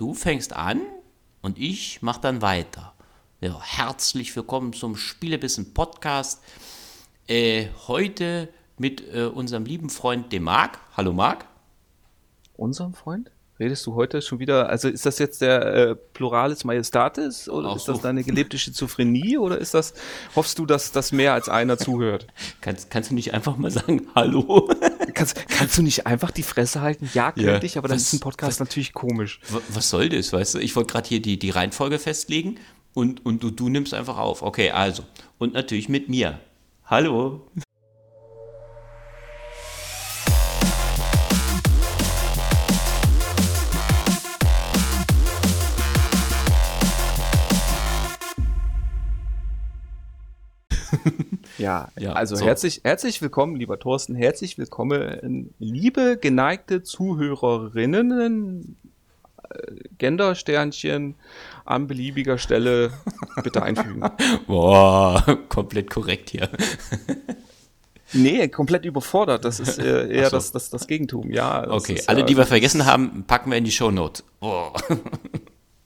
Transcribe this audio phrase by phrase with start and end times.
[0.00, 0.80] Du fängst an
[1.42, 2.94] und ich mach dann weiter.
[3.42, 6.42] Ja, herzlich willkommen zum Spielebissen Podcast.
[7.26, 10.78] Äh, heute mit äh, unserem lieben Freund dem Marc.
[10.96, 11.44] Hallo Marc.
[12.56, 13.30] Unserem Freund?
[13.58, 17.76] Redest du heute schon wieder, also ist das jetzt der äh, Pluralis Majestatis oder Auch
[17.76, 19.92] ist das deine gelebte Schizophrenie oder ist das,
[20.34, 22.26] hoffst du, dass das mehr als einer zuhört?
[22.62, 24.72] kannst, kannst du nicht einfach mal sagen, hallo?
[25.20, 27.10] Kannst, kannst du nicht einfach die Fresse halten?
[27.14, 27.62] Ja, könnte ja.
[27.62, 29.40] ich, aber dann was, ist ein Podcast was, natürlich komisch.
[29.68, 30.58] Was soll das, weißt du?
[30.58, 32.58] Ich wollte gerade hier die, die Reihenfolge festlegen
[32.94, 34.42] und, und du, du nimmst einfach auf.
[34.42, 35.04] Okay, also.
[35.38, 36.40] Und natürlich mit mir.
[36.84, 37.46] Hallo.
[51.60, 52.44] Ja, ja also so.
[52.44, 58.76] herzlich, herzlich willkommen, lieber Thorsten, herzlich willkommen, liebe geneigte Zuhörerinnen,
[59.50, 59.56] äh,
[59.98, 61.16] Gendersternchen
[61.66, 62.92] an beliebiger Stelle
[63.44, 64.02] bitte einfügen.
[64.46, 66.48] Boah, komplett korrekt hier.
[68.12, 69.44] Nee, komplett überfordert.
[69.44, 70.36] Das ist äh, eher so.
[70.36, 71.70] das, das, das Gegentum, ja.
[71.70, 74.24] Okay, alle, die wir vergessen haben, packen wir in die Shownote.
[74.40, 74.72] Oh.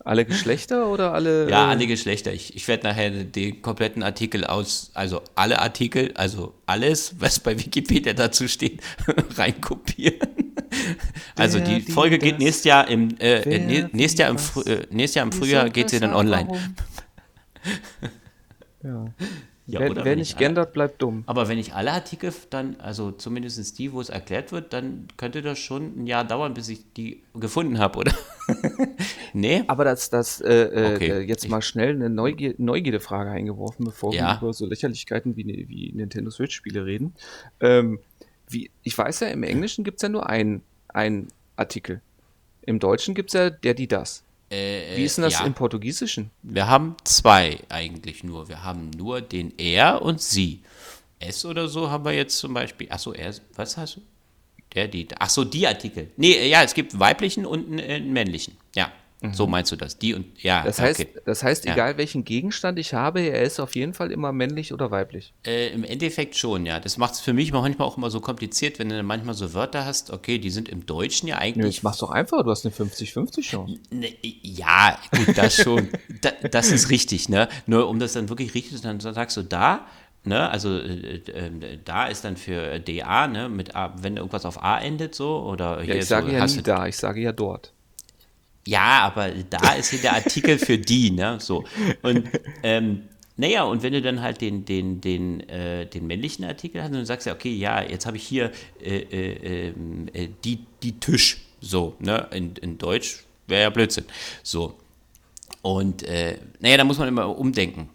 [0.05, 1.49] Alle Geschlechter oder alle?
[1.49, 2.33] Ja, äh, alle Geschlechter.
[2.33, 7.59] Ich, ich werde nachher den kompletten Artikel aus, also alle Artikel, also alles, was bei
[7.59, 8.81] Wikipedia dazu steht,
[9.37, 10.29] reinkopieren.
[11.37, 13.59] Also die Folge geht nächstes Jahr im, äh,
[13.93, 16.49] nächstes Jahr im, äh, nächstes Jahr im Frühjahr geht sie dann online.
[18.83, 19.07] Ja.
[19.67, 21.23] Ja, wer, wer nicht gendert, bleibt dumm.
[21.25, 25.41] Aber wenn ich alle Artikel dann, also zumindest die, wo es erklärt wird, dann könnte
[25.41, 28.13] das schon ein Jahr dauern, bis ich die gefunden habe, oder?
[29.33, 29.65] nee.
[29.67, 31.21] Aber das, das äh, äh okay.
[31.23, 34.35] jetzt mal schnell eine Neugier Neugierde-Frage eingeworfen, bevor ja.
[34.35, 37.15] wir über so Lächerlichkeiten wie, wie Nintendo Switch-Spiele reden.
[37.61, 38.01] Ähm,
[38.49, 40.63] wie, ich weiß ja, im Englischen gibt es ja nur einen
[41.57, 42.03] Artikel.
[42.67, 44.25] Im Deutschen gibt es ja der, die, das.
[44.55, 45.45] Äh, Wie ist denn das ja.
[45.45, 46.31] im Portugiesischen?
[46.43, 48.49] Wir haben zwei eigentlich nur.
[48.49, 50.63] Wir haben nur den er und sie.
[51.19, 52.91] Es oder so haben wir jetzt zum Beispiel.
[52.91, 54.01] Achso, er, was hast du?
[54.75, 55.09] Der, die.
[55.19, 56.11] Achso, die Artikel.
[56.17, 58.57] Nee, ja, es gibt weiblichen und einen, einen männlichen.
[58.75, 58.93] Ja.
[59.33, 59.53] So mhm.
[59.53, 59.99] meinst du das?
[59.99, 60.63] Die und ja.
[60.63, 61.21] Das heißt, okay.
[61.25, 61.99] das heißt, egal ja.
[61.99, 65.33] welchen Gegenstand ich habe, er ist auf jeden Fall immer männlich oder weiblich.
[65.47, 66.81] Äh, Im Endeffekt schon, ja.
[66.81, 69.55] Das macht es für mich manchmal auch immer so kompliziert, wenn du dann manchmal so
[69.55, 71.65] Wörter hast, okay, die sind im Deutschen ja eigentlich.
[71.65, 73.79] Nö, ich mach's doch einfach, du hast eine 50-50 Chance.
[73.91, 75.89] Ne, ja, gut, das schon.
[76.21, 77.49] da, das ist richtig, ne?
[77.67, 79.87] Nur um das dann wirklich richtig zu dann sagst du da,
[80.27, 84.63] Ne, also äh, äh, da ist dann für DA, ne, mit A, wenn irgendwas auf
[84.63, 87.74] A endet so oder ja, ich sage so, ja nie da, ich sage ja dort.
[88.67, 91.39] Ja, aber da ist hier der Artikel für die, ne?
[91.41, 91.65] So.
[92.03, 92.29] Und
[92.63, 93.03] ähm,
[93.37, 96.99] naja, und wenn du dann halt den, den, den, äh, den männlichen Artikel hast und
[96.99, 100.93] du sagst ja, okay, ja, jetzt habe ich hier äh, äh, ähm, äh, die, die
[101.01, 102.29] Tisch, so, ne?
[102.33, 104.05] In, in Deutsch wäre ja Blödsinn.
[104.43, 104.79] So.
[105.63, 107.91] Und äh, naja, da muss man immer umdenken.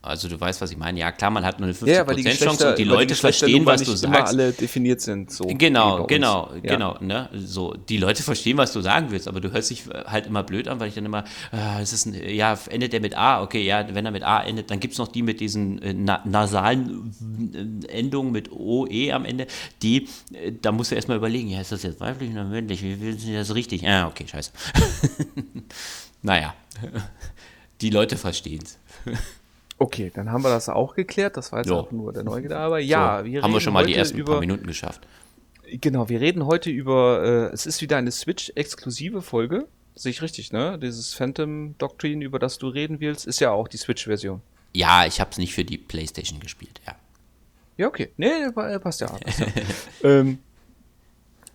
[0.00, 1.00] Also du weißt, was ich meine.
[1.00, 3.82] Ja, klar, man hat nur eine 50% ja, Chance und die Leute die verstehen, was
[3.82, 4.04] du sagst.
[4.04, 5.32] Immer alle definiert sind.
[5.32, 6.74] So genau, genau, ja.
[6.74, 6.96] genau.
[7.00, 7.28] Ne?
[7.34, 10.68] So, die Leute verstehen, was du sagen willst, aber du hörst dich halt immer blöd
[10.68, 13.42] an, weil ich dann immer, äh, es ist ein, ja, endet der mit A?
[13.42, 15.92] Okay, ja, wenn er mit A endet, dann gibt es noch die mit diesen äh,
[15.92, 17.12] na nasalen
[17.88, 19.48] äh, Endungen mit O, E am Ende,
[19.82, 22.82] die, äh, da musst du erstmal überlegen, ja, ist das jetzt weiblich oder männlich?
[22.82, 23.86] Wie ist das richtig?
[23.86, 24.52] Ah, okay, scheiße.
[26.22, 26.54] naja,
[27.80, 28.78] die Leute verstehen es.
[29.78, 31.36] Okay, dann haben wir das auch geklärt.
[31.36, 31.76] Das war jetzt jo.
[31.76, 32.58] auch nur der Neugierde.
[32.58, 35.06] Aber ja, so, wir haben wir schon mal die ersten über, paar Minuten geschafft.
[35.70, 37.22] Genau, wir reden heute über.
[37.50, 39.68] Äh, es ist wieder eine Switch-exklusive Folge.
[39.94, 40.78] Sehe ich richtig, ne?
[40.78, 44.42] Dieses Phantom Doctrine, über das du reden willst, ist ja auch die Switch-Version.
[44.74, 46.94] Ja, ich habe es nicht für die PlayStation gespielt, ja.
[47.76, 48.10] Ja, okay.
[48.16, 48.50] Nee,
[48.80, 49.08] passt ja.
[49.08, 49.46] Passt ja.
[50.02, 50.38] ähm,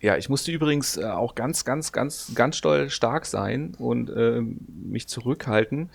[0.00, 4.58] ja, ich musste übrigens äh, auch ganz, ganz, ganz, ganz doll stark sein und ähm,
[4.68, 5.90] mich zurückhalten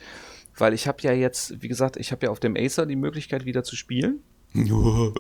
[0.59, 3.45] weil ich habe ja jetzt, wie gesagt, ich habe ja auf dem Acer die Möglichkeit
[3.45, 4.19] wieder zu spielen.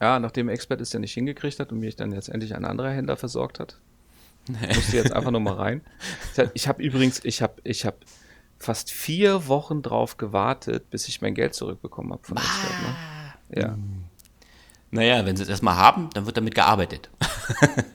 [0.00, 2.90] ja, nachdem Expert es ja nicht hingekriegt hat und mich dann jetzt endlich ein anderer
[2.90, 3.80] Händler versorgt hat,
[4.48, 5.82] musste jetzt einfach nochmal rein.
[6.54, 7.96] Ich habe übrigens, ich habe, ich habe
[8.58, 12.82] fast vier Wochen drauf gewartet, bis ich mein Geld zurückbekommen habe von Expert.
[12.82, 13.62] Ne?
[13.62, 13.78] Ja.
[14.90, 17.10] Naja, wenn sie es erstmal haben, dann wird damit gearbeitet.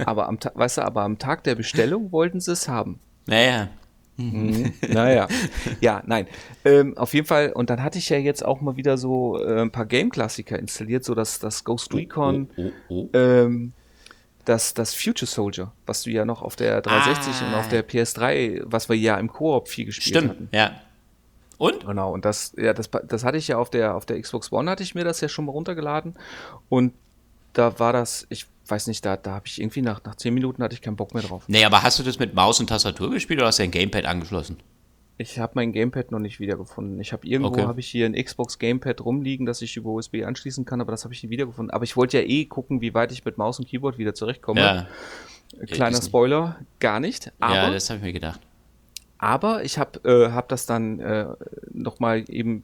[0.06, 3.00] aber am weißt du, aber am Tag der Bestellung wollten sie es haben.
[3.26, 3.70] Naja,
[4.18, 4.74] Mhm.
[4.90, 5.28] naja,
[5.82, 6.28] ja, nein.
[6.66, 9.62] Ähm, auf jeden Fall, und dann hatte ich ja jetzt auch mal wieder so äh,
[9.62, 13.18] ein paar Game-Klassiker installiert, so dass das Ghost Recon, oh, oh, oh, oh.
[13.18, 13.74] ähm,
[14.46, 17.48] das, das Future Soldier, was du ja noch auf der 360 ah.
[17.48, 20.50] und auf der PS3, was wir ja im Koop viel gespielt Stimmt, hatten.
[20.52, 20.82] ja.
[21.58, 21.86] Und?
[21.86, 24.70] Genau, und das, ja, das, das hatte ich ja auf der, auf der Xbox One,
[24.70, 26.16] hatte ich mir das ja schon mal runtergeladen.
[26.68, 26.94] Und
[27.54, 30.64] da war das, ich weiß nicht, da, da habe ich irgendwie nach, nach 10 Minuten
[30.64, 31.44] hatte ich keinen Bock mehr drauf.
[31.48, 34.06] Nee, aber hast du das mit Maus und Tastatur gespielt oder hast du ein Gamepad
[34.06, 34.58] angeschlossen?
[35.18, 37.00] Ich habe mein Gamepad noch nicht wiedergefunden.
[37.00, 37.64] Ich habe irgendwo Okay.
[37.64, 41.04] habe ich hier ein Xbox Gamepad rumliegen, das ich über USB anschließen kann, aber das
[41.04, 41.72] habe ich nie wiedergefunden.
[41.72, 44.60] Aber ich wollte ja eh gucken, wie weit ich mit Maus und Keyboard wieder zurechtkomme.
[44.60, 44.88] Ja,
[45.68, 47.32] Kleiner ist- Spoiler, gar nicht.
[47.40, 48.40] Aber, ja das habe ich mir gedacht.
[49.20, 51.28] aber ich habe äh, hab das dann äh,
[51.72, 52.64] nochmal eben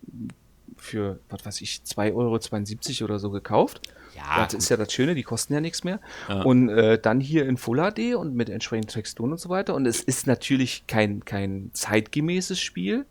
[0.76, 3.82] für, was weiß ich, 2,72 Euro oder so gekauft.
[4.20, 6.00] Ja, das ist ja das Schöne, die kosten ja nichts mehr.
[6.28, 6.42] Ja.
[6.44, 9.76] Und äh, dann hier in Full HD und mit entsprechenden Texturen und so weiter.
[9.76, 13.06] Und es ist natürlich kein, kein zeitgemäßes Spiel,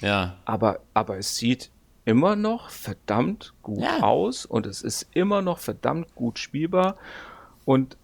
[0.00, 1.70] Ja, aber, aber es sieht
[2.04, 4.00] immer noch verdammt gut Ja.
[4.02, 6.96] aus und es ist immer noch verdammt gut spielbar.
[7.64, 7.96] Und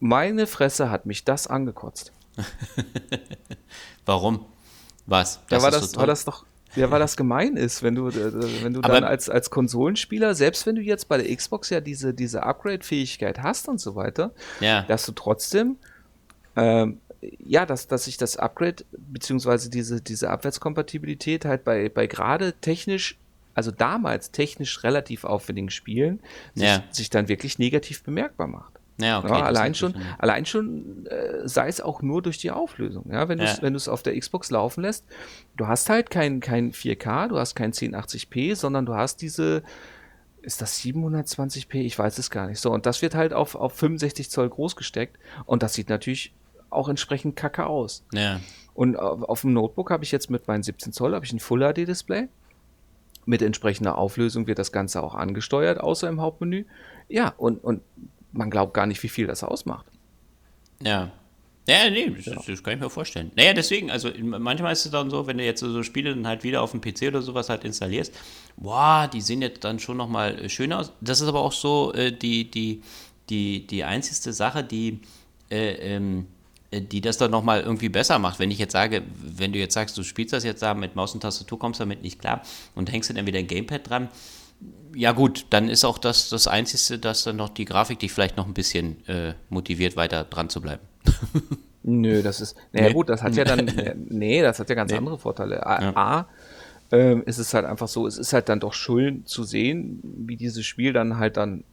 [0.00, 2.12] meine Fresse hat mich das angekotzt.
[4.06, 4.44] warum?
[5.06, 5.40] Was?
[5.50, 6.06] ja, weil ist das, so toll?
[6.06, 6.44] das doch,
[6.76, 10.34] ja, weil das gemein ist, wenn du, äh, wenn du Aber- dann als, als Konsolenspieler,
[10.34, 14.32] selbst wenn du jetzt bei der Xbox ja diese, diese Upgrade-Fähigkeit hast und so weiter,
[14.60, 15.76] Ja, dass du trotzdem,
[16.54, 17.00] ähm,
[17.44, 23.18] ja, dass, dass sich das Upgrade, beziehungsweise diese, diese Abwärtskompatibilität halt bei, bei gerade technisch,
[23.54, 26.20] also damals technisch relativ aufwendigen Spielen,
[26.54, 26.84] sich, Ja.
[26.90, 28.74] sich dann wirklich negativ bemerkbar macht.
[28.98, 29.28] Ja, okay.
[29.28, 33.04] ja, allein schon, allein schon äh, sei es auch nur durch die Auflösung.
[33.10, 33.68] Ja, wenn du es Ja.
[33.68, 35.04] du es auf der Xbox laufen lässt,
[35.56, 39.62] du hast halt kein, kein 4K, du hast kein 1080p, sondern du hast diese,
[40.42, 41.80] ist das 720p?
[41.80, 42.60] Ich weiß es gar nicht.
[42.60, 46.32] So, und das wird halt auf, auf 65 Zoll groß gesteckt und das sieht natürlich
[46.70, 48.04] auch entsprechend kacke aus.
[48.12, 48.40] Ja,
[48.74, 51.38] Und auf, auf dem Notebook habe ich jetzt mit meinen 17 Zoll habe ich ein
[51.40, 52.28] Full HD Display.
[53.24, 56.64] Mit entsprechender Auflösung wird das Ganze auch angesteuert, außer im Hauptmenü.
[57.08, 57.82] Ja, und, und
[58.36, 59.86] man glaubt gar nicht, wie viel das ausmacht.
[60.80, 61.10] ja.
[61.68, 63.32] Ja, nee, das, das kann ich mir vorstellen.
[63.34, 66.44] Naja, deswegen, also manchmal ist es dann so, wenn du jetzt so Spiele dann halt
[66.44, 68.14] wieder auf dem PC oder sowas halt installierst,
[68.56, 70.92] boah, die sehen jetzt dann schon nochmal schöner aus.
[71.00, 72.82] Das ist aber auch so äh, die, die,
[73.30, 75.00] die, die einzigste Sache, die,
[75.50, 76.28] äh, ähm,
[76.70, 78.38] äh, die das dann nochmal irgendwie besser macht.
[78.38, 81.14] Wenn ich jetzt sage, wenn du jetzt sagst, du spielst das jetzt da mit Maus
[81.14, 82.42] und Tastatur, kommst damit nicht klar
[82.76, 84.08] und hängst dann wieder ein Gamepad dran,
[84.94, 88.36] ja gut, dann ist auch das das Einzige, dass dann noch die Grafik dich vielleicht
[88.36, 90.82] noch ein bisschen äh, motiviert, weiter dran zu bleiben.
[91.82, 92.56] Nö, das ist.
[92.72, 92.94] Naja, Nee.
[92.94, 93.68] gut, das hat ja dann.
[93.78, 95.64] äh, nee, das hat ja ganz andere Vorteile.
[95.64, 95.92] A, Ja.
[95.96, 96.28] A
[96.92, 100.36] ähm, ist es halt einfach so, es ist halt dann doch schön zu sehen, wie
[100.36, 101.64] dieses Spiel dann halt dann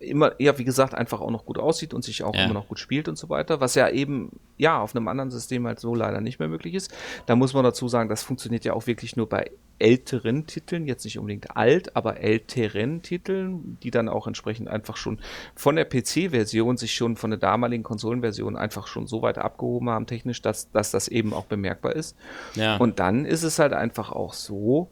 [0.00, 2.44] immer, ja, wie gesagt, einfach auch noch gut aussieht und sich auch Ja.
[2.44, 5.66] immer noch gut spielt und so weiter, was ja eben, ja, auf einem anderen System
[5.66, 6.92] halt so leider nicht mehr möglich ist.
[7.26, 11.04] Da muss man dazu sagen, das funktioniert ja auch wirklich nur bei älteren Titeln, jetzt
[11.04, 15.18] nicht unbedingt alt, aber älteren Titeln, die dann auch entsprechend einfach schon
[15.54, 20.06] von der PC-Version sich schon von der damaligen Konsolenversion einfach schon so weit abgehoben haben
[20.06, 22.16] technisch, dass, dass das eben auch bemerkbar ist.
[22.54, 22.76] Ja.
[22.78, 24.88] Und dann ist es halt einfach auch so,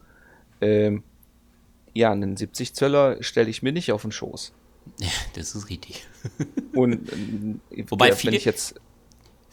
[0.61, 1.03] ähm,
[1.95, 4.53] ja, einen 70 Zöller stelle ich mir nicht auf den Schoß.
[5.01, 6.07] Ja, das ist richtig.
[6.75, 7.11] Und
[7.71, 8.75] äh, Wobei der- viele- jetzt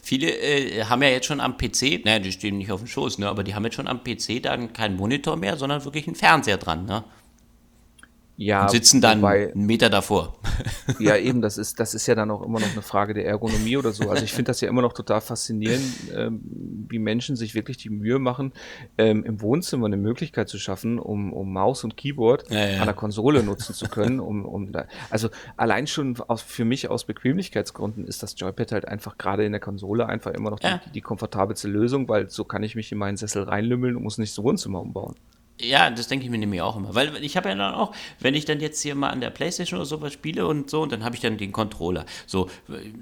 [0.04, 3.20] Viele äh, haben ja jetzt schon am PC, naja, die stehen nicht auf dem Schoß,
[3.20, 6.16] ne, aber die haben jetzt schon am PC dann keinen Monitor mehr, sondern wirklich einen
[6.16, 7.04] Fernseher dran, ne?
[8.44, 10.34] Ja Und sitzen dann wobei- einen Meter davor.
[11.00, 13.78] Ja, eben, das ist, das ist ja dann auch immer noch eine Frage der Ergonomie
[13.78, 14.10] oder so.
[14.10, 15.84] Also ich finde das ja immer noch total faszinierend,
[16.16, 16.42] ähm,
[16.90, 18.52] wie Menschen sich wirklich die Mühe machen,
[18.98, 22.80] ähm, im Wohnzimmer eine Möglichkeit zu schaffen, um, um Maus und Keyboard Ja, ja.
[22.82, 24.20] an der Konsole nutzen zu können.
[24.20, 28.88] Um, um da, also allein schon aus, für mich aus Bequemlichkeitsgründen ist das Joypad halt
[28.88, 30.82] einfach gerade in der Konsole einfach immer noch die, Ja.
[30.94, 34.38] die komfortabelste Lösung, weil so kann ich mich in meinen Sessel reinlümmeln und muss nicht
[34.38, 35.16] das Wohnzimmer umbauen.
[35.62, 36.96] Ja, das denke ich mir nämlich auch immer.
[36.96, 39.80] Weil ich habe ja dann auch, wenn ich dann jetzt hier mal an der Playstation
[39.80, 42.06] oder sowas spiele und so, und dann habe ich dann den Controller.
[42.26, 42.50] So,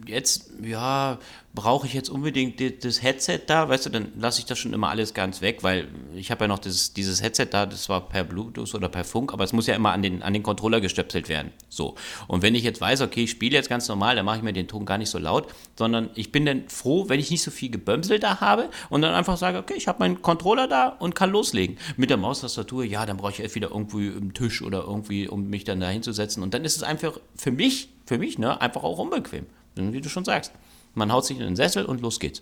[0.05, 1.17] jetzt, ja,
[1.61, 4.71] brauche ich jetzt unbedingt di- das Headset da, weißt du, dann lasse ich das schon
[4.71, 8.07] immer alles ganz weg, weil ich habe ja noch dieses, dieses Headset da, das war
[8.07, 10.79] per Bluetooth oder per Funk, aber es muss ja immer an den, an den Controller
[10.79, 11.51] gestöpselt werden.
[11.67, 11.95] So.
[12.27, 14.53] Und wenn ich jetzt weiß, okay, ich spiele jetzt ganz normal, dann mache ich mir
[14.53, 15.47] den Ton gar nicht so laut,
[15.77, 19.13] sondern ich bin dann froh, wenn ich nicht so viel Gebömsel da habe und dann
[19.13, 21.77] einfach sage, okay, ich habe meinen Controller da und kann loslegen.
[21.97, 25.49] Mit der Maustastatur, ja, dann brauche ich erst wieder irgendwie im Tisch oder irgendwie, um
[25.49, 26.41] mich dann da hinzusetzen.
[26.41, 29.45] Und dann ist es einfach für mich, für mich, ne, einfach auch unbequem.
[29.75, 30.51] Wie du schon sagst.
[30.93, 32.41] Man haut sich in den Sessel und los geht's.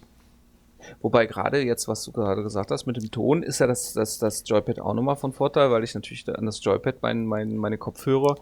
[1.01, 4.20] Wobei gerade jetzt, was du gerade gesagt hast, mit dem Ton ist ja das, das,
[4.20, 7.77] das Joypad auch nochmal von Vorteil, weil ich natürlich an das Joypad mein, mein, meine
[7.77, 8.36] Kopfhörer,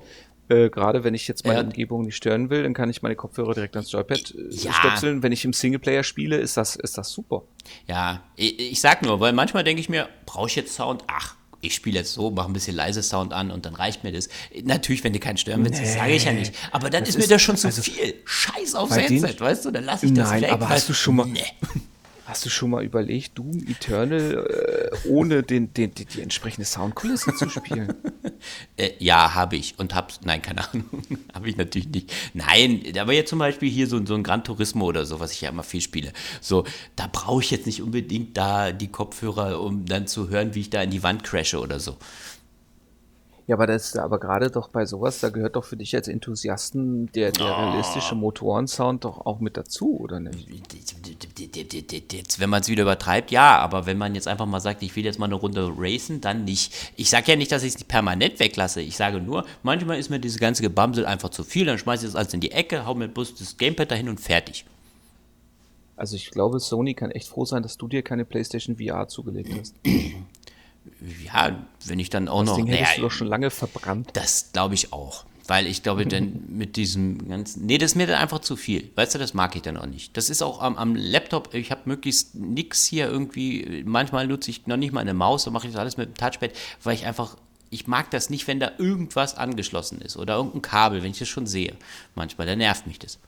[0.50, 1.66] äh, gerade wenn ich jetzt meine Ja.
[1.66, 4.74] Umgebung nicht stören will, dann kann ich meine Kopfhörer direkt ans Joypad äh, Ja.
[4.74, 5.24] stöpseln.
[5.24, 7.44] Wenn ich im Singleplayer spiele, ist das, ist das super.
[7.88, 11.04] Ja, ich, ich sag nur, weil manchmal denke ich mir, brauche ich jetzt Sound?
[11.08, 11.36] Ach,
[11.66, 14.30] ich spiele jetzt so, mache ein bisschen leise Sound an und dann reicht mir das.
[14.64, 16.54] Natürlich, wenn du keinen stören willst, das sage ich ja nicht.
[16.72, 18.14] Aber dann Das ist mir ist- das schon zu also- viel.
[18.26, 19.72] Scheiß aufs Headset, weißt du?
[19.72, 20.52] Dann lasse ich das Nein, weg.
[20.52, 21.40] aber hast du schon mal- Nee.
[22.28, 27.48] Hast du schon mal überlegt, Doom Eternal ohne den, den, die, die entsprechende Soundkulisse zu
[27.50, 27.94] spielen?
[28.78, 30.20] Äh, ja, habe ich und hab's.
[30.26, 30.86] Nein, keine Ahnung.
[31.34, 32.14] habe ich natürlich nicht.
[32.34, 35.40] Nein, aber jetzt zum Beispiel hier so, so ein Gran Turismo oder so, was ich
[35.42, 36.12] ja immer viel spiele.
[36.42, 36.66] So,
[36.98, 40.70] da brauche ich jetzt nicht unbedingt da die Kopfhörer, um dann zu hören, wie ich
[40.70, 41.96] da in die Wand crashe oder so.
[43.48, 47.12] Ja, aber das aber gerade doch bei sowas, da gehört doch für dich als Enthusiasten
[47.12, 47.62] der, der oh.
[47.62, 50.48] realistische Motorensound doch auch mit dazu, oder nicht?
[52.12, 54.96] Jetzt, wenn man es wieder übertreibt, ja, aber wenn man jetzt einfach mal sagt, ich
[54.96, 56.74] will jetzt mal eine Runde racen, dann nicht.
[56.96, 58.82] Ich sage ja nicht, dass ich es permanent weglasse.
[58.82, 62.14] Ich sage nur, manchmal ist mir diese ganze Gebamsel einfach zu viel, dann schmeiße ich
[62.14, 64.66] das alles in die Ecke, hau mir bloß das Gamepad dahin und fertig.
[65.98, 69.52] Also ich glaube, Sony kann echt froh sein, dass du dir keine PlayStation VR zugelegt
[69.58, 69.76] hast.
[71.24, 72.56] ja, wenn ich dann auch das noch.
[72.58, 74.10] Ding hättest naja, du doch schon lange verbrannt.
[74.14, 75.26] Das glaube ich auch.
[75.48, 77.66] Weil ich glaube, dann mit diesem ganzen.
[77.66, 78.90] Nee, das ist mir dann einfach zu viel.
[78.96, 80.18] Weißt du, das mag ich dann auch nicht.
[80.18, 83.84] Das ist auch am, am Laptop, ich habe möglichst nichts hier irgendwie.
[83.86, 86.16] Manchmal nutze ich noch nicht mal eine Maus, dann mache ich das alles mit dem
[86.16, 86.52] Touchpad,
[86.84, 87.38] weil ich einfach.
[87.72, 91.28] Ich mag das nicht, wenn da irgendwas angeschlossen ist oder irgendein Kabel, wenn ich das
[91.28, 91.76] schon sehe.
[92.14, 93.20] Manchmal, dann nervt mich das.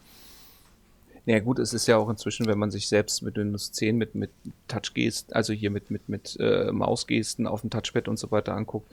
[1.28, 4.16] Ja gut, es ist ja auch inzwischen, wenn man sich selbst mit Windows 10 mit,
[4.16, 4.32] mit
[4.70, 8.90] Touchgesten, also hier mit, mit, mit äh, Mausgesten auf dem Touchpad und so weiter anguckt,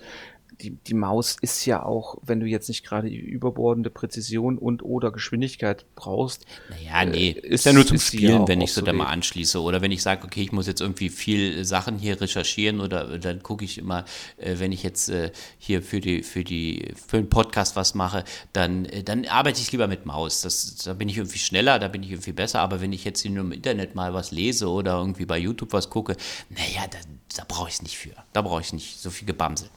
[0.61, 5.11] die, die Maus ist ja auch, wenn du jetzt nicht gerade überbordende Präzision und oder
[5.11, 6.47] Geschwindigkeit brauchst.
[6.71, 9.61] Naja, nee, äh, ist, ja nur zum Spielen, ja wenn ich so da mal anschließe.
[9.61, 13.43] Oder wenn ich sage, okay, ich muss jetzt irgendwie viel Sachen hier recherchieren oder dann
[13.43, 14.05] gucke ich immer,
[14.37, 18.25] äh, wenn ich jetzt äh, hier für die, für die, für den Podcast was mache,
[18.53, 20.43] dann, äh, dann arbeite ich lieber mit Maus.
[20.43, 22.61] Das, da bin ich irgendwie schneller, da bin ich irgendwie besser.
[22.61, 25.73] Aber wenn ich jetzt hier nur im Internet mal was lese oder irgendwie bei YouTube
[25.73, 26.17] was gucke,
[26.51, 26.99] naja, da,
[27.37, 28.15] da brauche ich es nicht für.
[28.33, 29.69] Da brauche ich nicht so viel Gebamsel.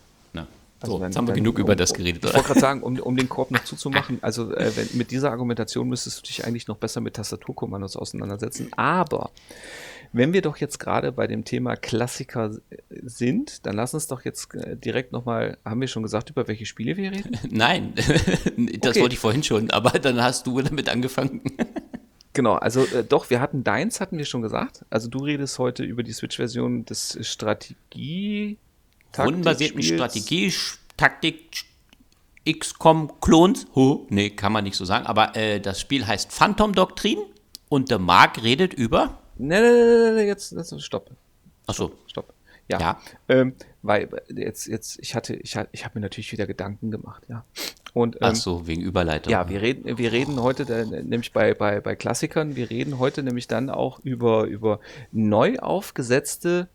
[0.79, 2.23] Also so, jetzt haben wir genug um, über das geredet.
[2.23, 5.31] Ich wollte gerade sagen, um, um den Korb noch zuzumachen, also äh, wenn, mit dieser
[5.31, 8.71] Argumentation müsstest du dich eigentlich noch besser mit Tastaturkommandos auseinandersetzen.
[8.75, 9.31] Aber
[10.13, 12.51] wenn wir doch jetzt gerade bei dem Thema Klassiker
[12.89, 16.65] sind, dann lass uns doch jetzt äh, direkt nochmal, haben wir schon gesagt, über welche
[16.65, 17.37] Spiele wir reden?
[17.49, 19.01] Nein, das okay.
[19.01, 21.41] wollte ich vorhin schon, aber dann hast du damit angefangen.
[22.33, 24.85] Genau, also äh, doch, wir hatten deins, hatten wir schon gesagt.
[24.91, 28.59] Also du redest heute über die Switch-Version des Strategie
[29.17, 30.53] rundenbasierten Strategie,
[30.95, 31.65] Taktik,
[32.47, 33.67] XCOM-Klons.
[33.75, 35.05] Huh, nee, kann man nicht so sagen.
[35.05, 37.19] Aber äh, das Spiel heißt Phantom Doktrin
[37.69, 39.19] und der Mark redet über.
[39.37, 41.11] Nee, nee, nee, nee, jetzt, jetzt stopp.
[41.67, 41.91] Achso.
[42.07, 42.33] Stopp.
[42.69, 42.79] Ja.
[42.79, 43.01] ja.
[43.29, 47.45] Ähm, weil jetzt, jetzt, ich hatte, ich, ich habe mir natürlich wieder Gedanken gemacht, ja.
[47.93, 49.31] Und, ähm, Ach so, wegen Überleitung.
[49.31, 53.23] Ja, wir reden, wir reden heute, da, nämlich bei, bei, bei Klassikern, wir reden heute
[53.23, 54.79] nämlich dann auch über, über
[55.11, 56.67] neu aufgesetzte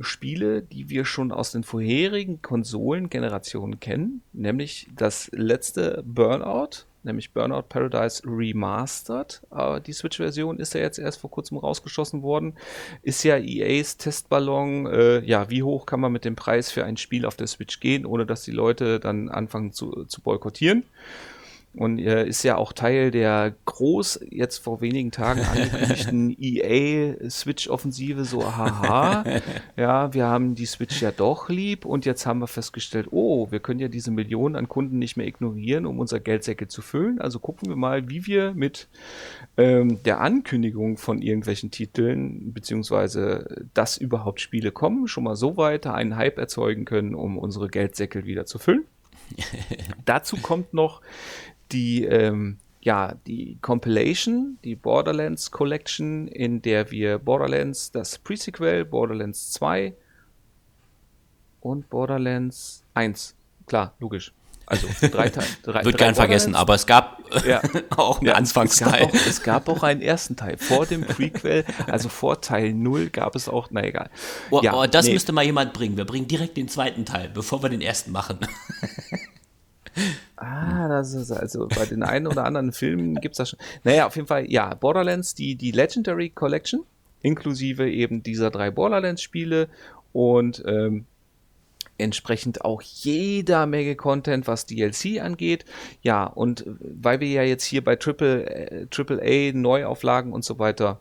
[0.00, 7.64] Spiele, die wir schon aus den vorherigen Konsolengenerationen kennen, nämlich das letzte Burnout, nämlich Burnout
[7.68, 9.42] Paradise Remastered.
[9.50, 12.54] Äh, die Switch-Version ist ja jetzt erst vor kurzem rausgeschossen worden.
[13.02, 14.86] Ist ja EAs Testballon.
[14.86, 17.80] Äh, ja, wie hoch kann man mit dem Preis für ein Spiel auf der Switch
[17.80, 20.84] gehen, ohne dass die Leute dann anfangen zu, zu boykottieren?
[21.76, 27.68] Und äh, ist ja auch Teil der groß jetzt vor wenigen Tagen angekündigten EA Switch
[27.68, 29.24] Offensive so haha.
[29.76, 33.60] Ja wir haben die Switch ja doch lieb und jetzt haben wir festgestellt oh wir
[33.60, 37.20] können ja diese Millionen an Kunden nicht mehr ignorieren um unser Geldsäcke zu füllen.
[37.20, 38.88] Also gucken wir mal wie wir mit
[39.56, 45.94] ähm, der Ankündigung von irgendwelchen Titeln beziehungsweise dass überhaupt Spiele kommen schon mal so weiter
[45.94, 48.84] einen Hype erzeugen können um unsere Geldsäcke wieder zu füllen.
[50.04, 51.00] Dazu kommt noch
[51.72, 59.52] die, ähm, ja, die Compilation, die Borderlands Collection, in der wir Borderlands, das Pre-Sequel, Borderlands
[59.52, 59.94] 2
[61.60, 63.34] und Borderlands 1,
[63.66, 64.32] klar, logisch.
[64.66, 65.84] Also drei Teile.
[65.84, 67.60] Wird gern vergessen, aber es gab ja.
[67.96, 69.08] auch einen ja, Anfangsteil.
[69.12, 70.56] Es gab, auch, es gab, auch, einen ersten Teil.
[70.56, 74.10] Vor dem Prequel, also vor Teil 0 gab es auch, na egal.
[74.50, 75.12] Oh, ja, oh, das nee.
[75.12, 75.96] müsste mal jemand bringen.
[75.96, 78.38] Wir bringen direkt den zweiten Teil, bevor wir den ersten machen.
[80.36, 83.58] Ah, das ist also bei den einen oder anderen Filmen gibt es das schon.
[83.84, 86.84] Naja, auf jeden Fall, ja, Borderlands, die, die Legendary Collection,
[87.22, 89.68] inklusive eben dieser drei Borderlands-Spiele
[90.12, 91.06] und ähm,
[91.98, 95.64] entsprechend auch jeder Menge Content, was DLC angeht.
[96.02, 101.00] Ja, und weil wir ja jetzt hier bei Triple, äh, AAA Neuauflagen und so weiter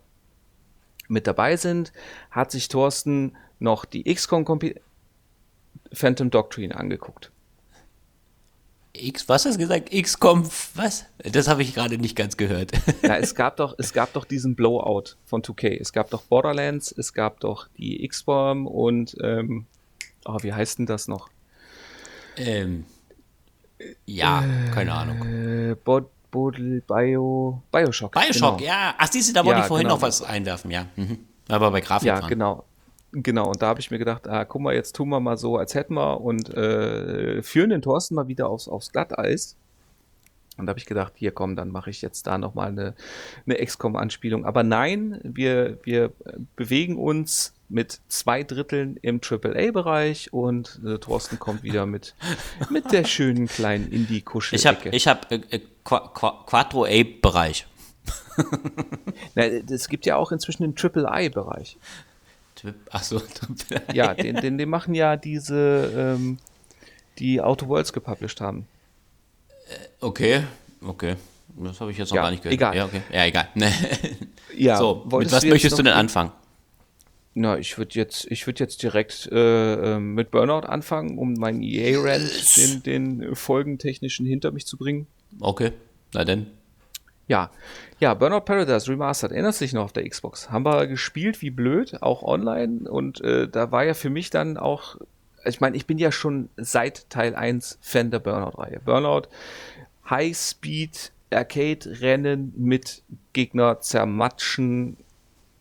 [1.08, 1.92] mit dabei sind,
[2.32, 4.46] hat sich Thorsten noch die XCOM
[5.92, 7.33] Phantom Doctrine angeguckt.
[8.96, 9.90] X, was hast du gesagt?
[9.90, 11.06] XCOM, was?
[11.18, 12.72] Das habe ich gerade nicht ganz gehört.
[13.02, 15.80] Ja, es gab doch, es gab doch diesen Blowout von 2K.
[15.80, 19.66] Es gab doch Borderlands, es gab doch die XBOM und, ähm,
[20.26, 21.30] oh, wie heißt denn das noch?
[22.38, 22.86] Ähm,
[24.06, 25.76] ja, äh, keine Ahnung.
[25.84, 28.12] Bod, Bodel, Bio, Bioshock.
[28.12, 28.70] Bioshock, genau.
[28.70, 28.96] ja.
[28.98, 29.96] Ach, siehst du, da wollte ja, ich vorhin genau.
[29.96, 30.88] noch was einwerfen, ja.
[30.96, 31.20] Mhm.
[31.50, 32.08] Aber bei Grafik.
[32.08, 32.30] Ja, dran.
[32.30, 32.66] genau.
[33.16, 35.58] Genau, und da habe ich mir gedacht, ah, guck mal, jetzt tun wir mal so,
[35.58, 39.56] als hätten wir und äh, führen den Thorsten mal wieder aufs, aufs Glatteis.
[40.58, 42.96] Und da habe ich gedacht, hier komm, dann mache ich jetzt da nochmal eine,
[43.46, 44.46] eine XCOM-Anspielung.
[44.46, 46.12] Aber nein, wir, wir
[46.56, 52.16] bewegen uns mit zwei Dritteln im AAA-Bereich und äh, Thorsten kommt wieder mit,
[52.70, 54.56] mit der schönen kleinen Indie-Kuschel.
[54.56, 57.68] Ich habe ich hab, äh, äh Quattro A-Bereich.
[59.70, 60.76] es gibt ja auch inzwischen den
[62.92, 63.22] Achso,
[63.94, 66.38] ja, den, den, den machen ja diese, ähm,
[67.20, 68.68] die Outer Worlds gepublished haben.
[69.70, 70.44] Äh, okay,
[70.82, 71.16] okay.
[71.56, 72.54] Das habe ich jetzt noch ja, gar nicht gehört.
[72.54, 72.76] Egal.
[72.76, 73.02] Ja, okay.
[73.12, 73.48] Ja, egal.
[74.58, 76.32] ja, so, mit was möchtest du denn anfangen?
[77.36, 81.64] Na, ich würde jetzt, ich würde jetzt direkt äh, ähm, mit Burnout anfangen, um meinen
[81.64, 85.08] EA-Rant, den, den folgentechnischen hinter mich zu bringen.
[85.40, 85.72] Okay,
[86.14, 86.48] na denn.
[87.28, 87.50] Ja,
[88.04, 90.52] ja, Burnout Paradise Remastered, erinnert sich noch auf der Xbox.
[90.52, 92.82] Haben wir gespielt wie blöd, auch online.
[92.92, 94.98] Und äh, da war ja für mich dann auch,
[95.46, 98.82] ich meine, ich bin ja schon seit Teil 1 Fan der Burnout-Reihe.
[98.84, 99.30] Burnout,
[100.10, 104.98] High Speed, Arcade-Rennen mit Gegner zermatschen,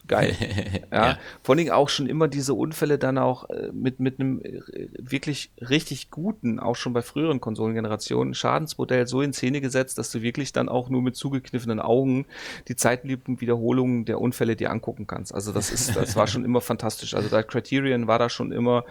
[0.09, 0.35] geil.
[0.93, 1.07] ja.
[1.07, 1.19] ja.
[1.43, 4.61] Vor allen Dingen auch schon immer diese Unfälle dann auch äh, mit, mit einem äh,
[4.99, 10.23] wirklich richtig guten, auch schon bei früheren Konsolengenerationen, Schadensmodell so in Szene gesetzt, dass du
[10.23, 12.27] wirklich dann auch nur mit zugekniffenen Augen
[12.69, 15.35] die Zeitlupen-Wiederholungen der Unfälle dir angucken kannst.
[15.35, 17.15] Also das ist, das war schon immer fantastisch.
[17.15, 18.85] Also da Criterion war da schon immer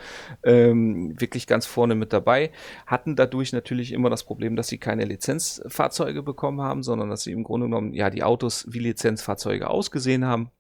[0.44, 2.52] ähm, wirklich ganz vorne mit dabei,
[2.86, 7.32] hatten dadurch natürlich immer das Problem, dass sie keine Lizenzfahrzeuge bekommen haben, sondern dass sie
[7.32, 10.52] im Grunde genommen ja die Autos wie Lizenzfahrzeuge ausgesehen haben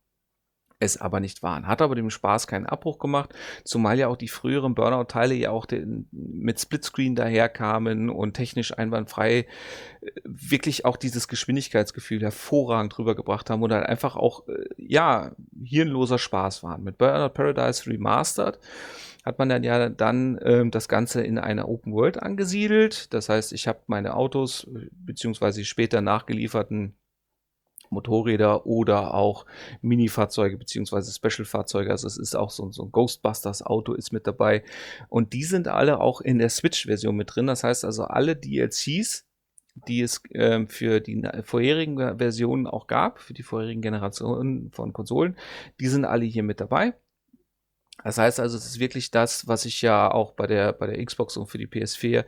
[0.81, 1.67] es aber nicht waren.
[1.67, 3.33] Hat aber dem Spaß keinen Abbruch gemacht,
[3.63, 9.45] zumal ja auch die früheren Burnout-Teile ja auch den, mit Splitscreen daherkamen und technisch einwandfrei
[10.01, 15.31] äh, wirklich auch dieses Geschwindigkeitsgefühl hervorragend rübergebracht haben und halt einfach auch, äh, ja,
[15.63, 16.83] hirnloser Spaß waren.
[16.83, 18.59] Mit Burnout Paradise Remastered
[19.23, 23.13] hat man dann ja dann ähm, das Ganze in einer Open World angesiedelt.
[23.13, 26.95] Das heißt, ich habe meine Autos äh, beziehungsweise später nachgelieferten
[27.91, 29.45] Motorräder oder auch
[29.81, 31.91] Mini-Fahrzeuge beziehungsweise Special-Fahrzeuge.
[31.91, 34.63] Also es ist auch so, so ein Ghostbusters-Auto ist mit dabei.
[35.09, 37.47] Und die sind alle auch in der Switch-Version mit drin.
[37.47, 39.25] Das heißt also alle DLCs,
[39.87, 45.37] die es äh, für die vorherigen Versionen auch gab, für die vorherigen Generationen von Konsolen,
[45.79, 46.93] die sind alle hier mit dabei.
[48.03, 51.03] Das heißt also, es ist wirklich das, was ich ja auch bei der, bei der
[51.03, 52.25] Xbox und für die PS4 äh,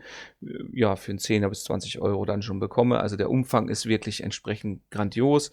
[0.71, 2.99] ja für einen 10er bis 20 Euro dann schon bekomme.
[2.99, 5.51] Also der Umfang ist wirklich entsprechend grandios.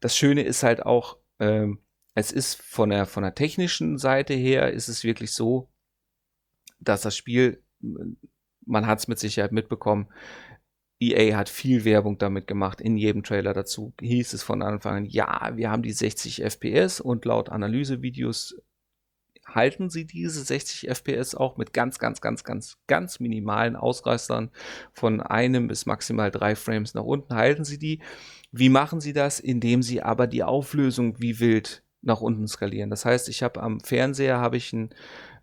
[0.00, 1.80] Das Schöne ist halt auch, ähm,
[2.14, 5.70] es ist von der, von der technischen Seite her, ist es wirklich so,
[6.80, 7.62] dass das Spiel,
[8.66, 10.08] man hat es mit Sicherheit mitbekommen,
[11.00, 15.04] EA hat viel Werbung damit gemacht, in jedem Trailer dazu hieß es von Anfang an,
[15.06, 18.60] ja, wir haben die 60 FPS und laut Analysevideos
[19.46, 24.50] halten sie diese 60 FPS auch mit ganz, ganz, ganz, ganz, ganz minimalen Ausreißern
[24.92, 28.00] von einem bis maximal drei Frames nach unten, halten sie die.
[28.52, 29.40] Wie machen sie das?
[29.40, 32.90] Indem sie aber die Auflösung wie wild nach unten skalieren.
[32.90, 34.90] Das heißt, ich habe am Fernseher habe ich ein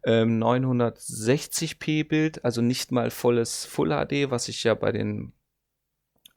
[0.03, 5.33] ähm, 960p Bild, also nicht mal volles Full HD, was ich ja bei den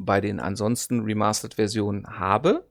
[0.03, 2.70] bei den ansonsten remastered Versionen habe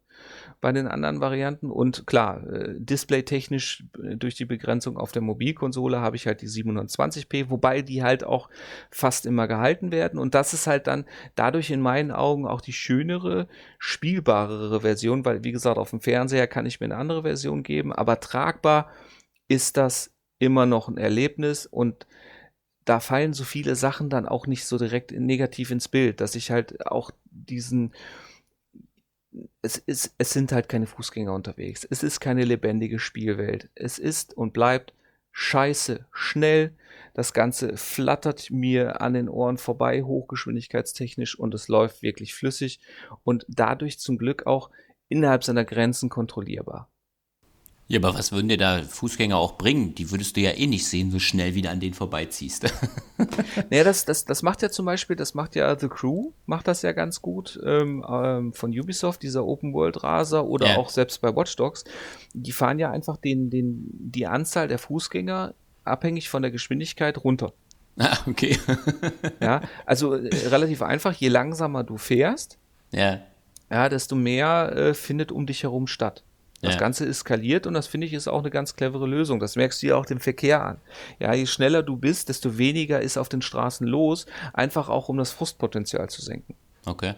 [0.62, 1.72] bei den anderen Varianten.
[1.72, 6.48] Und klar, äh, displaytechnisch äh, durch die Begrenzung auf der Mobilkonsole habe ich halt die
[6.48, 8.50] 720p, wobei die halt auch
[8.91, 10.19] fast immer gehalten werden.
[10.19, 15.43] Und das ist halt dann dadurch in meinen Augen auch die schönere, spielbarere Version, weil
[15.43, 18.89] wie gesagt, auf dem Fernseher kann ich mir eine andere Version geben, aber tragbar
[19.48, 22.06] ist das immer noch ein Erlebnis und
[22.86, 26.50] da fallen so viele Sachen dann auch nicht so direkt negativ ins Bild, dass ich
[26.50, 27.93] halt auch diesen
[29.62, 31.86] es, ist, es sind halt keine Fußgänger unterwegs.
[31.89, 33.70] Es ist keine lebendige Spielwelt.
[33.76, 34.94] Es ist und bleibt
[35.32, 36.74] scheiße schnell.
[37.13, 42.80] Das Ganze flattert mir an den Ohren vorbei, hochgeschwindigkeitstechnisch, und es läuft wirklich flüssig
[43.24, 44.70] und dadurch zum Glück auch
[45.08, 46.89] innerhalb seiner Grenzen kontrollierbar.
[47.91, 49.95] Ja, aber was würden dir da Fußgänger auch bringen?
[49.95, 52.71] Die würdest du ja eh nicht sehen, so schnell wie du an denen vorbeiziehst.
[53.71, 56.84] naja, das, das, das macht ja zum Beispiel, das macht ja The Crew, macht das
[56.84, 60.78] ja ganz gut ähm, ähm, von Ubisoft, dieser Open World Raser oder ja.
[60.78, 61.84] auch selbst bei Watch Dogs.
[62.36, 67.54] Die fahren ja einfach den, den, die Anzahl der Fußgänger abhängig von der Geschwindigkeit runter.
[68.02, 68.58] Ah, okay.
[69.41, 72.58] ja, also äh, relativ einfach, je langsamer du fährst,
[72.93, 73.19] ja,
[73.69, 76.23] ja desto mehr äh, findet um dich herum statt.
[76.62, 76.80] Das ja.
[76.80, 79.39] Ganze ist skaliert und das finde ich ist auch eine ganz clevere Lösung.
[79.39, 80.78] Das merkst du ja auch dem Verkehr an.
[81.19, 85.17] Ja, je schneller du bist, desto weniger ist auf den Straßen los, einfach auch um
[85.17, 86.56] das Frustpotenzial zu senken.
[86.86, 87.13] Okay.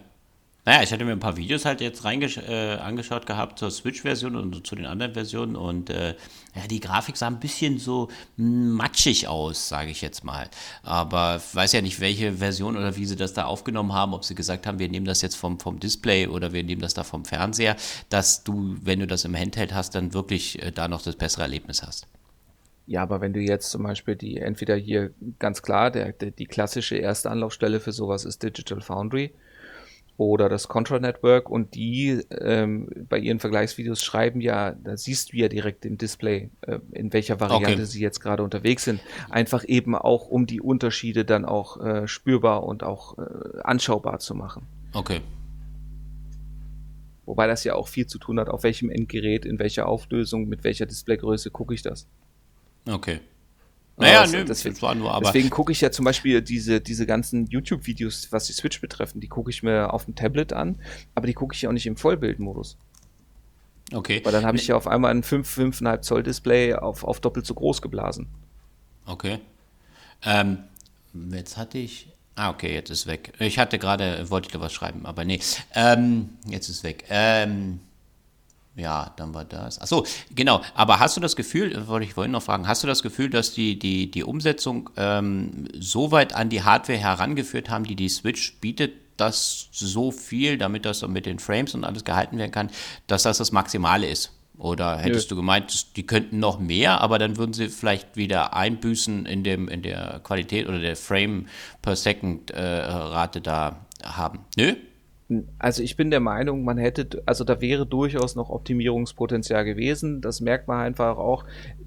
[0.64, 4.64] Naja, ich hatte mir ein paar Videos halt jetzt äh, angeschaut gehabt zur Switch-Version und
[4.64, 6.14] zu den anderen Versionen und äh,
[6.54, 10.48] ja, die Grafik sah ein bisschen so matschig aus, sage ich jetzt mal.
[10.84, 14.24] Aber ich weiß ja nicht, welche Version oder wie sie das da aufgenommen haben, ob
[14.24, 17.02] sie gesagt haben, wir nehmen das jetzt vom, vom Display oder wir nehmen das da
[17.02, 17.74] vom Fernseher,
[18.08, 21.42] dass du, wenn du das im Handheld hast, dann wirklich äh, da noch das bessere
[21.42, 22.06] Erlebnis hast.
[22.86, 26.46] Ja, aber wenn du jetzt zum Beispiel die, entweder hier ganz klar, der, der, die
[26.46, 29.32] klassische erste Anlaufstelle für sowas ist Digital Foundry
[30.16, 35.36] oder das Control Network und die ähm, bei ihren Vergleichsvideos schreiben ja, da siehst du
[35.36, 37.84] ja direkt im Display, äh, in welcher Variante okay.
[37.84, 39.00] sie jetzt gerade unterwegs sind.
[39.30, 44.34] Einfach eben auch, um die Unterschiede dann auch äh, spürbar und auch äh, anschaubar zu
[44.34, 44.66] machen.
[44.92, 45.20] Okay.
[47.24, 50.64] Wobei das ja auch viel zu tun hat, auf welchem Endgerät, in welcher Auflösung, mit
[50.64, 52.06] welcher Displaygröße gucke ich das.
[52.86, 53.20] Okay.
[54.02, 55.26] Naja, nö, deswegen, das war nur, aber.
[55.26, 59.28] Deswegen gucke ich ja zum Beispiel diese, diese ganzen YouTube-Videos, was die Switch betreffen, die
[59.28, 60.80] gucke ich mir auf dem Tablet an,
[61.14, 62.76] aber die gucke ich ja auch nicht im Vollbildmodus.
[63.92, 64.20] Okay.
[64.24, 67.46] Weil dann habe ich ja auf einmal ein 5, 5,5 Zoll Display auf, auf doppelt
[67.46, 68.28] so groß geblasen.
[69.06, 69.38] Okay.
[70.24, 70.58] Ähm,
[71.30, 72.08] jetzt hatte ich.
[72.34, 73.32] Ah, okay, jetzt ist weg.
[73.38, 75.40] Ich hatte gerade, wollte ich da was schreiben, aber nee.
[75.74, 77.04] Ähm, jetzt ist weg.
[77.10, 77.80] Ähm,
[78.74, 79.78] ja, dann war das.
[79.78, 80.62] Achso, genau.
[80.74, 83.52] Aber hast du das Gefühl, wollte ich vorhin noch fragen, hast du das Gefühl, dass
[83.52, 88.54] die, die, die Umsetzung ähm, so weit an die Hardware herangeführt haben, die die Switch
[88.60, 92.70] bietet, dass so viel, damit das mit den Frames und alles gehalten werden kann,
[93.06, 94.32] dass das das Maximale ist?
[94.58, 95.34] Oder hättest Nö.
[95.34, 99.68] du gemeint, die könnten noch mehr, aber dann würden sie vielleicht wieder einbüßen in, dem,
[99.68, 101.46] in der Qualität oder der Frame
[101.82, 104.40] per Second äh, Rate da haben?
[104.56, 104.76] Nö?
[105.58, 110.20] Also ich bin der Meinung, man hätte, also da wäre durchaus noch Optimierungspotenzial gewesen.
[110.20, 111.44] Das merkt man einfach auch.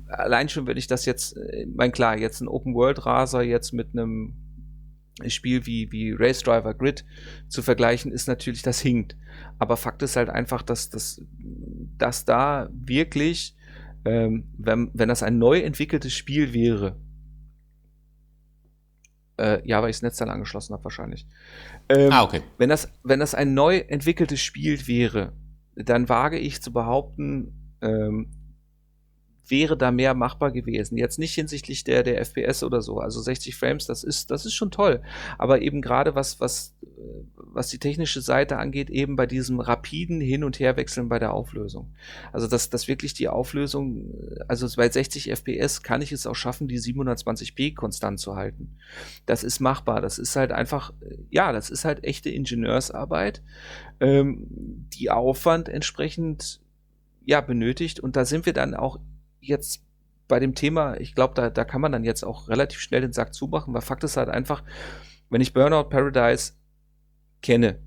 [0.07, 4.33] Allein schon, wenn ich das jetzt, äh, mein klar, jetzt ein Open-World-Raser jetzt mit einem
[5.27, 7.05] Spiel wie, wie Race Driver Grid
[7.47, 9.15] zu vergleichen, ist natürlich, das hinkt.
[9.59, 11.21] Aber Fakt ist halt einfach, dass, dass,
[11.97, 13.55] dass da wirklich,
[14.03, 16.97] ähm, wenn, wenn das ein neu entwickeltes Spiel wäre,
[19.37, 21.27] äh, ja, weil ich das Netzteil angeschlossen habe wahrscheinlich.
[21.89, 22.41] Ähm, ah, okay.
[22.57, 25.33] Wenn das, wenn das ein neu entwickeltes Spiel wäre,
[25.75, 28.31] dann wage ich zu behaupten, ähm,
[29.47, 30.97] wäre da mehr machbar gewesen.
[30.97, 32.99] Jetzt nicht hinsichtlich der, der FPS oder so.
[32.99, 35.01] Also 60 Frames, das ist, das ist schon toll.
[35.37, 36.75] Aber eben gerade was, was,
[37.37, 41.93] was die technische Seite angeht, eben bei diesem rapiden Hin- und Herwechseln bei der Auflösung.
[42.31, 44.13] Also, dass, dass wirklich die Auflösung,
[44.47, 48.77] also bei 60 FPS kann ich es auch schaffen, die 720p konstant zu halten.
[49.25, 50.01] Das ist machbar.
[50.01, 50.93] Das ist halt einfach,
[51.29, 53.41] ja, das ist halt echte Ingenieursarbeit,
[53.99, 54.47] ähm,
[54.93, 56.61] die Aufwand entsprechend
[57.25, 57.99] ja, benötigt.
[57.99, 58.99] Und da sind wir dann auch
[59.47, 59.83] jetzt
[60.27, 63.13] bei dem Thema, ich glaube, da, da kann man dann jetzt auch relativ schnell den
[63.13, 64.63] Sack zumachen, weil Fakt ist halt einfach,
[65.29, 66.53] wenn ich Burnout Paradise
[67.41, 67.79] kenne,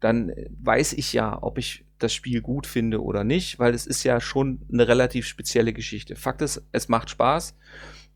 [0.00, 4.02] dann weiß ich ja, ob ich das Spiel gut finde oder nicht, weil es ist
[4.02, 6.16] ja schon eine relativ spezielle Geschichte.
[6.16, 7.56] Fakt ist, es macht Spaß,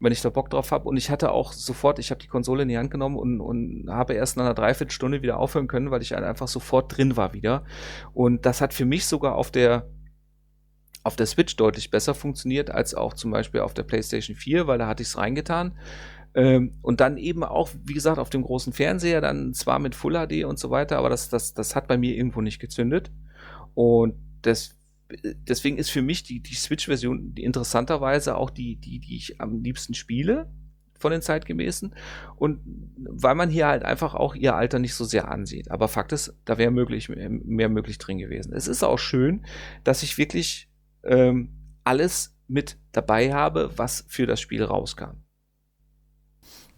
[0.01, 0.89] wenn ich da Bock drauf habe.
[0.89, 3.87] Und ich hatte auch sofort, ich habe die Konsole in die Hand genommen und, und
[3.89, 7.33] habe erst nach einer Dreiviertelstunde wieder aufhören können, weil ich halt einfach sofort drin war
[7.33, 7.65] wieder.
[8.13, 9.89] Und das hat für mich sogar auf der
[11.07, 14.79] auf der Switch deutlich besser funktioniert als auch zum Beispiel auf der PlayStation 4, weil
[14.79, 15.79] da hatte ich es reingetan.
[16.35, 20.15] Ähm, und dann eben auch, wie gesagt, auf dem großen Fernseher, dann zwar mit Full
[20.15, 23.13] HD und so weiter, aber das, das, das hat bei mir irgendwo nicht gezündet.
[23.75, 24.77] Und das,
[25.23, 29.95] deswegen ist für mich die, die Switch-Version interessanterweise auch die, die, die ich am liebsten
[29.95, 30.51] spiele
[30.99, 31.95] von den zeitgemäßen
[32.37, 32.61] und
[32.97, 35.71] weil man hier halt einfach auch ihr Alter nicht so sehr ansieht.
[35.71, 38.55] Aber Fakt ist, da wäre möglich, mehr möglich drin gewesen.
[38.55, 39.45] Es ist auch schön,
[39.85, 40.71] dass ich wirklich
[41.07, 41.51] ähm,
[41.85, 45.27] alles mit dabei habe, was für das Spiel rauskam.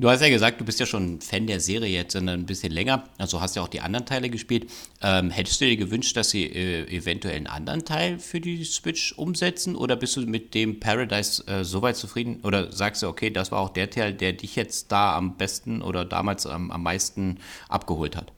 [0.01, 3.03] Du hast ja gesagt, du bist ja schon Fan der Serie jetzt ein bisschen länger,
[3.19, 4.71] also hast ja auch die anderen Teile gespielt.
[5.03, 9.13] Ähm, hättest du dir gewünscht, dass sie äh, eventuell einen anderen Teil für die Switch
[9.19, 13.51] umsetzen oder bist du mit dem Paradise äh, soweit zufrieden oder sagst du, okay, das
[13.51, 17.39] war auch der Teil, der dich jetzt da am besten oder damals am, am meisten
[17.69, 18.33] abgeholt hat?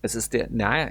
[0.00, 0.90] Es ist der, naja,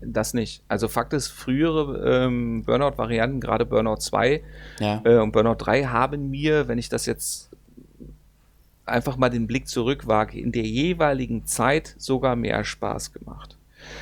[0.00, 0.62] das nicht.
[0.68, 4.42] Also Fakt ist, frühere ähm, Burnout-Varianten, gerade Burnout 2
[4.80, 5.02] ja.
[5.04, 7.50] äh, und Burnout 3 haben mir, wenn ich das jetzt
[8.86, 13.56] einfach mal den Blick zurückwage, in der jeweiligen Zeit sogar mehr Spaß gemacht.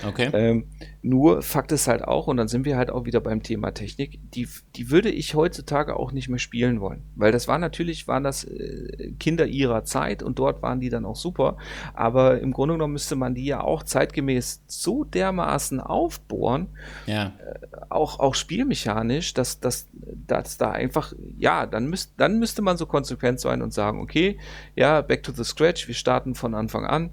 [0.06, 0.30] Okay.
[0.32, 0.66] Ähm,
[1.02, 4.20] nur Fakt ist halt auch, und dann sind wir halt auch wieder beim Thema Technik,
[4.34, 7.02] die, die würde ich heutzutage auch nicht mehr spielen wollen.
[7.16, 11.04] Weil das war natürlich, waren das äh, Kinder ihrer Zeit und dort waren die dann
[11.04, 11.56] auch super.
[11.94, 16.68] Aber im Grunde genommen müsste man die ja auch zeitgemäß so dermaßen aufbohren,
[17.06, 17.32] ja.
[17.38, 22.76] äh, auch, auch spielmechanisch, dass, dass, dass da einfach, ja, dann, müsst, dann müsste man
[22.76, 24.38] so konsequent sein und sagen, okay,
[24.76, 27.10] ja, back to the scratch, wir starten von Anfang an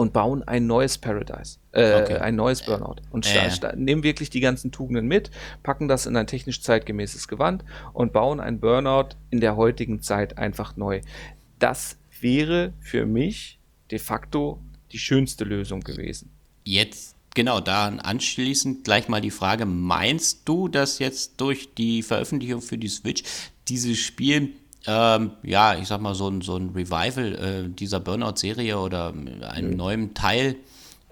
[0.00, 2.16] und bauen ein neues Paradise, äh, okay.
[2.16, 3.76] ein neues Burnout und äh.
[3.76, 5.30] nehmen wirklich die ganzen Tugenden mit,
[5.62, 10.38] packen das in ein technisch zeitgemäßes Gewand und bauen ein Burnout in der heutigen Zeit
[10.38, 11.02] einfach neu.
[11.58, 13.58] Das wäre für mich
[13.90, 14.58] de facto
[14.90, 16.30] die schönste Lösung gewesen.
[16.64, 22.62] Jetzt genau, da anschließend gleich mal die Frage, meinst du, dass jetzt durch die Veröffentlichung
[22.62, 23.22] für die Switch
[23.68, 24.54] dieses Spiel
[24.86, 29.12] ähm, ja, ich sag mal, so ein, so ein Revival äh, dieser Burnout-Serie oder
[29.48, 29.76] einem mhm.
[29.76, 30.56] neuen Teil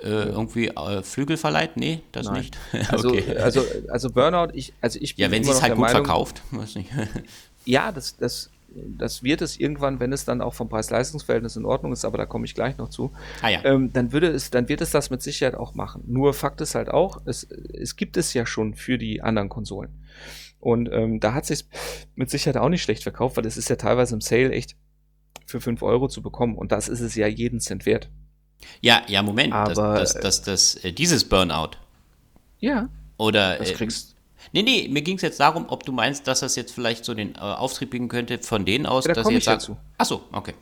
[0.02, 1.76] äh, irgendwie äh, Flügel verleiht?
[1.76, 2.36] Nee, das Nein.
[2.38, 2.58] nicht.
[2.92, 3.36] also, okay.
[3.36, 6.42] also, also Burnout, ich, also ich bin Ja, wenn sie es halt gut Meinung, verkauft,
[6.50, 6.90] weiß nicht.
[7.64, 11.92] ja, das, das, das wird es irgendwann, wenn es dann auch vom Preis-Leistungs-Verhältnis in Ordnung
[11.92, 13.64] ist, aber da komme ich gleich noch zu, ah, ja.
[13.64, 16.04] ähm, dann würde es, dann wird es das mit Sicherheit auch machen.
[16.06, 19.90] Nur Fakt ist halt auch, es, es gibt es ja schon für die anderen Konsolen.
[20.60, 21.64] Und ähm, da hat sich
[22.14, 24.76] mit Sicherheit auch nicht schlecht verkauft, weil es ist ja teilweise im Sale echt
[25.46, 26.56] für 5 Euro zu bekommen.
[26.56, 28.10] Und das ist es ja jeden Cent wert.
[28.80, 29.52] Ja, ja, Moment.
[29.52, 31.76] Aber das, das, das, das äh, dieses Burnout.
[32.58, 32.88] Ja.
[33.16, 33.58] Oder.
[33.58, 34.16] Das äh, kriegst
[34.52, 37.12] Nee, nee, mir ging es jetzt darum, ob du meinst, dass das jetzt vielleicht so
[37.12, 39.58] den äh, Auftrieb bringen könnte von denen aus, ja, da dass sie jetzt sagen.
[39.58, 39.76] Dazu.
[39.98, 40.54] Achso, okay.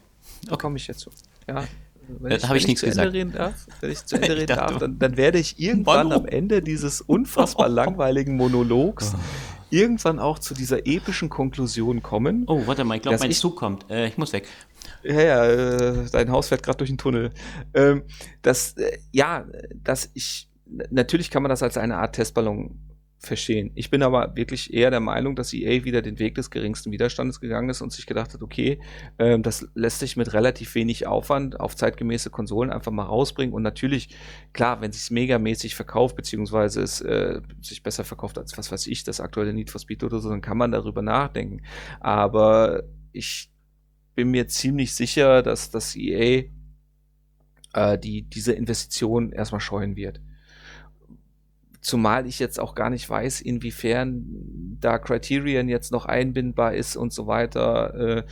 [0.44, 0.62] Da okay.
[0.62, 1.10] komme ich jetzt zu.
[1.46, 1.64] Ja.
[2.08, 3.14] Wenn da habe ich nichts gesagt.
[3.34, 7.00] Darf, wenn ich zu Ende reden darf, dann, dann, werde ich irgendwann am Ende dieses
[7.00, 9.18] unfassbar langweiligen Monologs oh
[9.70, 12.44] irgendwann auch zu dieser epischen Konklusion kommen.
[12.46, 13.90] Oh, warte mal, ich glaube, mein ich, Zug kommt.
[13.90, 14.46] Äh, ich muss weg.
[15.02, 17.32] Ja, ja, äh, dein Haus fährt gerade durch den Tunnel.
[17.74, 18.02] Ähm,
[18.42, 20.48] das, äh, ja, dass ich,
[20.90, 22.78] natürlich kann man das als eine Art Testballon
[23.18, 23.70] verstehen.
[23.74, 27.40] Ich bin aber wirklich eher der Meinung, dass EA wieder den Weg des geringsten Widerstandes
[27.40, 28.80] gegangen ist und sich gedacht hat, okay,
[29.18, 33.54] ähm, das lässt sich mit relativ wenig Aufwand auf zeitgemäße Konsolen einfach mal rausbringen.
[33.54, 34.10] Und natürlich,
[34.52, 39.04] klar, wenn sich megamäßig verkauft, beziehungsweise es äh, sich besser verkauft als was weiß ich,
[39.04, 41.62] das aktuelle Need for Speed oder so, dann kann man darüber nachdenken.
[42.00, 43.50] Aber ich
[44.14, 46.44] bin mir ziemlich sicher, dass das EA
[47.72, 50.20] äh, die, diese Investition erstmal scheuen wird.
[51.86, 54.24] Zumal ich jetzt auch gar nicht weiß, inwiefern
[54.80, 57.94] da Criterion jetzt noch einbindbar ist und so weiter.
[57.94, 58.22] Äh,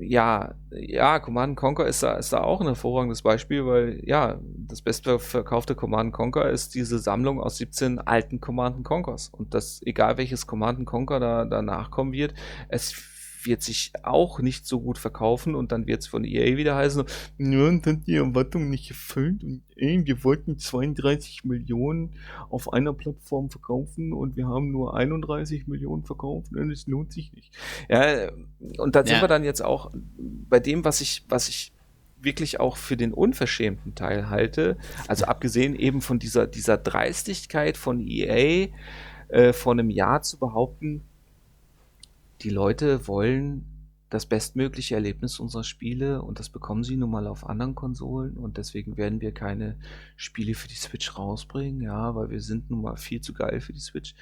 [0.00, 4.80] ja, ja, Command Conquer ist da, ist da auch ein hervorragendes Beispiel, weil ja, das
[4.80, 9.28] bestverkaufte Command Conquer ist diese Sammlung aus 17 alten Command Conquers.
[9.28, 12.32] Und das, egal welches Command Conquer da danach kommen wird,
[12.68, 13.11] es
[13.46, 17.04] wird sich auch nicht so gut verkaufen und dann wird es von EA wieder heißen,
[17.38, 22.12] ja, und hat die Erwartungen nicht erfüllt und ey, wir wollten 32 Millionen
[22.50, 27.32] auf einer Plattform verkaufen und wir haben nur 31 Millionen verkauft und es lohnt sich
[27.32, 27.54] nicht.
[27.88, 28.30] Ja,
[28.78, 29.06] und da ja.
[29.06, 31.72] sind wir dann jetzt auch bei dem, was ich, was ich
[32.20, 34.76] wirklich auch für den unverschämten Teil halte,
[35.08, 38.68] also abgesehen eben von dieser, dieser Dreistigkeit von EA,
[39.28, 41.02] äh, vor einem Jahr zu behaupten,
[42.42, 43.71] die Leute wollen
[44.12, 48.58] das bestmögliche Erlebnis unserer Spiele und das bekommen sie nun mal auf anderen Konsolen und
[48.58, 49.76] deswegen werden wir keine
[50.16, 53.72] Spiele für die Switch rausbringen, ja, weil wir sind nun mal viel zu geil für
[53.72, 54.14] die Switch.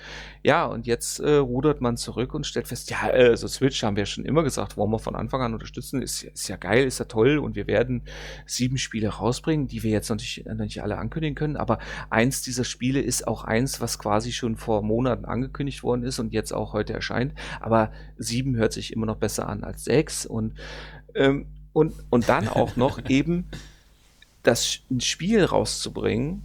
[0.44, 3.96] Ja, und jetzt äh, rudert man zurück und stellt fest, ja, äh, so Switch haben
[3.96, 7.00] wir schon immer gesagt, wollen wir von Anfang an unterstützen, ist, ist ja geil, ist
[7.00, 8.02] ja toll und wir werden
[8.46, 12.64] sieben Spiele rausbringen, die wir jetzt nicht, noch nicht alle ankündigen können, aber eins dieser
[12.64, 16.74] Spiele ist auch eins, was quasi schon vor Monaten angekündigt worden ist und jetzt auch
[16.74, 20.54] heute erscheint, aber sieben hört sich immer noch besser an als 6 und,
[21.14, 23.46] ähm, und, und dann auch noch eben
[24.42, 26.42] das Spiel rauszubringen,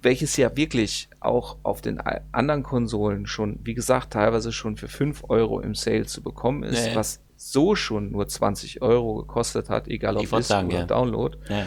[0.00, 2.00] welches ja wirklich auch auf den
[2.32, 6.86] anderen Konsolen schon, wie gesagt, teilweise schon für 5 Euro im Sale zu bekommen ist,
[6.86, 6.94] nee.
[6.94, 10.84] was so schon nur 20 Euro gekostet hat, egal ob es oder ja.
[10.84, 11.36] Download.
[11.48, 11.66] Ja.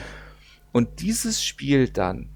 [0.72, 2.30] Und dieses Spiel dann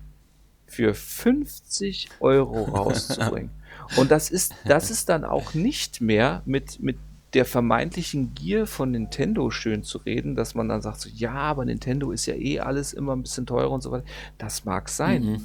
[0.65, 3.51] für 50 Euro rauszubringen.
[3.97, 6.97] Und das ist, das ist dann auch nicht mehr mit, mit
[7.33, 11.63] der vermeintlichen Gier von Nintendo schön zu reden, dass man dann sagt so, ja, aber
[11.63, 14.05] Nintendo ist ja eh alles immer ein bisschen teurer und so weiter.
[14.37, 15.23] Das mag sein.
[15.23, 15.41] Mhm.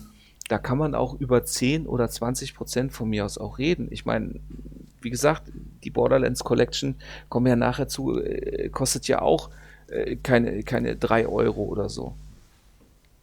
[0.49, 3.89] Da kann man auch über 10 oder 20 Prozent von mir aus auch reden.
[3.91, 4.41] Ich meine,
[5.01, 5.53] wie gesagt,
[5.85, 6.97] die Borderlands Collection,
[7.29, 9.51] kommen ja nachher zu, äh, kostet ja auch
[9.89, 12.15] äh, keine, keine 3 Euro oder so.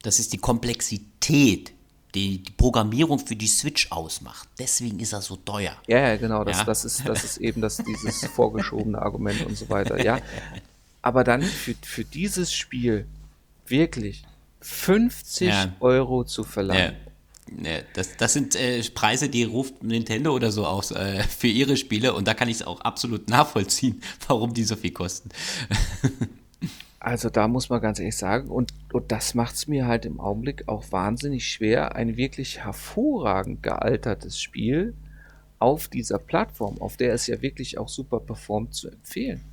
[0.02, 1.72] Das ist die Komplexität
[2.14, 4.48] die, die, Programmierung für die Switch ausmacht.
[4.58, 5.76] Deswegen ist er so teuer.
[5.86, 6.44] Ja, ja genau.
[6.44, 6.64] Das, ja?
[6.64, 10.02] das, ist, das ist eben das, dieses vorgeschobene Argument und so weiter.
[10.02, 10.20] Ja.
[11.02, 13.06] Aber dann für, für dieses Spiel
[13.66, 14.24] wirklich
[14.60, 15.72] 50 ja.
[15.80, 16.94] Euro zu verlangen.
[16.94, 16.98] Ja.
[17.92, 22.14] Das, das sind äh, Preise, die ruft Nintendo oder so aus äh, für ihre Spiele
[22.14, 25.28] und da kann ich es auch absolut nachvollziehen, warum die so viel kosten.
[27.04, 30.20] Also da muss man ganz ehrlich sagen, und, und das macht es mir halt im
[30.20, 34.94] Augenblick auch wahnsinnig schwer, ein wirklich hervorragend gealtertes Spiel
[35.58, 39.44] auf dieser Plattform, auf der es ja wirklich auch super performt, zu empfehlen.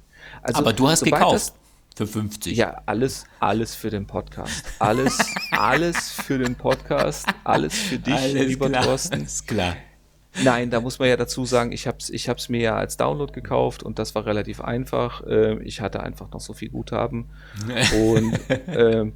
[0.42, 1.36] Also, Aber du hast gekauft.
[1.36, 1.54] Das,
[1.94, 2.56] Für 50.
[2.56, 4.64] Ja, alles, alles für den Podcast.
[4.80, 5.18] Alles,
[5.52, 7.28] alles für den Podcast.
[7.44, 9.16] Alles für dich, alles lieber klar, Thorsten.
[9.16, 9.76] Alles klar.
[10.44, 12.96] Nein, da muss man ja dazu sagen, ich habe es ich hab's mir ja als
[12.98, 15.24] Download gekauft und das war relativ einfach.
[15.28, 17.30] Ähm, ich hatte einfach noch so viel Guthaben.
[18.08, 19.13] und ähm,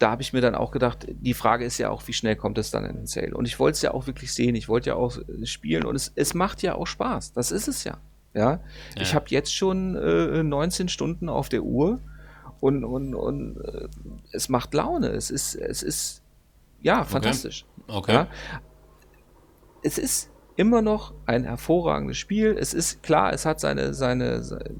[0.00, 2.58] da habe ich mir dann auch gedacht, die Frage ist ja auch, wie schnell kommt
[2.58, 3.34] es dann in den Sale?
[3.34, 6.12] Und ich wollte es ja auch wirklich sehen, ich wollte ja auch spielen und es,
[6.16, 7.32] es macht ja auch Spaß.
[7.32, 7.98] Das ist es ja.
[8.32, 8.60] Ja, ja.
[8.96, 12.00] ich habe jetzt schon äh, 19 Stunden auf der Uhr
[12.60, 13.88] und, und, und äh,
[14.32, 15.08] es macht Laune.
[15.08, 16.22] Es ist, es ist
[16.80, 17.64] ja fantastisch.
[17.86, 17.96] Okay.
[17.96, 18.12] okay.
[18.12, 18.28] Ja?
[19.82, 20.29] Es ist
[20.60, 22.54] immer noch ein hervorragendes Spiel.
[22.58, 24.74] Es ist klar, es hat seine, seine, seine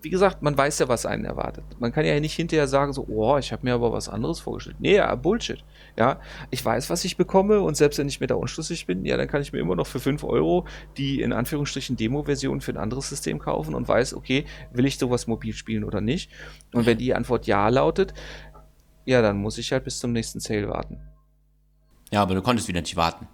[0.00, 1.64] wie gesagt, man weiß ja, was einen erwartet.
[1.78, 4.78] Man kann ja nicht hinterher sagen, so, oh, ich habe mir aber was anderes vorgestellt.
[4.80, 5.62] Nee, ja, Bullshit.
[5.96, 9.18] Ja, ich weiß, was ich bekomme und selbst wenn ich mir da unschlüssig bin, ja,
[9.18, 12.78] dann kann ich mir immer noch für 5 Euro die in Anführungsstrichen Demo-Version für ein
[12.78, 16.30] anderes System kaufen und weiß, okay, will ich sowas mobil spielen oder nicht?
[16.72, 18.14] Und wenn die Antwort ja lautet,
[19.04, 20.98] ja, dann muss ich halt bis zum nächsten Sale warten.
[22.10, 23.28] Ja, aber du konntest wieder nicht warten.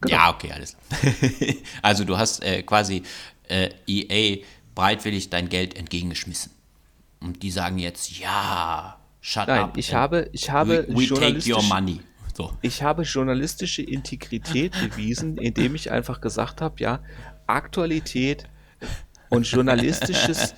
[0.00, 0.14] Genau.
[0.14, 0.76] Ja, okay, alles.
[1.82, 3.02] also du hast äh, quasi
[3.48, 6.52] äh, EA bereitwillig dein Geld entgegengeschmissen.
[7.20, 9.76] Und die sagen jetzt, ja, shut Nein, up.
[9.76, 12.00] Ich habe, ich habe we, we take your money.
[12.34, 12.52] So.
[12.62, 17.00] Ich habe journalistische Integrität bewiesen, indem ich einfach gesagt habe, ja,
[17.46, 18.48] Aktualität
[19.28, 20.54] und journalistisches,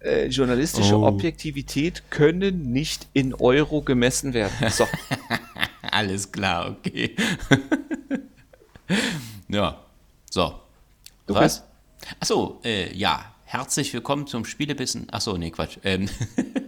[0.00, 1.06] äh, journalistische oh.
[1.06, 4.70] Objektivität können nicht in Euro gemessen werden.
[4.70, 4.86] So.
[5.82, 7.14] Alles klar, okay.
[9.48, 9.84] ja,
[10.30, 10.54] so.
[11.26, 11.62] Du Was?
[12.20, 15.08] Achso, äh, ja, Herzlich willkommen zum Spielebissen.
[15.08, 15.78] Achso, nee, Quatsch.
[15.82, 16.10] Ähm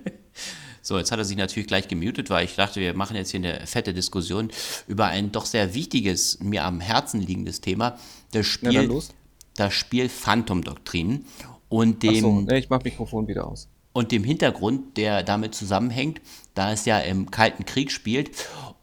[0.81, 3.41] so, jetzt hat er sich natürlich gleich gemutet, weil ich dachte, wir machen jetzt hier
[3.41, 4.51] eine fette Diskussion
[4.89, 7.99] über ein doch sehr wichtiges, mir am Herzen liegendes Thema.
[8.33, 9.01] Das Spiel, ja,
[9.57, 11.27] das Spiel Phantom Doktrin
[11.69, 12.25] und dem.
[12.25, 13.69] Achso, ich mach Mikrofon wieder aus.
[13.93, 16.21] Und dem Hintergrund, der damit zusammenhängt,
[16.55, 18.31] da es ja im Kalten Krieg spielt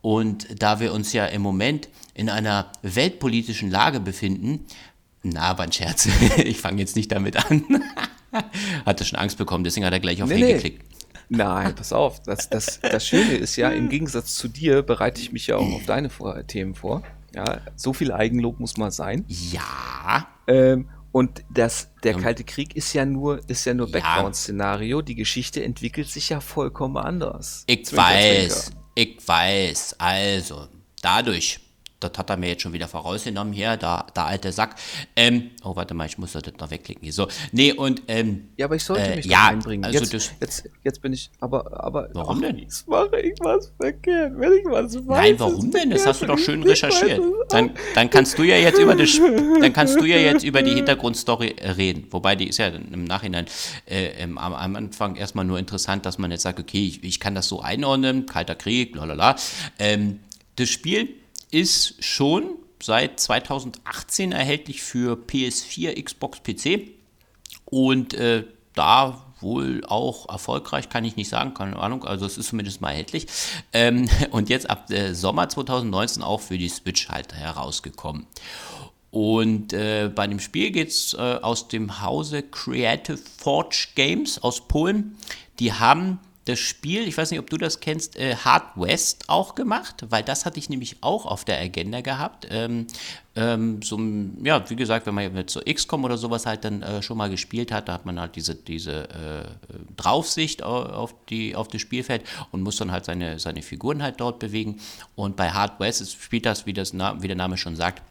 [0.02, 4.65] und da wir uns ja im Moment in einer weltpolitischen Lage befinden,
[5.24, 6.08] na, war ein Scherz.
[6.38, 7.63] ich fange jetzt nicht damit an.
[8.86, 10.54] Hatte schon Angst bekommen, deswegen hat er gleich auf nee, nee.
[10.54, 10.84] geklickt.
[11.30, 12.22] Nein, pass auf.
[12.24, 15.74] Das, das, das Schöne ist ja, im Gegensatz zu dir bereite ich mich ja auch
[15.74, 17.04] auf deine vor Themen vor.
[17.36, 19.26] Ja, so viel Eigenlob muss mal sein.
[19.28, 20.28] Ja.
[20.48, 25.01] Ähm, und das, der Kalte Krieg ist ja nur, ist ja nur Background-Szenario.
[25.01, 27.63] Die Geschichte entwickelt sich ja vollkommen anders.
[27.65, 28.82] Ich Zwinker, weiß, Zwinker.
[28.93, 29.95] ich weiß.
[29.97, 30.67] Also,
[31.01, 31.60] dadurch,
[32.00, 34.76] das hat er mir jetzt schon wieder vorausgenommen hier, der, der alte Sack.
[35.16, 37.04] Ähm, oh, warte mal, ich muss das noch wegklicken.
[37.04, 37.14] Hier.
[37.14, 39.84] So, nee, und, ähm, Ja, aber ich sollte äh, mich ja, einbringen.
[39.84, 42.10] Also jetzt, das, jetzt, jetzt bin ich, aber, aber.
[42.14, 42.58] Warum denn?
[42.60, 44.34] Jetzt mache ich was verkehrt.
[44.38, 45.06] Wenn ich was weiß.
[45.06, 45.90] Nein, warum denn?
[45.90, 47.22] Das hast du doch schön recherchiert.
[47.50, 49.20] Dann, dann kannst du ja jetzt über das,
[49.62, 52.08] dann kannst du ja jetzt über die Hintergrundstory reden.
[52.12, 53.46] Wobei die ist ja im Nachhinein
[53.86, 57.34] äh, am, am Anfang erstmal nur interessant, dass man jetzt sagt, okay, ich, ich kann
[57.34, 59.36] das so einordnen, Kalter Krieg, lalala.
[59.80, 60.20] Ähm,
[60.58, 61.10] das Spiel
[61.52, 66.90] ist schon seit 2018 erhältlich für PS4, Xbox, PC
[67.66, 72.50] und äh, da wohl auch erfolgreich, kann ich nicht sagen, keine Ahnung, also es ist
[72.50, 73.28] zumindest mal erhältlich.
[73.74, 78.26] Ähm, und jetzt ab äh, Sommer 2019 auch für die Switch halt herausgekommen.
[79.10, 84.68] Und äh, bei dem Spiel geht es äh, aus dem Hause Creative Forge Games aus
[84.68, 85.18] Polen.
[85.60, 89.56] Die haben das Spiel, ich weiß nicht, ob du das kennst, äh, Hard West auch
[89.56, 92.48] gemacht, weil das hatte ich nämlich auch auf der Agenda gehabt.
[92.50, 92.88] Ähm,
[93.36, 94.00] ähm, so,
[94.44, 97.30] ja, wie gesagt, wenn man mit so XCOM oder sowas halt dann äh, schon mal
[97.30, 99.46] gespielt hat, da hat man halt diese, diese äh,
[99.98, 104.40] Draufsicht auf, die, auf das Spielfeld und muss dann halt seine, seine Figuren halt dort
[104.40, 104.80] bewegen.
[105.16, 108.02] Und bei Hard West spielt das, wie, das, wie der Name schon sagt,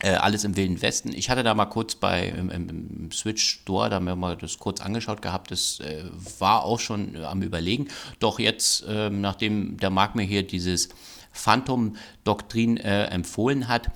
[0.00, 1.12] äh, alles im Wilden Westen.
[1.12, 4.58] Ich hatte da mal kurz bei im, im Switch Store, da haben wir mal das
[4.58, 5.50] kurz angeschaut gehabt.
[5.50, 6.04] Das äh,
[6.38, 7.88] war auch schon äh, am Überlegen.
[8.20, 10.88] Doch jetzt, ähm, nachdem der Marc mir hier dieses
[11.32, 13.88] Phantom-Doktrin äh, empfohlen hat,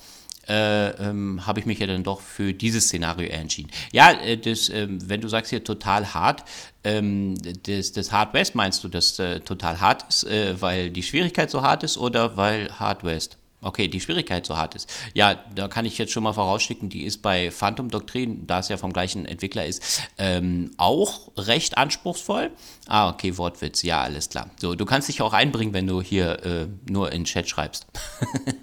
[0.48, 3.70] äh, ähm, habe ich mich ja dann doch für dieses Szenario entschieden.
[3.92, 6.44] Ja, äh, das, ähm, wenn du sagst hier total hart,
[6.82, 11.04] ähm, das, das Hard West meinst du, dass äh, total hart ist, äh, weil die
[11.04, 13.38] Schwierigkeit so hart ist oder weil Hard West?
[13.64, 14.92] Okay, die Schwierigkeit so hart ist.
[15.14, 18.68] Ja, da kann ich jetzt schon mal vorausschicken, die ist bei Phantom Doktrin, da es
[18.68, 22.50] ja vom gleichen Entwickler ist, ähm, auch recht anspruchsvoll.
[22.88, 24.50] Ah, okay, Wortwitz, ja, alles klar.
[24.60, 27.86] So, du kannst dich auch einbringen, wenn du hier äh, nur in Chat schreibst.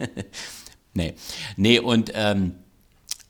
[0.93, 1.13] nee.
[1.55, 2.55] Nee, und ähm,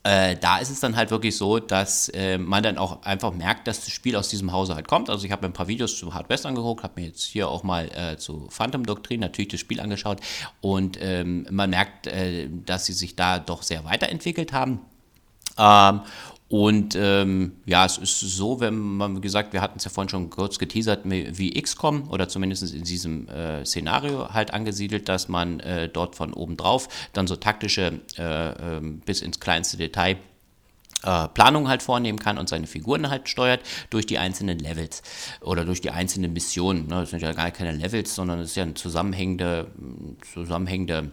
[0.02, 3.66] äh, da ist es dann halt wirklich so, dass äh, man dann auch einfach merkt,
[3.66, 5.10] dass das Spiel aus diesem Hause halt kommt.
[5.10, 7.48] Also ich habe mir ein paar Videos zu Hard West angeguckt, habe mir jetzt hier
[7.48, 10.20] auch mal äh, zu Phantom Doctrine natürlich das Spiel angeschaut
[10.62, 14.80] und ähm, man merkt, äh, dass sie sich da doch sehr weiterentwickelt haben.
[15.58, 16.00] Ähm,
[16.50, 20.30] Und ähm, ja, es ist so, wenn man gesagt, wir hatten es ja vorhin schon
[20.30, 25.88] kurz geteasert, wie XCOM oder zumindest in diesem äh, Szenario halt angesiedelt, dass man äh,
[25.88, 30.16] dort von oben drauf dann so taktische äh, ähm, bis ins kleinste Detail
[31.04, 35.02] äh, Planung halt vornehmen kann und seine Figuren halt steuert durch die einzelnen Levels
[35.40, 36.88] oder durch die einzelnen Missionen.
[36.88, 36.96] Ne?
[36.96, 39.68] Das sind ja gar keine Levels, sondern es ist ja eine zusammenhängende,
[40.34, 41.12] zusammenhängende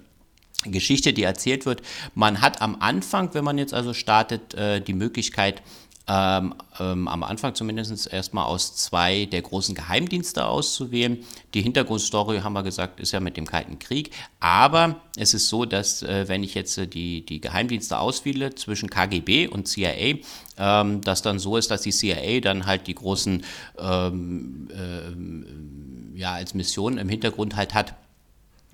[0.64, 1.82] Geschichte, die erzählt wird.
[2.16, 5.62] Man hat am Anfang, wenn man jetzt also startet, äh, die Möglichkeit,
[6.10, 11.18] ähm, ähm, am Anfang zumindest erstmal aus zwei der großen Geheimdienste auszuwählen.
[11.54, 14.12] Die Hintergrundstory, haben wir gesagt, ist ja mit dem Kalten Krieg.
[14.40, 18.90] Aber es ist so, dass äh, wenn ich jetzt äh, die, die Geheimdienste auswähle zwischen
[18.90, 20.20] KGB und CIA,
[20.58, 23.44] ähm, das dann so ist, dass die CIA dann halt die großen,
[23.78, 27.96] ähm, äh, ja, als Mission im Hintergrund halt hat.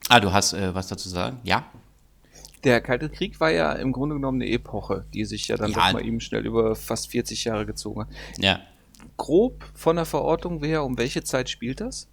[0.09, 1.39] Ah, du hast äh, was dazu zu sagen?
[1.43, 1.65] Ja?
[2.63, 5.77] Der Kalte Krieg war ja im Grunde genommen eine Epoche, die sich ja dann ja.
[5.77, 8.07] doch mal eben schnell über fast 40 Jahre gezogen hat.
[8.37, 8.59] Ja.
[9.17, 12.07] Grob von der Verortung her, um welche Zeit spielt das?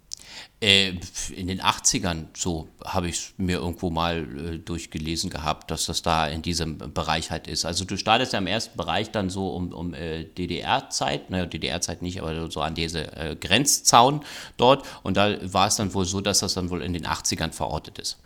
[0.63, 0.93] Äh,
[1.35, 6.03] in den 80ern, so habe ich es mir irgendwo mal äh, durchgelesen gehabt, dass das
[6.03, 7.65] da in diesem Bereich halt ist.
[7.65, 12.03] Also du startest ja im ersten Bereich dann so um, um äh, DDR-Zeit, naja, DDR-Zeit
[12.03, 14.21] nicht, aber so an diese äh, Grenzzaun
[14.57, 14.85] dort.
[15.01, 17.97] Und da war es dann wohl so, dass das dann wohl in den 80ern verortet
[17.97, 18.19] ist.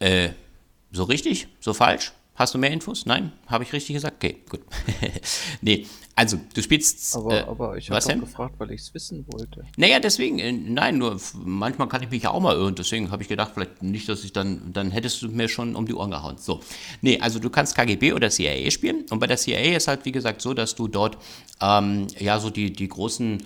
[0.00, 0.30] Äh,
[0.90, 1.46] so richtig?
[1.60, 2.12] So falsch?
[2.34, 3.06] Hast du mehr Infos?
[3.06, 3.32] Nein?
[3.46, 4.16] Habe ich richtig gesagt?
[4.16, 4.62] Okay, gut.
[5.60, 5.86] nee,
[6.20, 7.16] also du spielst.
[7.16, 9.64] Aber, äh, aber ich habe gefragt, weil ich es wissen wollte.
[9.78, 12.74] Naja, deswegen, äh, nein, nur manchmal kann ich mich ja auch mal irren.
[12.74, 15.86] Deswegen habe ich gedacht, vielleicht nicht, dass ich dann, dann hättest du mir schon um
[15.86, 16.36] die Ohren gehauen.
[16.36, 16.60] So.
[17.00, 19.06] Nee, also du kannst KGB oder CIA spielen.
[19.08, 21.16] Und bei der CIA ist halt, wie gesagt, so, dass du dort
[21.62, 23.42] ähm, ja so die, die großen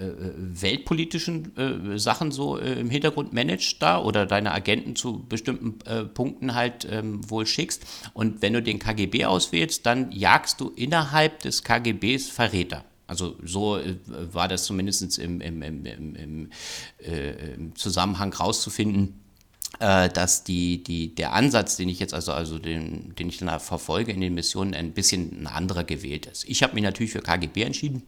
[0.00, 6.04] weltpolitischen äh, Sachen so äh, im Hintergrund managst da oder deine Agenten zu bestimmten äh,
[6.04, 7.84] Punkten halt ähm, wohl schickst.
[8.14, 12.84] Und wenn du den KGB auswählst, dann jagst du innerhalb des KGBs Verräter.
[13.06, 13.96] Also so äh,
[14.32, 16.50] war das zumindest im, im, im, im,
[17.74, 19.14] Zusammenhang rauszufinden
[19.78, 24.10] dass die, die, der Ansatz, den ich jetzt also, also den, den ich dann verfolge
[24.10, 26.44] in den Missionen, ein bisschen ein anderer gewählt ist.
[26.48, 28.02] Ich habe mich natürlich für KGB entschieden,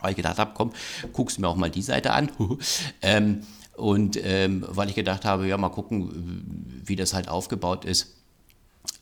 [0.00, 0.72] weil ich gedacht habe, komm,
[1.12, 2.30] guckst mir auch mal die Seite an.
[3.02, 3.42] ähm,
[3.76, 8.14] und ähm, weil ich gedacht habe, ja, mal gucken, wie das halt aufgebaut ist.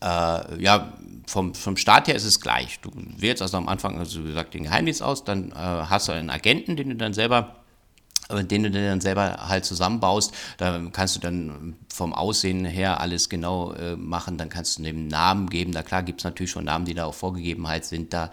[0.01, 0.95] Äh, ja,
[1.27, 2.81] vom, vom Start her ist es gleich.
[2.81, 6.13] Du wählst also am Anfang, also wie gesagt, den Geheimdienst aus, dann äh, hast du
[6.13, 7.64] einen Agenten, den du dann selber
[8.31, 10.33] den du dann selber halt zusammenbaust.
[10.57, 14.39] Da kannst du dann vom Aussehen her alles genau äh, machen.
[14.39, 15.73] Dann kannst du dem Namen geben.
[15.73, 18.31] Da klar gibt es natürlich schon Namen, die da auch vorgegeben halt sind da.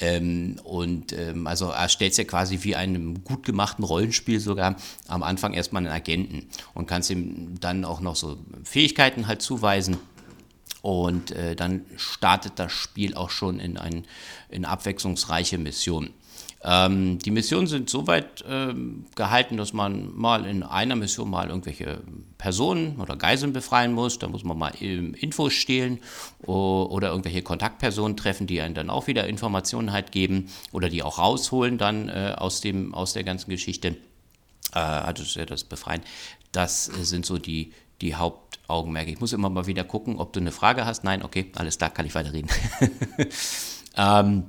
[0.00, 4.76] Ähm, und ähm, also erstellst ja quasi wie einem gut gemachten Rollenspiel sogar
[5.08, 9.98] am Anfang erstmal einen Agenten und kannst ihm dann auch noch so Fähigkeiten halt zuweisen.
[10.80, 14.04] Und äh, dann startet das Spiel auch schon in, ein,
[14.48, 16.14] in abwechslungsreiche Missionen.
[16.64, 21.48] Ähm, die Missionen sind so weit ähm, gehalten, dass man mal in einer Mission mal
[21.48, 22.00] irgendwelche
[22.36, 24.18] Personen oder Geiseln befreien muss.
[24.18, 26.00] Da muss man mal Infos stehlen
[26.44, 31.18] oder irgendwelche Kontaktpersonen treffen, die einen dann auch wieder Informationen halt geben oder die auch
[31.18, 33.96] rausholen dann äh, aus, dem, aus der ganzen Geschichte.
[34.74, 36.02] Äh, also das Befreien.
[36.50, 39.12] Das sind so die, die Hauptaugenmerke.
[39.12, 41.04] Ich muss immer mal wieder gucken, ob du eine Frage hast.
[41.04, 42.50] Nein, okay, alles klar, kann ich weiterreden.
[43.96, 44.44] ähm,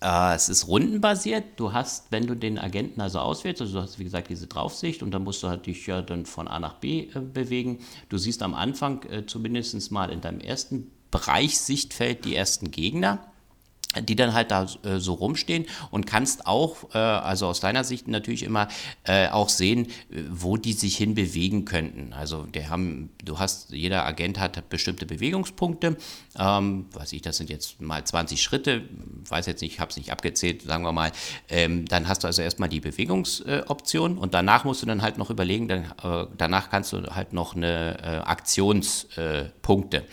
[0.00, 1.44] äh, es ist rundenbasiert.
[1.56, 5.02] Du hast, wenn du den Agenten also auswählst, also du hast wie gesagt diese Draufsicht
[5.02, 7.80] und dann musst du halt dich ja dann von A nach B äh, bewegen.
[8.08, 13.30] Du siehst am Anfang äh, zumindest mal in deinem ersten Bereichssichtfeld die ersten Gegner
[13.98, 18.06] die dann halt da äh, so rumstehen und kannst auch, äh, also aus deiner Sicht
[18.06, 18.68] natürlich immer
[19.04, 22.12] äh, auch sehen, äh, wo die sich hin bewegen könnten.
[22.12, 25.96] Also der haben, du hast, jeder Agent hat bestimmte Bewegungspunkte,
[26.38, 28.82] ähm, weiß ich, das sind jetzt mal 20 Schritte,
[29.28, 31.10] weiß jetzt nicht, ich habe es nicht abgezählt, sagen wir mal.
[31.48, 35.30] Ähm, dann hast du also erstmal die Bewegungsoption und danach musst du dann halt noch
[35.30, 40.04] überlegen, dann, äh, danach kannst du halt noch eine äh, Aktionspunkte.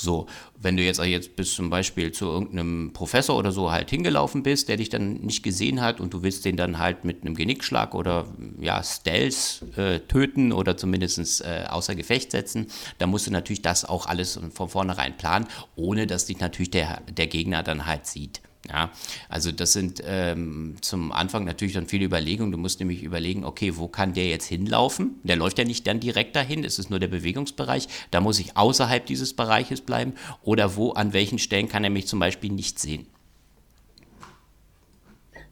[0.00, 0.26] So,
[0.58, 4.70] wenn du jetzt, jetzt bis zum Beispiel zu irgendeinem Professor oder so halt hingelaufen bist,
[4.70, 7.94] der dich dann nicht gesehen hat und du willst den dann halt mit einem Genickschlag
[7.94, 8.26] oder
[8.58, 13.84] ja, Stealth äh, töten oder zumindest äh, außer Gefecht setzen, dann musst du natürlich das
[13.84, 15.46] auch alles von vornherein planen,
[15.76, 18.40] ohne dass dich natürlich der, der Gegner dann halt sieht.
[18.68, 18.90] Ja,
[19.30, 22.52] also das sind ähm, zum Anfang natürlich dann viele Überlegungen.
[22.52, 25.18] Du musst nämlich überlegen, okay, wo kann der jetzt hinlaufen?
[25.22, 27.88] Der läuft ja nicht dann direkt dahin, es ist nur der Bewegungsbereich.
[28.10, 30.12] Da muss ich außerhalb dieses Bereiches bleiben.
[30.42, 33.06] Oder wo, an welchen Stellen kann er mich zum Beispiel nicht sehen?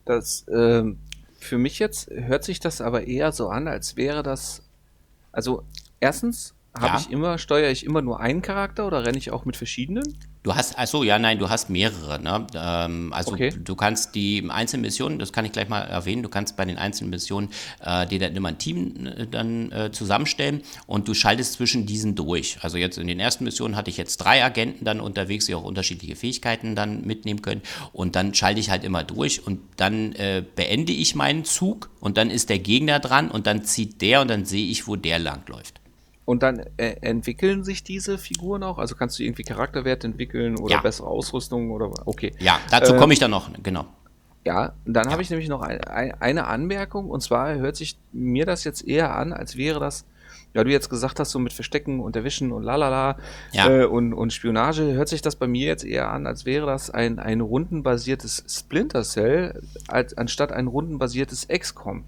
[0.04, 0.84] Das, äh,
[1.38, 4.62] für mich jetzt hört sich das aber eher so an, als wäre das,
[5.32, 5.64] also
[6.00, 6.96] erstens habe Ja.
[6.96, 10.18] ich immer, steuere ich immer nur einen Charakter oder renne ich auch mit verschiedenen?
[10.42, 12.20] Du hast, achso, ja, nein, du hast mehrere.
[12.22, 12.46] Ne?
[12.54, 13.52] Ähm, also Okay.
[13.56, 16.78] du kannst die einzelnen Missionen, das kann ich gleich mal erwähnen, du kannst bei den
[16.78, 17.50] einzelnen Missionen
[17.84, 22.14] äh, dir dann immer ein Team äh, dann äh, zusammenstellen und du schaltest zwischen diesen
[22.14, 22.58] durch.
[22.62, 25.64] Also jetzt in den ersten Missionen hatte ich jetzt drei Agenten dann unterwegs, die auch
[25.64, 27.62] unterschiedliche Fähigkeiten dann mitnehmen können
[27.92, 32.16] und dann schalte ich halt immer durch und dann äh, beende ich meinen Zug und
[32.16, 35.18] dann ist der Gegner dran und dann zieht der und dann sehe ich, wo der
[35.18, 35.77] langläuft.
[36.28, 38.76] Und dann äh, entwickeln sich diese Figuren auch?
[38.76, 40.80] Also kannst du irgendwie Charakterwerte entwickeln oder Ja.
[40.82, 42.34] bessere Ausrüstung oder okay.
[42.38, 43.86] Ja, dazu Äh, komme ich dann noch, genau.
[44.44, 48.44] Ja, dann habe ich nämlich noch ein, ein, eine Anmerkung und zwar hört sich mir
[48.44, 50.04] das jetzt eher an, als wäre das,
[50.52, 53.16] ja, du jetzt gesagt hast, so mit Verstecken und Erwischen und lalala
[53.52, 53.70] Ja.
[53.70, 56.90] äh, und, und Spionage, hört sich das bei mir jetzt eher an, als wäre das
[56.90, 62.04] ein, ein rundenbasiertes Splinter Cell, als, anstatt ein rundenbasiertes XCOM.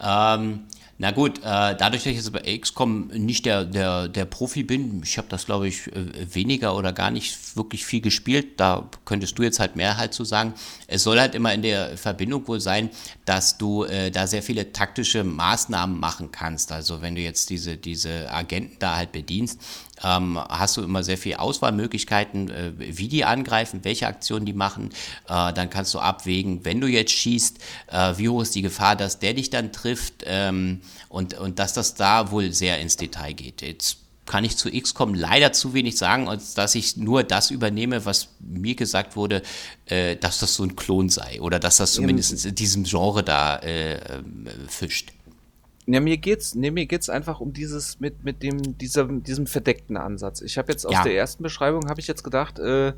[0.00, 0.60] Ähm,
[1.00, 1.42] na gut, äh,
[1.76, 5.46] dadurch, dass ich jetzt bei XCOM nicht der, der, der Profi bin, ich habe das,
[5.46, 9.76] glaube ich, äh, weniger oder gar nicht wirklich viel gespielt, da könntest du jetzt halt
[9.76, 10.54] mehr halt zu sagen.
[10.88, 12.90] Es soll halt immer in der Verbindung wohl sein,
[13.26, 16.72] dass du äh, da sehr viele taktische Maßnahmen machen kannst.
[16.72, 19.60] Also wenn du jetzt diese, diese Agenten da halt bedienst,
[20.02, 24.90] ähm, hast du immer sehr viele Auswahlmöglichkeiten, äh, wie die angreifen, welche Aktionen die machen.
[25.28, 28.96] Äh, dann kannst du abwägen, wenn du jetzt schießt, äh, wie hoch ist die Gefahr,
[28.96, 33.32] dass der dich dann trifft ähm, und, und dass das da wohl sehr ins Detail
[33.32, 33.62] geht.
[33.62, 38.04] Jetzt kann ich zu XCOM leider zu wenig sagen, als dass ich nur das übernehme,
[38.04, 39.42] was mir gesagt wurde,
[39.86, 43.56] äh, dass das so ein Klon sei oder dass das zumindest in diesem Genre da
[43.56, 45.12] äh, ähm, fischt.
[45.90, 49.96] Ja, mir geht's, nee, mir geht's einfach um dieses mit mit dem dieser diesem verdeckten
[49.96, 50.42] Ansatz.
[50.42, 51.02] Ich habe jetzt aus Ja.
[51.02, 52.92] der ersten Beschreibung habe ich jetzt gedacht, äh,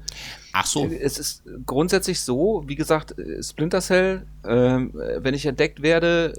[0.53, 5.83] Ach so, es ist grundsätzlich so, wie gesagt, äh, Splinter Cell, äh, wenn ich entdeckt
[5.83, 6.35] werde,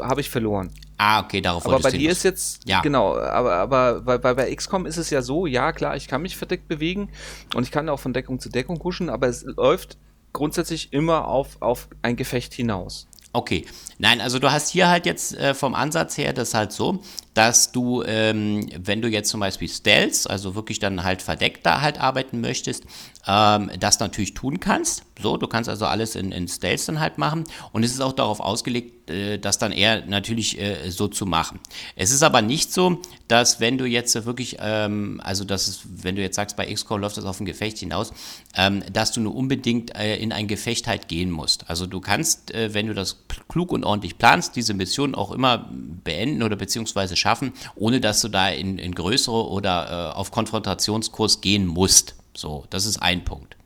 [0.00, 0.70] habe ich verloren.
[0.98, 2.82] ah, okay, darauf Aber bei wolltest du dir ist jetzt Ja.
[2.82, 6.20] genau, aber aber bei, bei, bei XCOM ist es ja so, ja klar, ich kann
[6.20, 7.08] mich verdeckt bewegen
[7.54, 9.96] und ich kann auch von Deckung zu Deckung kuschen, aber es läuft
[10.34, 13.06] grundsätzlich immer auf auf ein Gefecht hinaus.
[13.32, 13.64] Okay,
[13.98, 17.02] nein, also du hast hier halt jetzt äh, vom Ansatz her das halt so,
[17.34, 21.80] dass du, ähm, wenn du jetzt zum Beispiel Stealth, also wirklich dann halt verdeckt da
[21.80, 22.84] halt arbeiten möchtest,
[23.26, 25.04] ähm, das natürlich tun kannst.
[25.20, 28.12] So, du kannst also alles in, in Stealth dann halt machen und es ist auch
[28.12, 31.60] darauf ausgelegt, äh, das dann eher natürlich äh, so zu machen.
[31.96, 36.16] Es ist aber nicht so, dass wenn du jetzt wirklich, ähm, also das ist, wenn
[36.16, 38.12] du jetzt sagst, bei XCOM läuft das auf ein Gefecht hinaus,
[38.56, 41.70] ähm, dass du nur unbedingt äh, in ein Gefecht halt gehen musst.
[41.70, 45.70] Also du kannst, äh, wenn du das klug und ordentlich planst, diese Mission auch immer
[46.04, 51.40] beenden oder beziehungsweise schaffen, ohne dass du da in, in größere oder äh, auf Konfrontationskurs
[51.40, 52.14] gehen musst.
[52.36, 53.56] So, das ist ein Punkt.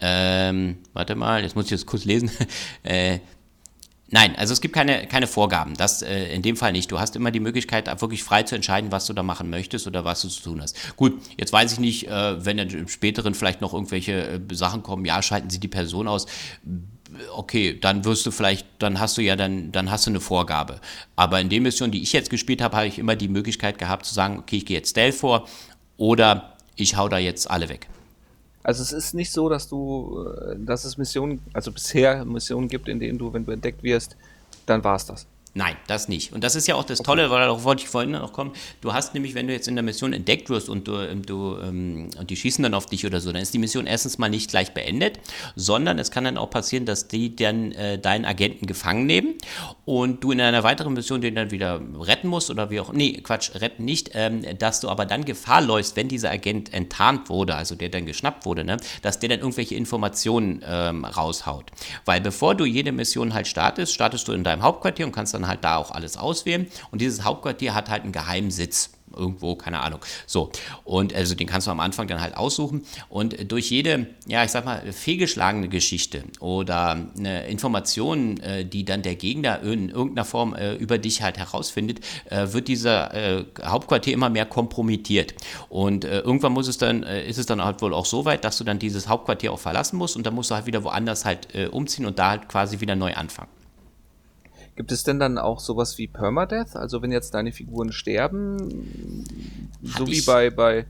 [0.00, 2.30] Ähm, warte mal, jetzt muss ich das kurz lesen.
[2.82, 3.18] äh,
[4.12, 5.74] Nein, also es gibt keine, keine Vorgaben.
[5.76, 6.90] Das äh, in dem Fall nicht.
[6.90, 10.04] Du hast immer die Möglichkeit, wirklich frei zu entscheiden, was du da machen möchtest oder
[10.04, 10.96] was du zu tun hast.
[10.96, 14.82] Gut, jetzt weiß ich nicht, äh, wenn dann im späteren vielleicht noch irgendwelche äh, Sachen
[14.82, 16.26] kommen, ja, schalten sie die Person aus.
[17.34, 20.80] Okay, dann wirst du vielleicht, dann hast du ja dann, dann hast du eine Vorgabe.
[21.16, 24.06] Aber in den Missionen, die ich jetzt gespielt habe, habe ich immer die Möglichkeit gehabt
[24.06, 25.48] zu sagen, okay, ich gehe jetzt Stealth vor
[25.96, 27.88] oder ich hau da jetzt alle weg.
[28.62, 32.88] Also es ist nicht so, dass du, äh, dass es Missionen, also bisher Missionen gibt,
[32.88, 34.16] in denen du, wenn du entdeckt wirst,
[34.66, 35.26] dann war's das.
[35.52, 36.32] Nein, das nicht.
[36.32, 38.52] Und das ist ja auch das Tolle, weil darauf wollte ich vorhin noch kommen.
[38.80, 41.56] Du hast nämlich, wenn du jetzt in der Mission entdeckt wirst und du, ähm, du
[41.60, 44.28] ähm, und die schießen dann auf dich oder so, dann ist die Mission erstens mal
[44.28, 45.18] nicht gleich beendet,
[45.56, 49.34] sondern es kann dann auch passieren, dass die dann äh, deinen Agenten gefangen nehmen
[49.86, 53.20] und du in einer weiteren Mission den dann wieder retten musst oder wie auch, nee,
[53.20, 57.56] Quatsch, retten nicht, ähm, dass du aber dann Gefahr läufst, wenn dieser Agent enttarnt wurde,
[57.56, 61.72] also der dann geschnappt wurde, ne, dass der dann irgendwelche Informationen ähm, raushaut.
[62.04, 65.39] Weil bevor du jede Mission halt startest, startest du in deinem Hauptquartier und kannst dann
[65.46, 66.66] halt da auch alles auswählen.
[66.90, 68.90] Und dieses Hauptquartier hat halt einen geheimen Sitz.
[69.12, 69.98] Irgendwo, keine Ahnung.
[70.24, 70.52] So.
[70.84, 72.84] Und also den kannst du am Anfang dann halt aussuchen.
[73.08, 79.02] Und durch jede, ja, ich sag mal, fehlgeschlagene Geschichte oder eine Information, äh, die dann
[79.02, 84.30] der Gegner in irgendeiner Form äh, über dich halt herausfindet, äh, wird dieser Hauptquartier immer
[84.30, 85.34] mehr kompromittiert.
[85.68, 88.64] Und irgendwann muss es dann, ist es dann halt wohl auch so weit, dass du
[88.64, 92.06] dann dieses Hauptquartier auch verlassen musst und dann musst du halt wieder woanders halt umziehen
[92.06, 93.48] und da halt quasi wieder neu anfangen.
[94.80, 96.74] Gibt es denn dann auch sowas wie Permadeath?
[96.74, 99.26] Also wenn jetzt deine Figuren sterben,
[99.82, 100.86] so wie bei, bei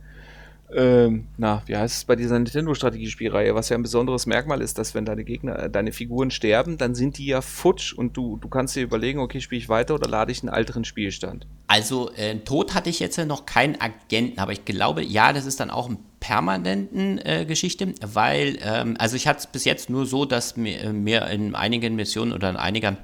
[0.73, 4.95] ähm, na, wie heißt es bei dieser Nintendo-Strategiespielreihe, was ja ein besonderes Merkmal ist, dass
[4.95, 8.47] wenn deine Gegner, äh, deine Figuren sterben, dann sind die ja futsch und du, du
[8.47, 11.49] kannst dir überlegen, okay, spiele ich weiter oder lade ich einen älteren Spielstand.
[11.67, 15.47] Also äh, Tod hatte ich jetzt ja noch keinen Agenten, aber ich glaube, ja, das
[15.47, 19.91] ist dann auch eine permanenten äh, Geschichte, weil, ähm, also ich hatte es bis jetzt
[19.91, 22.97] nur so, dass mir, äh, mir in einigen Missionen oder in einiger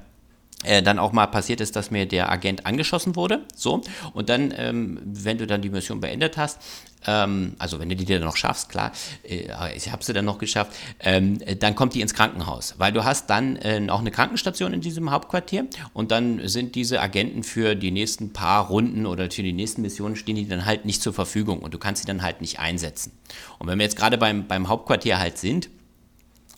[0.67, 3.45] äh, dann auch mal passiert ist, dass mir der Agent angeschossen wurde.
[3.55, 3.81] So.
[4.13, 6.59] Und dann, ähm, wenn du dann die Mission beendet hast,
[7.05, 8.91] ähm, also wenn du die dann noch schaffst, klar,
[9.23, 13.03] äh, ich habe sie dann noch geschafft, ähm, dann kommt die ins Krankenhaus, weil du
[13.03, 17.75] hast dann äh, auch eine Krankenstation in diesem Hauptquartier und dann sind diese Agenten für
[17.75, 21.13] die nächsten paar Runden oder für die nächsten Missionen stehen die dann halt nicht zur
[21.13, 23.11] Verfügung und du kannst sie dann halt nicht einsetzen.
[23.59, 25.69] Und wenn wir jetzt gerade beim, beim Hauptquartier halt sind,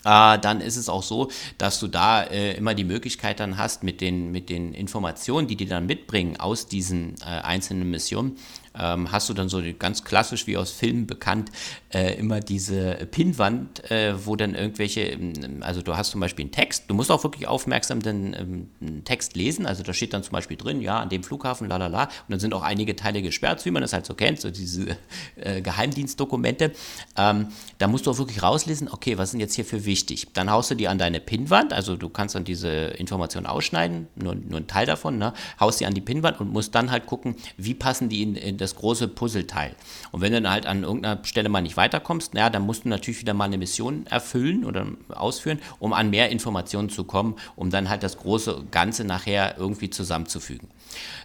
[0.06, 3.84] äh, dann ist es auch so, dass du da äh, immer die Möglichkeit dann hast,
[3.84, 8.38] mit den, mit den Informationen, die die dann mitbringen aus diesen äh, einzelnen Missionen,
[8.78, 11.52] ähm, hast du dann so ganz klassisch wie aus Filmen bekannt
[11.94, 16.52] äh, immer diese Pinnwand, äh, wo dann irgendwelche, ähm, also du hast zum Beispiel einen
[16.52, 20.34] Text, du musst auch wirklich aufmerksam den ähm, Text lesen, also da steht dann zum
[20.34, 23.22] Beispiel drin, ja, an dem Flughafen, la la la, und dann sind auch einige Teile
[23.22, 24.98] gesperrt, wie man das halt so kennt, so diese
[25.36, 26.72] äh, Geheimdienstdokumente.
[27.18, 27.48] Ähm,
[27.80, 30.28] da musst du auch wirklich rauslesen, okay, was sind jetzt hier für wichtig?
[30.34, 34.36] Dann haust du die an deine Pinnwand, also du kannst dann diese Information ausschneiden, nur,
[34.36, 35.34] nur ein Teil davon, ne?
[35.60, 38.59] haust die an die Pinnwand und musst dann halt gucken, wie passen die in, in
[38.60, 39.76] das große Puzzleteil.
[40.12, 42.90] Und wenn du dann halt an irgendeiner Stelle mal nicht weiterkommst, naja, dann musst du
[42.90, 47.70] natürlich wieder mal eine Mission erfüllen oder ausführen, um an mehr Informationen zu kommen, um
[47.70, 50.70] dann halt das große Ganze nachher irgendwie zusammenzufügen.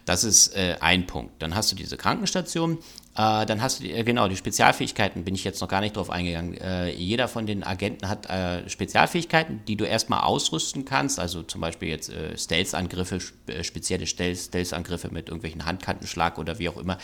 [0.05, 1.43] Das ist äh, ein Punkt.
[1.43, 2.79] Dann hast du diese Krankenstation,
[3.17, 5.97] äh, dann hast du die, äh, genau die Spezialfähigkeiten, bin ich jetzt noch gar nicht
[5.97, 6.55] drauf eingegangen.
[6.55, 11.61] Äh, jeder von den Agenten hat äh, Spezialfähigkeiten, die du erstmal ausrüsten kannst, also zum
[11.61, 13.21] Beispiel jetzt äh, Stealth-Angriffe,
[13.63, 16.99] spezielle Stealth-Angriffe mit irgendwelchen Handkantenschlag oder wie auch immer.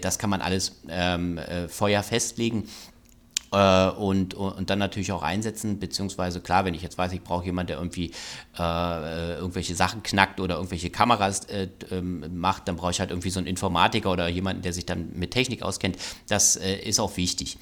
[0.00, 2.68] das kann man alles ähm, vorher festlegen
[3.52, 7.44] äh, und, und dann natürlich auch einsetzen, beziehungsweise klar, wenn ich jetzt weiß, ich brauche
[7.44, 8.12] jemanden, der irgendwie
[8.58, 13.30] äh, irgendwelche Sachen knackt oder irgendwelche Kameras äh, ähm, macht, dann brauche ich halt irgendwie
[13.30, 15.96] so einen Informatiker oder jemanden, der sich dann mit Technik auskennt.
[16.28, 17.58] Das äh, ist auch wichtig.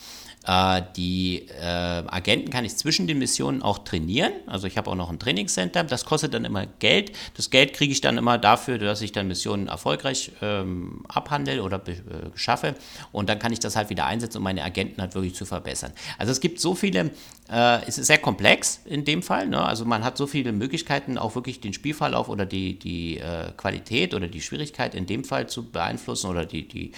[0.47, 4.33] Äh, die äh, Agenten kann ich zwischen den Missionen auch trainieren.
[4.47, 5.83] Also ich habe auch noch ein Trainingscenter.
[5.85, 7.13] Das kostet dann immer Geld.
[7.37, 11.83] Das Geld kriege ich dann immer dafür, dass ich dann Missionen erfolgreich ähm, abhandle oder
[11.89, 11.95] äh,
[12.35, 12.77] schaffe.
[13.11, 15.76] Und dann kann ich das halt wieder einsetzen, um meine Agenten halt wirklich zu verbessern.
[16.19, 17.11] Also es gibt so viele,
[17.51, 19.49] äh, es ist sehr komplex in dem Fall.
[19.49, 19.63] Ne?
[19.63, 24.15] Also man hat so viele Möglichkeiten, auch wirklich den Spielverlauf oder die, die äh, Qualität
[24.15, 26.93] oder die Schwierigkeit in dem Fall zu beeinflussen oder die, die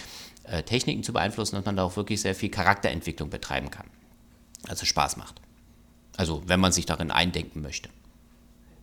[0.45, 3.87] äh, Techniken zu beeinflussen, dass man da auch wirklich sehr viel Charakterentwicklung betreiben kann.
[4.66, 5.41] Also Spaß macht.
[6.16, 7.89] Also wenn man sich darin eindenken möchte.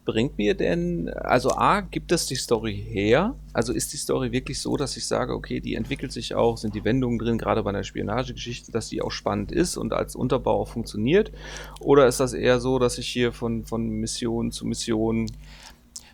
[0.05, 3.35] Bringt mir denn, also A, gibt es die Story her?
[3.53, 6.75] Also ist die Story wirklich so, dass ich sage, okay, die entwickelt sich auch, sind
[6.75, 10.61] die Wendungen drin, gerade bei einer Spionagegeschichte, dass die auch spannend ist und als Unterbau
[10.61, 11.31] auch funktioniert?
[11.79, 15.25] Oder ist das eher so, dass ich hier von, von Mission zu Mission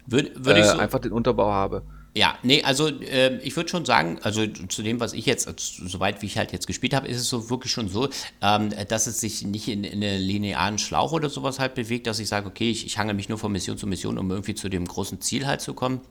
[0.07, 1.83] Würde, würde äh, so einfach den Unterbau habe?
[2.13, 5.87] Ja, nee, also äh, ich würde schon sagen, also zu dem, was ich jetzt, also,
[5.87, 8.09] soweit wie ich halt jetzt gespielt habe, ist es so wirklich schon so,
[8.41, 12.19] ähm, dass es sich nicht in, in einen linearen Schlauch oder sowas halt bewegt, dass
[12.19, 14.67] ich sage, okay, ich, ich hange mich nur von Mission zu Mission, um irgendwie zu
[14.67, 16.01] dem großen Ziel halt zu kommen.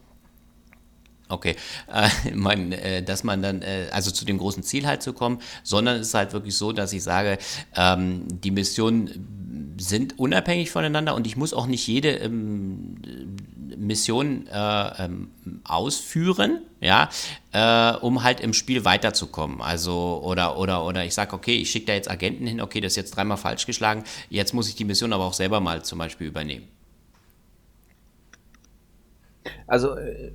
[1.28, 1.54] Okay,
[1.92, 5.40] äh, man, äh, dass man dann, äh, also zu dem großen Ziel halt zu kommen,
[5.62, 7.36] sondern es ist halt wirklich so, dass ich sage,
[7.76, 12.96] ähm, die Missionen sind unabhängig voneinander und ich muss auch nicht jede ähm,
[13.76, 15.30] Mission äh, ähm,
[15.64, 17.08] ausführen, ja,
[17.52, 19.60] äh, um halt im Spiel weiterzukommen.
[19.60, 22.92] Also, oder, oder, oder ich sage, okay, ich schicke da jetzt Agenten hin, okay, das
[22.92, 25.98] ist jetzt dreimal falsch geschlagen, jetzt muss ich die Mission aber auch selber mal zum
[25.98, 26.68] Beispiel übernehmen.
[29.66, 30.32] Also, äh,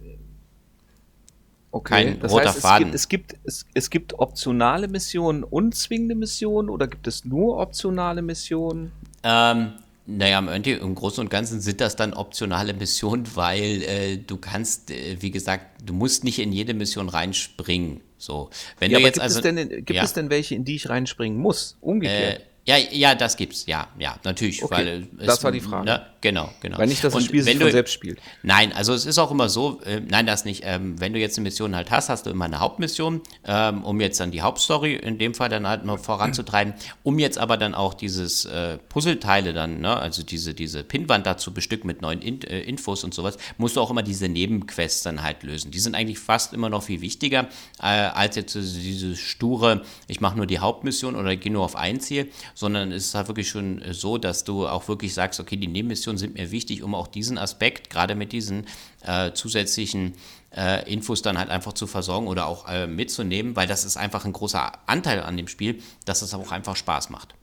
[1.75, 2.93] Okay, Kein das roter heißt, Faden.
[2.93, 7.25] Es gibt, es, gibt, es, es gibt optionale Missionen und zwingende Missionen oder gibt es
[7.25, 8.93] nur optionale Missionen?
[9.23, 9.73] Ähm,
[10.07, 15.17] naja, im Großen und Ganzen sind das dann optionale Missionen, weil äh, du kannst, äh,
[15.19, 18.01] wie gesagt, du musst nicht in jede Mission reinspringen.
[18.17, 18.49] So,
[18.79, 20.03] wenn ja, du jetzt gibt also, es denn, gibt ja.
[20.03, 21.77] es denn welche, in die ich reinspringen muss?
[21.81, 22.39] Umgekehrt.
[22.39, 24.63] Äh, ja, ja, das gibt's, ja, ja, natürlich.
[24.63, 25.85] Okay, weil es, das war die Frage.
[25.85, 26.79] Ne, genau, genau.
[26.79, 28.19] Weil nicht, dass das Spiel sich von selbst spielt.
[28.41, 30.63] Nein, also es ist auch immer so, äh, nein, das nicht.
[30.65, 34.01] Ähm, wenn du jetzt eine Mission halt hast, hast du immer eine Hauptmission, ähm, um
[34.01, 37.75] jetzt dann die Hauptstory in dem Fall dann halt noch voranzutreiben, um jetzt aber dann
[37.75, 42.41] auch dieses äh, Puzzleteile dann, ne, also diese, diese Pinwand dazu bestückt mit neuen In
[42.41, 45.69] äh, Infos und sowas, musst du auch immer diese Nebenquests dann halt lösen.
[45.69, 47.47] Die sind eigentlich fast immer noch viel wichtiger,
[47.79, 51.99] äh, als jetzt diese sture, ich mache nur die Hauptmission oder gehe nur auf ein
[51.99, 55.57] Ziel, sondern es ist halt wirklich schon äh, so, dass du auch wirklich sagst, okay,
[55.57, 58.65] die Nebenmissionen sind mir wichtig, um auch diesen Aspekt, gerade mit diesen
[59.03, 60.13] äh, zusätzlichen
[60.55, 64.25] äh, Infos dann halt einfach zu versorgen oder auch äh, mitzunehmen, weil das ist einfach
[64.25, 67.35] ein großer Anteil an dem Spiel, dass es auch einfach Spaß macht,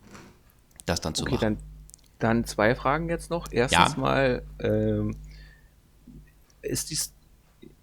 [0.87, 1.41] das dann zu okay, machen.
[1.41, 1.59] Dann,
[2.19, 3.49] dann zwei Fragen jetzt noch.
[3.51, 4.01] Erstens ja.
[4.01, 5.17] mal, ähm,
[6.63, 6.99] ist die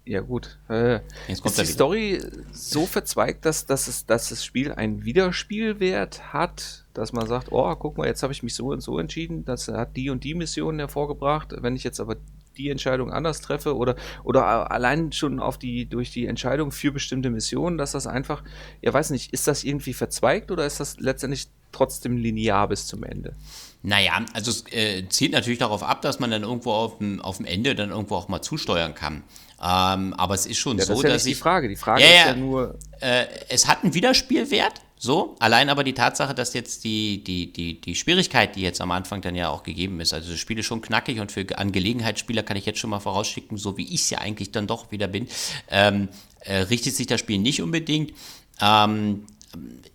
[0.04, 0.58] ja gut.
[0.68, 2.20] Äh, ist die Story
[2.50, 7.74] so verzweigt, dass, dass, es, dass das Spiel einen Wiederspielwert hat, dass man sagt, oh,
[7.76, 10.34] guck mal, jetzt habe ich mich so und so entschieden, das hat die und die
[10.34, 11.54] Mission hervorgebracht.
[11.60, 12.16] Wenn ich jetzt aber
[12.56, 17.30] die Entscheidung anders treffe oder, oder allein schon auf die, durch die Entscheidung für bestimmte
[17.30, 18.42] Missionen, dass das einfach,
[18.82, 23.04] ja weiß nicht, ist das irgendwie verzweigt oder ist das letztendlich trotzdem linear bis zum
[23.04, 23.34] Ende?
[23.82, 27.38] Naja, also es äh, zielt natürlich darauf ab, dass man dann irgendwo auf dem, auf
[27.38, 29.22] dem Ende dann irgendwo auch mal zusteuern kann.
[29.62, 31.38] Ähm, aber es ist schon ja, so, das ist ja dass nicht ich.
[31.38, 32.78] Die Frage, die Frage ja, ist ja, ja nur.
[33.00, 35.34] Äh, es hat einen Wiederspielwert, so.
[35.38, 39.22] Allein aber die Tatsache, dass jetzt die, die, die, die Schwierigkeit, die jetzt am Anfang
[39.22, 42.58] dann ja auch gegeben ist, also das Spiel ist schon knackig und für Angelegenheitsspieler kann
[42.58, 45.26] ich jetzt schon mal vorausschicken, so wie ich es ja eigentlich dann doch wieder bin,
[45.70, 46.08] ähm,
[46.40, 48.12] äh, richtet sich das Spiel nicht unbedingt.
[48.60, 49.24] Ähm,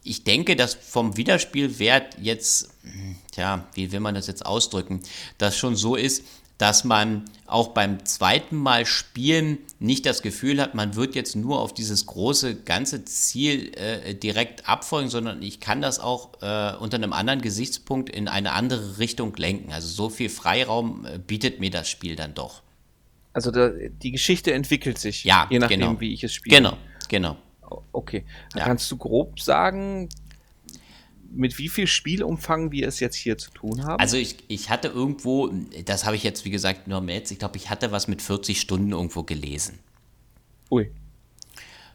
[0.04, 2.70] ich denke, dass vom Wiederspielwert jetzt,
[3.32, 5.02] tja, wie will man das jetzt ausdrücken,
[5.38, 6.24] das schon so ist,
[6.58, 11.60] dass man auch beim zweiten Mal spielen nicht das Gefühl hat, man wird jetzt nur
[11.60, 16.96] auf dieses große ganze Ziel äh, direkt abfolgen, sondern ich kann das auch äh, unter
[16.96, 19.74] einem anderen Gesichtspunkt in eine andere Richtung lenken.
[19.74, 22.64] Also so viel Freiraum äh, bietet mir das Spiel dann doch.
[23.34, 26.00] Also da, die Geschichte entwickelt sich, ja, je nachdem, genau.
[26.00, 26.56] wie ich es spiele.
[26.56, 26.78] Genau,
[27.10, 27.38] genau.
[27.92, 28.24] Okay.
[28.56, 28.64] Ja.
[28.64, 30.08] Kannst du grob sagen,
[31.36, 34.00] mit wie viel Spielumfang wir es jetzt hier zu tun haben?
[34.00, 35.52] Also ich, ich hatte irgendwo,
[35.86, 38.60] das habe ich jetzt wie gesagt nur jetzt, ich glaube, ich hatte was mit 40
[38.60, 39.80] Stunden irgendwo gelesen.
[40.72, 40.90] Ui.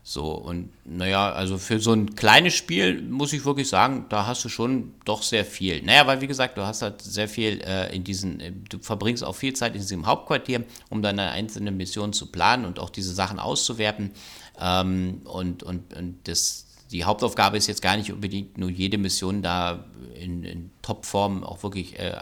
[0.02, 4.44] So, und naja, also für so ein kleines Spiel muss ich wirklich sagen, da hast
[4.44, 5.82] du schon doch sehr viel.
[5.82, 9.22] Naja, weil wie gesagt, du hast halt sehr viel äh, in diesen, äh, du verbringst
[9.22, 13.12] auch viel Zeit in diesem Hauptquartier, um deine einzelnen Missionen zu planen und auch diese
[13.12, 14.12] Sachen auszuwerten.
[14.58, 19.42] Ähm, und, und, und das, die Hauptaufgabe ist jetzt gar nicht unbedingt nur jede Mission
[19.42, 19.84] da
[20.14, 22.14] in, in Topform auch wirklich äh,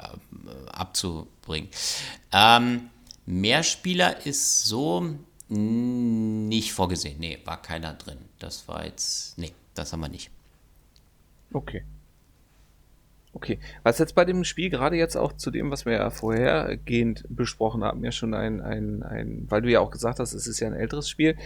[0.72, 1.68] abzubringen.
[2.32, 2.90] Ähm,
[3.26, 5.16] Mehrspieler ist so
[5.48, 7.18] nicht vorgesehen.
[7.18, 8.18] Nee, war keiner drin.
[8.38, 9.38] Das war jetzt.
[9.38, 10.30] Nee, das haben wir nicht.
[11.52, 11.84] Okay.
[13.32, 13.58] Okay.
[13.82, 17.84] Was jetzt bei dem Spiel gerade jetzt auch zu dem, was wir ja vorhergehend besprochen
[17.84, 20.66] haben, ja schon ein, ein, ein, weil du ja auch gesagt hast, es ist ja
[20.66, 21.36] ein älteres Spiel.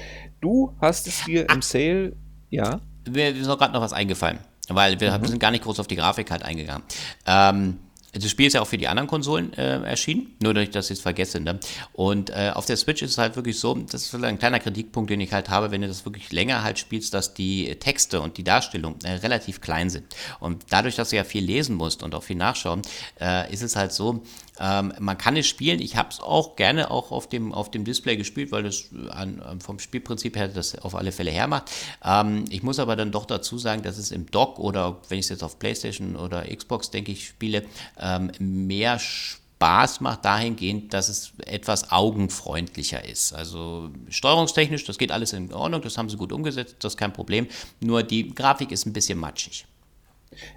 [0.40, 2.16] Du hast es dir im Sale,
[2.50, 2.80] ja.
[3.08, 4.38] Mir ist noch gerade noch was eingefallen,
[4.68, 5.26] weil wir mhm.
[5.26, 6.82] sind gar nicht groß auf die Grafik halt eingegangen.
[7.26, 7.78] Ähm,
[8.14, 10.88] das Spiel ist ja auch für die anderen Konsolen äh, erschienen, nur dass ich das
[10.90, 11.40] jetzt vergesse.
[11.40, 11.58] Ne?
[11.94, 15.10] Und äh, auf der Switch ist es halt wirklich so, das ist ein kleiner Kritikpunkt,
[15.10, 18.36] den ich halt habe, wenn du das wirklich länger halt spielst, dass die Texte und
[18.36, 20.14] die Darstellung äh, relativ klein sind.
[20.40, 22.82] Und dadurch, dass du ja viel lesen musst und auch viel nachschauen,
[23.18, 24.22] äh, ist es halt so,
[24.60, 25.80] ähm, man kann es spielen.
[25.80, 29.60] Ich habe es auch gerne auch auf dem, auf dem Display gespielt, weil das an,
[29.60, 31.70] vom Spielprinzip her das auf alle Fälle hermacht.
[32.04, 35.26] Ähm, ich muss aber dann doch dazu sagen, dass es im Dock oder wenn ich
[35.26, 37.64] es jetzt auf PlayStation oder Xbox, denke ich, spiele,
[37.98, 43.32] ähm, mehr Spaß macht dahingehend, dass es etwas augenfreundlicher ist.
[43.32, 47.12] Also steuerungstechnisch, das geht alles in Ordnung, das haben sie gut umgesetzt, das ist kein
[47.12, 47.46] Problem.
[47.80, 49.66] Nur die Grafik ist ein bisschen matschig.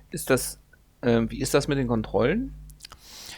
[0.10, 0.60] Ist das,
[1.02, 2.54] äh, wie ist das mit den Kontrollen?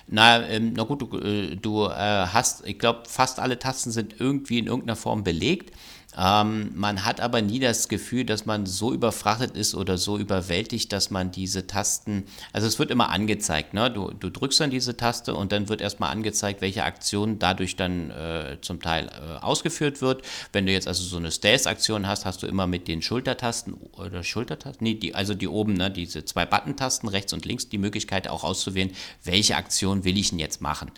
[0.08, 4.20] Na, ähm, na gut, du, äh, du äh, hast, ich glaube, fast alle Tasten sind
[4.20, 5.76] irgendwie in irgendeiner Form belegt.
[6.18, 10.92] Ähm, man hat aber nie das Gefühl, dass man so überfrachtet ist oder so überwältigt,
[10.92, 13.92] dass man diese Tasten, also es wird immer angezeigt, ne?
[13.92, 18.10] du, du drückst dann diese Taste und dann wird erstmal angezeigt, welche Aktion dadurch dann
[18.10, 20.24] äh, zum Teil äh, ausgeführt wird.
[20.52, 24.24] Wenn du jetzt also so eine Stealth-Aktion hast, hast du immer mit den Schultertasten oder
[24.24, 28.28] Schultertasten, nee, die, also die oben, ne, diese zwei Button-Tasten rechts und links, die Möglichkeit
[28.28, 28.92] auch auszuwählen,
[29.24, 30.92] welche Aktion will ich denn jetzt machen.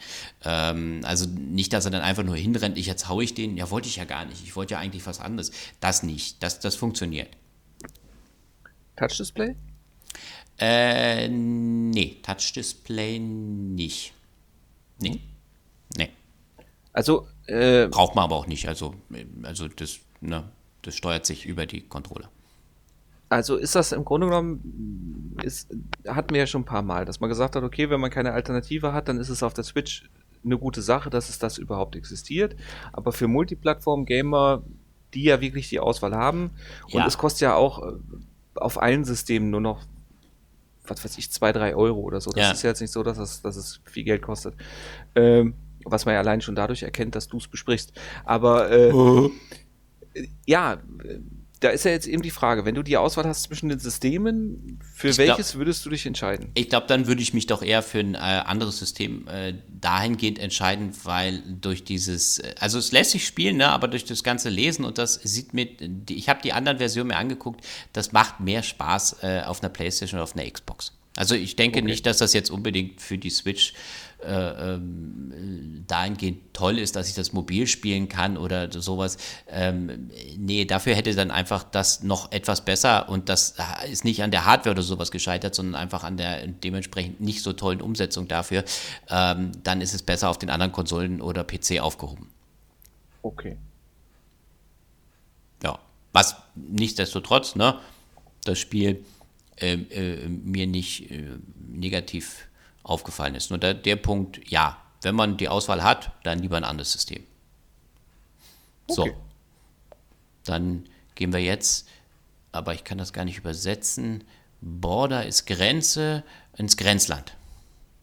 [0.46, 3.70] Ähm, also nicht, dass er dann einfach nur hinrennt, ich jetzt haue ich den, ja
[3.70, 5.52] wollte ich ja gar nicht, ich wollte ja eigentlich was anderes.
[5.80, 6.42] Das nicht.
[6.44, 7.30] Das, das funktioniert.
[8.96, 9.56] Touch-Display?
[10.60, 14.14] Äh, nee, Touch-Display nicht.
[15.00, 15.22] Nee.
[15.98, 16.10] Nee.
[16.94, 18.68] Also, äh, Braucht man aber auch nicht.
[18.68, 18.96] Also,
[19.44, 20.50] also das, ne,
[20.82, 22.30] das steuert sich über die Controller.
[23.30, 25.70] Also ist das im Grunde genommen, ist,
[26.08, 28.34] hatten wir ja schon ein paar Mal, dass man gesagt hat, okay, wenn man keine
[28.34, 30.10] Alternative hat, dann ist es auf der Switch
[30.44, 32.56] eine gute Sache, dass es das überhaupt existiert.
[32.92, 34.64] Aber für Multiplattform-Gamer
[35.14, 36.52] die ja wirklich die Auswahl haben.
[36.86, 37.08] Und ja.
[37.08, 37.92] es kostet ja auch äh,
[38.56, 39.84] auf allen Systemen nur noch,
[40.88, 42.32] was weiß ich, zwei, drei Euro oder so.
[42.32, 42.52] Das ja.
[42.52, 44.56] ist ja jetzt nicht so, dass es, dass es viel Geld kostet.
[45.16, 45.56] Ähm,
[45.86, 47.94] was man ja allein schon dadurch erkennt, dass du es besprichst.
[48.26, 49.32] Aber äh, uh
[50.46, 50.80] ja,
[51.60, 54.80] da ist ja jetzt eben die Frage, wenn du die Auswahl hast zwischen den Systemen,
[54.94, 56.52] für ich welches glaub, würdest du dich entscheiden?
[56.54, 60.40] Ich glaube, dann würde ich mich doch eher für ein äh, anderes System äh, dahingehend
[60.40, 64.50] entscheiden, weil durch dieses, äh, also es lässt sich spielen, ne, aber durch das ganze
[64.50, 65.68] Lesen und das sieht mir,
[66.10, 70.20] ich habe die anderen Versionen mir angeguckt, das macht mehr Spaß äh, auf einer Playstation
[70.20, 70.94] oder auf einer Xbox.
[71.18, 71.88] Also ich denke okay.
[71.88, 77.16] nicht, dass das jetzt unbedingt für die Switch äh, ähm, dahingehend toll ist, dass ich
[77.16, 79.18] das mobil spielen kann oder sowas.
[79.48, 83.56] Ähm, nee, dafür hätte dann einfach das noch etwas besser und das
[83.90, 87.54] ist nicht an der Hardware oder sowas gescheitert, sondern einfach an der dementsprechend nicht so
[87.54, 88.64] tollen Umsetzung dafür.
[89.10, 92.30] Ähm, dann ist es besser auf den anderen Konsolen oder PC aufgehoben.
[93.22, 93.58] Okay.
[95.64, 95.80] Ja,
[96.14, 97.80] was nichtsdestotrotz, ne,
[98.44, 99.04] das Spiel
[99.58, 101.26] äh, äh, mir nicht äh,
[101.70, 102.49] negativ
[102.90, 103.50] aufgefallen ist.
[103.50, 107.24] Nur der, der Punkt, ja, wenn man die Auswahl hat, dann lieber ein anderes System.
[108.88, 109.04] So.
[109.04, 109.14] Okay.
[110.46, 110.86] Dann
[111.16, 111.88] gehen wir jetzt,
[112.52, 114.24] aber ich kann das gar nicht übersetzen.
[114.62, 116.24] Border ist Grenze
[116.58, 117.36] ins Grenzland.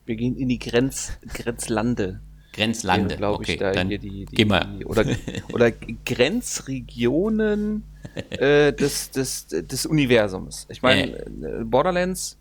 [0.06, 2.20] Wir gehen in die Grenz, Grenzlande.
[2.52, 4.64] Grenzlande, glaube okay, ich, da dann hier die, die, geh mal.
[4.78, 5.04] Die, oder,
[5.52, 7.82] oder Grenzregionen
[8.30, 10.66] äh, des, des, des Universums.
[10.70, 11.64] Ich meine, äh.
[11.64, 12.38] Borderlands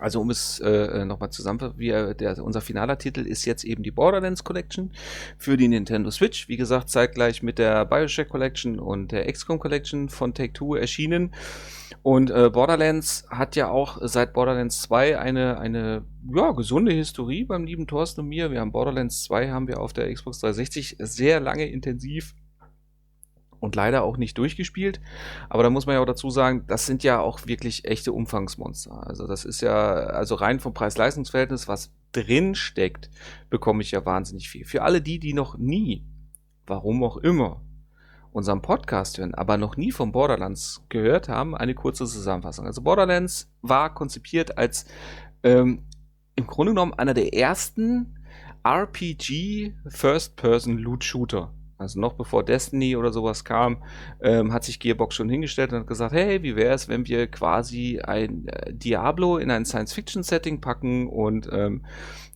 [0.00, 4.44] also um es äh, nochmal zusammen, äh, unser finaler Titel ist jetzt eben die Borderlands
[4.44, 4.92] Collection
[5.38, 6.48] für die Nintendo Switch.
[6.48, 11.32] Wie gesagt, zeitgleich mit der Bioshock Collection und der XCOM Collection von Take-Two erschienen.
[12.02, 17.64] Und äh, Borderlands hat ja auch seit Borderlands 2 eine, eine ja, gesunde Historie beim
[17.64, 18.50] lieben Thorsten und mir.
[18.50, 22.34] Wir haben Borderlands 2 haben wir auf der Xbox 360 sehr lange intensiv
[23.60, 25.00] und leider auch nicht durchgespielt.
[25.48, 29.06] Aber da muss man ja auch dazu sagen, das sind ja auch wirklich echte Umfangsmonster.
[29.06, 33.10] Also das ist ja, also rein vom Preis-Leistungs-Verhältnis, was drin steckt,
[33.50, 34.64] bekomme ich ja wahnsinnig viel.
[34.64, 36.04] Für alle die, die noch nie,
[36.66, 37.62] warum auch immer,
[38.32, 42.66] unseren Podcast hören, aber noch nie von Borderlands gehört haben, eine kurze Zusammenfassung.
[42.66, 44.86] Also Borderlands war konzipiert als
[45.42, 45.84] ähm,
[46.36, 48.18] im Grunde genommen einer der ersten
[48.62, 53.78] RPG First-Person-Loot-Shooter also noch bevor Destiny oder sowas kam,
[54.20, 57.26] ähm, hat sich Gearbox schon hingestellt und hat gesagt, hey, wie wäre es, wenn wir
[57.26, 61.86] quasi ein äh, Diablo in ein Science-Fiction-Setting packen und ähm,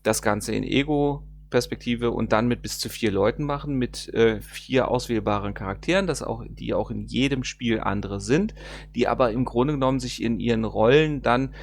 [0.02, 4.40] das Ganze in Ego Perspektive und dann mit bis zu vier Leuten machen, mit äh,
[4.40, 8.54] vier auswählbaren Charakteren, das auch, die auch in jedem Spiel andere sind,
[8.96, 11.54] die aber im Grunde genommen sich in ihren Rollen dann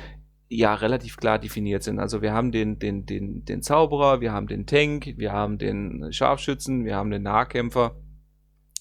[0.51, 1.99] ja relativ klar definiert sind.
[1.99, 6.11] Also wir haben den, den, den, den Zauberer, wir haben den Tank, wir haben den
[6.11, 7.95] Scharfschützen, wir haben den Nahkämpfer.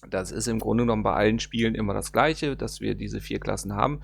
[0.08, 3.38] Das ist im Grunde genommen bei allen Spielen immer das Gleiche, dass wir diese vier
[3.38, 4.00] Klassen haben.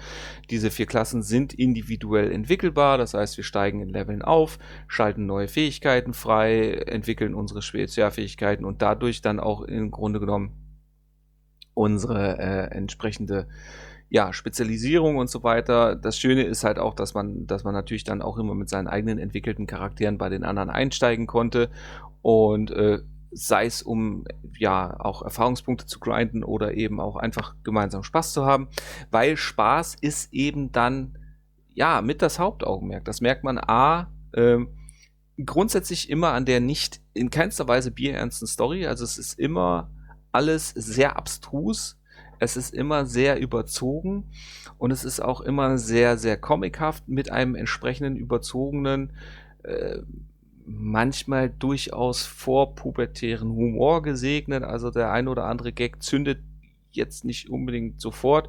[0.51, 4.59] Diese vier Klassen sind individuell entwickelbar, das heißt, wir steigen in Leveln auf,
[4.89, 10.53] schalten neue Fähigkeiten frei, entwickeln unsere Spezialfähigkeiten und dadurch dann auch im Grunde genommen
[11.73, 13.49] unsere äh, entsprechende
[14.09, 15.97] ja, Spezialisierung und so weiter.
[15.97, 18.87] Das Schöne ist halt auch, dass man, dass man natürlich dann auch immer mit seinen
[18.87, 21.71] eigenen entwickelten Charakteren bei den anderen einsteigen konnte
[22.23, 23.01] und äh,
[23.33, 24.25] sei es um
[24.57, 28.69] ja auch Erfahrungspunkte zu grinden oder eben auch einfach gemeinsam Spaß zu haben,
[29.11, 31.19] weil Spaß ist eben dann
[31.75, 33.05] ja mit das Hauptaugenmerk.
[33.05, 34.59] Das merkt man a äh,
[35.45, 38.87] grundsätzlich immer an der nicht in keinster Weise bierernsten Story.
[38.87, 39.91] Also es ist immer
[40.33, 41.99] alles sehr abstrus
[42.39, 44.25] es ist immer sehr überzogen
[44.79, 49.13] und es ist auch immer sehr, sehr comichaft mit einem entsprechenden überzogenen,
[49.63, 49.99] äh,
[50.67, 54.65] manchmal durchaus vorpubertären Humor gesegnet.
[54.65, 56.41] Also der ein oder andere Gag zündet
[56.91, 58.49] jetzt nicht unbedingt sofort.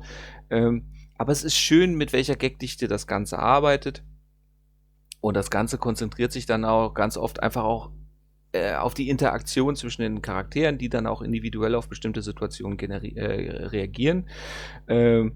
[0.49, 0.85] Ähm,
[1.17, 4.03] aber es ist schön, mit welcher Gagdichte das Ganze arbeitet.
[5.21, 7.91] Und das Ganze konzentriert sich dann auch ganz oft einfach auch
[8.57, 13.25] äh, auf die Interaktion zwischen den Charakteren, die dann auch individuell auf bestimmte Situationen äh,
[13.67, 14.27] reagieren.
[14.87, 15.33] Ähm,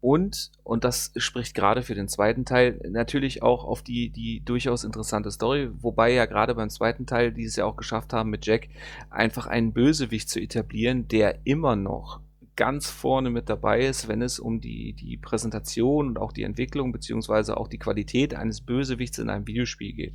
[0.00, 4.84] und, und das spricht gerade für den zweiten Teil, natürlich auch auf die, die durchaus
[4.84, 8.46] interessante Story, wobei ja gerade beim zweiten Teil, die es ja auch geschafft haben mit
[8.46, 8.68] Jack,
[9.10, 12.20] einfach einen Bösewicht zu etablieren, der immer noch
[12.56, 16.90] ganz vorne mit dabei ist, wenn es um die, die Präsentation und auch die Entwicklung
[16.90, 20.14] beziehungsweise auch die Qualität eines Bösewichts in einem Videospiel geht.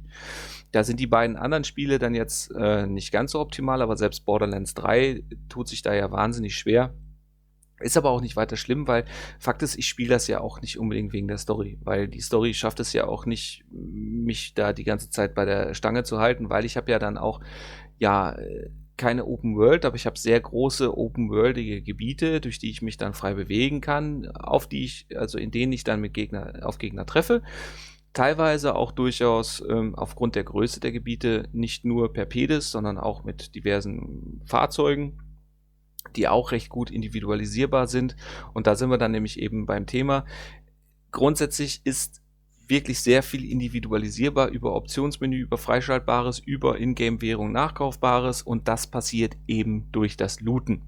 [0.71, 4.25] Da sind die beiden anderen Spiele dann jetzt äh, nicht ganz so optimal, aber selbst
[4.25, 6.93] Borderlands 3 tut sich da ja wahnsinnig schwer.
[7.79, 9.05] Ist aber auch nicht weiter schlimm, weil
[9.39, 12.53] Fakt ist, ich spiele das ja auch nicht unbedingt wegen der Story, weil die Story
[12.53, 16.49] schafft es ja auch nicht, mich da die ganze Zeit bei der Stange zu halten,
[16.49, 17.39] weil ich habe ja dann auch
[17.97, 18.35] ja
[19.01, 22.97] keine Open World, aber ich habe sehr große Open Worldige Gebiete, durch die ich mich
[22.97, 26.77] dann frei bewegen kann, auf die ich, also in denen ich dann mit Gegner, auf
[26.77, 27.41] Gegner treffe.
[28.13, 33.23] Teilweise auch durchaus ähm, aufgrund der Größe der Gebiete nicht nur per Pedis, sondern auch
[33.23, 35.17] mit diversen Fahrzeugen,
[36.15, 38.15] die auch recht gut individualisierbar sind.
[38.53, 40.25] Und da sind wir dann nämlich eben beim Thema.
[41.09, 42.21] Grundsätzlich ist
[42.71, 49.91] wirklich sehr viel individualisierbar über Optionsmenü, über Freischaltbares, über Ingame-Währung Nachkaufbares und das passiert eben
[49.91, 50.81] durch das Looten.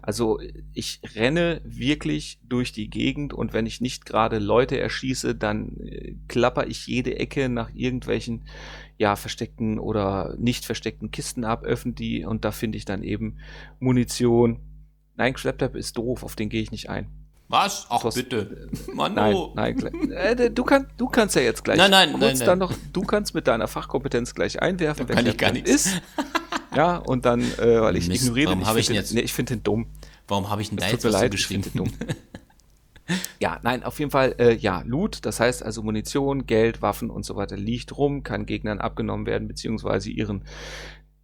[0.00, 0.40] Also
[0.72, 6.14] ich renne wirklich durch die Gegend und wenn ich nicht gerade Leute erschieße, dann äh,
[6.28, 8.44] klapper ich jede Ecke nach irgendwelchen
[8.96, 13.38] ja versteckten oder nicht versteckten Kisten ab, öffne die und da finde ich dann eben
[13.80, 14.60] Munition.
[15.16, 17.17] Nein, Schlepptap ist doof, auf den gehe ich nicht ein.
[17.48, 17.86] Was?
[17.88, 18.68] Ach Thorsten, bitte.
[18.92, 19.52] Mano.
[19.54, 21.78] Nein, nein, äh, du, kann, du kannst ja jetzt gleich.
[21.78, 22.38] Nein, nein, nein, nein.
[22.38, 25.70] Dann noch, du kannst mit deiner Fachkompetenz gleich einwerfen, wer kann ich gar nichts.
[25.70, 26.02] ist.
[26.76, 29.56] Ja, und dann, äh, weil ich Mist, ignoriere warum ich, ich, jetzt, nee, ich finde
[29.56, 29.86] den dumm.
[30.26, 31.64] Warum habe ich denn da jetzt was leid, geschrieben?
[31.66, 31.90] Ich dumm.
[33.40, 37.24] ja, nein, auf jeden Fall, äh, ja, Loot, das heißt also Munition, Geld, Waffen und
[37.24, 40.42] so weiter liegt rum, kann Gegnern abgenommen werden, beziehungsweise ihren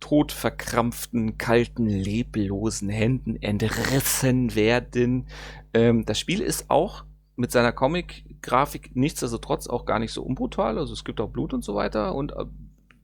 [0.05, 5.29] todverkrampften, kalten, leblosen Händen entrissen werden.
[5.73, 10.77] Ähm, das Spiel ist auch mit seiner Comic-Grafik nichtsdestotrotz auch gar nicht so unbrutal.
[10.77, 12.15] Also es gibt auch Blut und so weiter.
[12.15, 12.45] Und äh,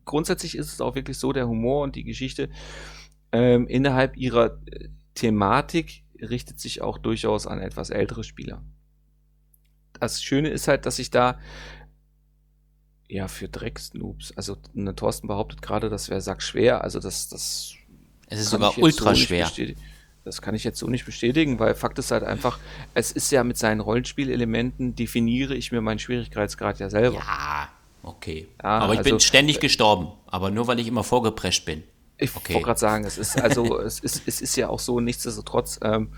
[0.04, 2.50] grundsätzlich ist es auch wirklich so, der Humor und die Geschichte
[3.32, 8.62] ähm, innerhalb ihrer äh, Thematik richtet sich auch durchaus an etwas ältere Spieler.
[9.98, 11.38] Das Schöne ist halt, dass ich da
[13.10, 17.74] ja für Drecksnoobs, also ne, Thorsten behauptet gerade, das wäre sackschwer, also das, das
[18.28, 19.50] es ist sogar ultra so schwer.
[20.22, 22.58] Das kann ich jetzt so nicht bestätigen, weil Fakt ist halt einfach,
[22.92, 27.16] es ist ja mit seinen Rollenspielelementen definiere ich mir meinen Schwierigkeitsgrad ja selber.
[27.16, 27.68] Ja,
[28.02, 28.46] okay.
[28.62, 31.82] Ja, aber ich also, bin ständig äh, gestorben, aber nur weil ich immer vorgeprescht bin.
[32.18, 32.52] Ich okay.
[32.52, 36.12] wollte gerade sagen, es ist also, es ist, es ist ja auch so, nichtsdestotrotz, ähm,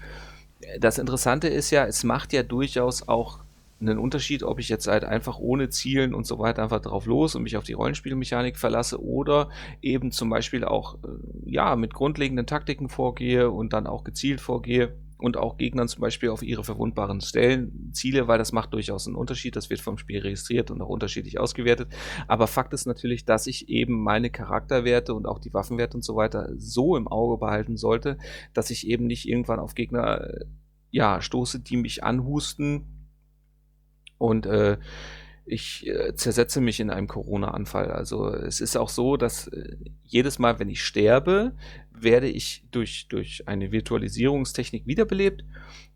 [0.80, 3.38] das Interessante ist ja, es macht ja durchaus auch
[3.82, 7.34] einen Unterschied, ob ich jetzt halt einfach ohne Zielen und so weiter einfach drauf los
[7.34, 9.50] und mich auf die Rollenspielmechanik verlasse oder
[9.82, 11.08] eben zum Beispiel auch äh,
[11.44, 16.30] ja mit grundlegenden Taktiken vorgehe und dann auch gezielt vorgehe und auch Gegnern zum Beispiel
[16.30, 19.54] auf ihre verwundbaren Stellen ziele, weil das macht durchaus einen Unterschied.
[19.54, 21.88] Das wird vom Spiel registriert und auch unterschiedlich ausgewertet.
[22.26, 26.16] Aber Fakt ist natürlich, dass ich eben meine Charakterwerte und auch die Waffenwerte und so
[26.16, 28.18] weiter so im Auge behalten sollte,
[28.52, 30.44] dass ich eben nicht irgendwann auf Gegner äh,
[30.90, 33.01] ja stoße, die mich anhusten
[34.22, 34.78] und äh,
[35.44, 37.90] ich äh, zersetze mich in einem Corona-Anfall.
[37.90, 41.56] Also es ist auch so, dass äh, jedes Mal, wenn ich sterbe,
[41.90, 45.44] werde ich durch, durch eine Virtualisierungstechnik wiederbelebt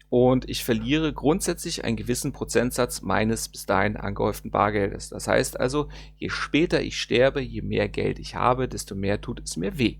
[0.08, 5.08] und ich verliere grundsätzlich einen gewissen Prozentsatz meines bis dahin angehäuften Bargeldes.
[5.10, 9.40] Das heißt also, je später ich sterbe, je mehr Geld ich habe, desto mehr tut
[9.40, 9.98] es mir weh.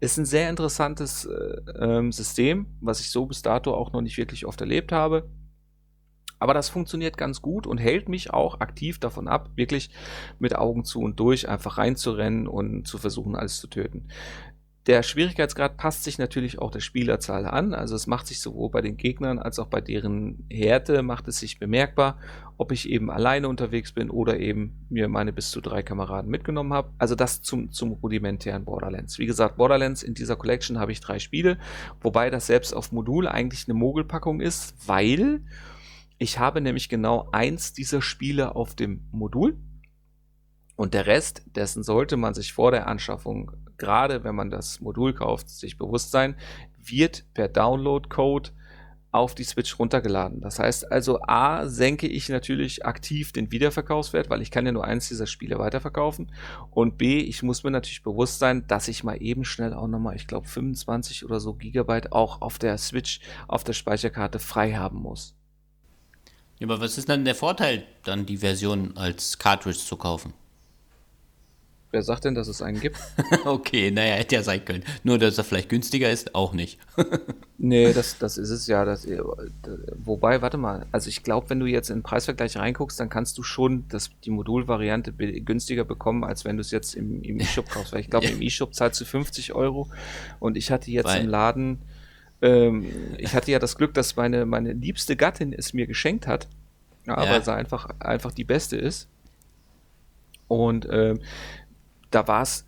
[0.00, 4.16] Ist ein sehr interessantes äh, ähm, System, was ich so bis dato auch noch nicht
[4.16, 5.28] wirklich oft erlebt habe.
[6.40, 9.90] Aber das funktioniert ganz gut und hält mich auch aktiv davon ab, wirklich
[10.38, 14.08] mit Augen zu und durch einfach reinzurennen und zu versuchen, alles zu töten.
[14.86, 17.74] Der Schwierigkeitsgrad passt sich natürlich auch der Spielerzahl an.
[17.74, 21.38] Also es macht sich sowohl bei den Gegnern als auch bei deren Härte macht es
[21.38, 22.16] sich bemerkbar,
[22.56, 26.72] ob ich eben alleine unterwegs bin oder eben mir meine bis zu drei Kameraden mitgenommen
[26.72, 26.90] habe.
[26.96, 29.18] Also das zum, zum rudimentären Borderlands.
[29.18, 31.58] Wie gesagt, Borderlands in dieser Collection habe ich drei Spiele,
[32.00, 35.42] wobei das selbst auf Modul eigentlich eine Mogelpackung ist, weil
[36.20, 39.58] ich habe nämlich genau eins dieser Spiele auf dem Modul
[40.76, 45.14] und der Rest, dessen sollte man sich vor der Anschaffung, gerade wenn man das Modul
[45.14, 46.36] kauft, sich bewusst sein,
[46.78, 48.50] wird per Download-Code
[49.12, 50.42] auf die Switch runtergeladen.
[50.42, 54.84] Das heißt also, A, senke ich natürlich aktiv den Wiederverkaufswert, weil ich kann ja nur
[54.84, 56.32] eins dieser Spiele weiterverkaufen.
[56.70, 60.16] Und B, ich muss mir natürlich bewusst sein, dass ich mal eben schnell auch nochmal,
[60.16, 64.98] ich glaube, 25 oder so Gigabyte auch auf der Switch, auf der Speicherkarte frei haben
[64.98, 65.39] muss.
[66.60, 70.34] Ja, aber was ist dann der Vorteil, dann die Version als Cartridge zu kaufen?
[71.90, 72.96] Wer sagt denn, dass es einen gibt?
[73.44, 74.84] okay, naja, hätte ja sein können.
[75.02, 76.78] Nur, dass er vielleicht günstiger ist, auch nicht.
[77.58, 78.84] nee, das, das ist es ja.
[78.84, 79.08] Das,
[79.96, 83.38] wobei, warte mal, also ich glaube, wenn du jetzt in den Preisvergleich reinguckst, dann kannst
[83.38, 87.68] du schon das, die Modulvariante günstiger bekommen, als wenn du es jetzt im, im E-Shop
[87.68, 87.92] kaufst.
[87.92, 89.88] Weil ich glaube, im E-Shop zahlst du 50 Euro
[90.38, 91.78] und ich hatte jetzt Weil, im Laden
[92.42, 92.86] ähm,
[93.18, 96.48] ich hatte ja das Glück, dass meine, meine liebste Gattin es mir geschenkt hat,
[97.06, 97.40] ja, ja.
[97.40, 99.08] sie einfach, einfach die beste ist.
[100.48, 101.20] Und ähm,
[102.10, 102.66] da war es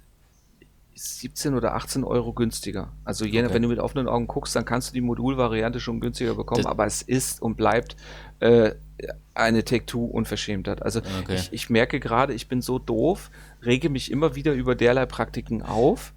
[0.94, 2.92] 17 oder 18 Euro günstiger.
[3.04, 3.54] Also je, okay.
[3.54, 6.70] wenn du mit offenen Augen guckst, dann kannst du die Modulvariante schon günstiger bekommen, das
[6.70, 7.96] aber es ist und bleibt
[8.40, 8.72] äh,
[9.34, 10.82] eine Take-Two-Unverschämtheit.
[10.82, 11.34] Also okay.
[11.34, 13.30] ich, ich merke gerade, ich bin so doof,
[13.64, 16.12] rege mich immer wieder über derlei Praktiken auf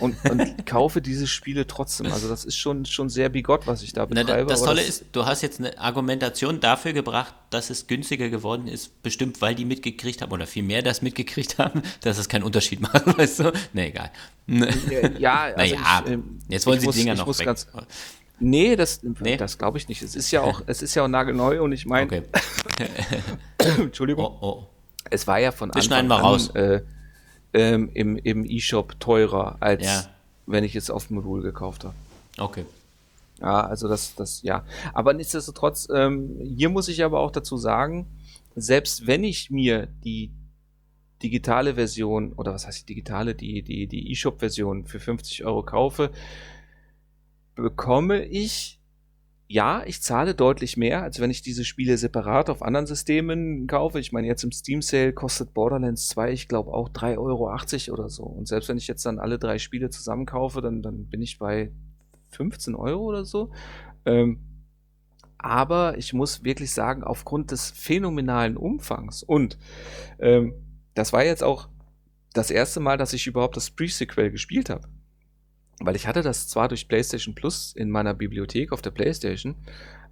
[0.00, 2.12] und, und kaufe diese Spiele trotzdem.
[2.12, 4.42] Also das ist schon, schon sehr bigott, was ich da betreibe.
[4.42, 8.28] Na, das Tolle das ist, du hast jetzt eine Argumentation dafür gebracht, dass es günstiger
[8.28, 12.42] geworden ist, bestimmt weil die mitgekriegt haben oder vielmehr das mitgekriegt haben, dass es keinen
[12.42, 13.52] Unterschied macht, weißt du?
[13.72, 14.10] Nee, egal.
[15.18, 17.46] Ja, also naja, ich, ähm, jetzt wollen sie die Dinger noch weg.
[17.46, 17.66] Ganz,
[18.38, 19.36] nee, das, nee?
[19.36, 20.02] das glaube ich nicht.
[20.02, 22.22] Es ist ja auch, es ist ja auch nagelneu und ich meine, okay.
[23.78, 24.66] Entschuldigung, oh, oh.
[25.10, 26.50] es war ja von Anfang an, raus.
[26.50, 26.82] Äh,
[27.56, 30.04] ähm, im, im E-Shop teurer, als ja.
[30.46, 31.94] wenn ich es auf Modul gekauft habe.
[32.36, 32.66] Okay.
[33.40, 34.64] Ja, also das, das, ja.
[34.92, 38.06] Aber nichtsdestotrotz, ähm, hier muss ich aber auch dazu sagen,
[38.54, 40.30] selbst wenn ich mir die
[41.22, 46.10] digitale Version, oder was heißt die digitale, die, die, die eShop-Version für 50 Euro kaufe,
[47.54, 48.75] bekomme ich,
[49.48, 54.00] ja, ich zahle deutlich mehr, als wenn ich diese Spiele separat auf anderen Systemen kaufe.
[54.00, 58.08] Ich meine, jetzt im Steam Sale kostet Borderlands 2, ich glaube, auch 3,80 Euro oder
[58.08, 58.24] so.
[58.24, 61.38] Und selbst wenn ich jetzt dann alle drei Spiele zusammen kaufe, dann, dann bin ich
[61.38, 61.70] bei
[62.30, 63.52] 15 Euro oder so.
[64.04, 64.40] Ähm,
[65.38, 69.58] aber ich muss wirklich sagen, aufgrund des phänomenalen Umfangs und
[70.18, 70.54] ähm,
[70.94, 71.68] das war jetzt auch
[72.32, 74.88] das erste Mal, dass ich überhaupt das Pre-Sequel gespielt habe.
[75.80, 79.56] Weil ich hatte das zwar durch PlayStation Plus in meiner Bibliothek auf der PlayStation,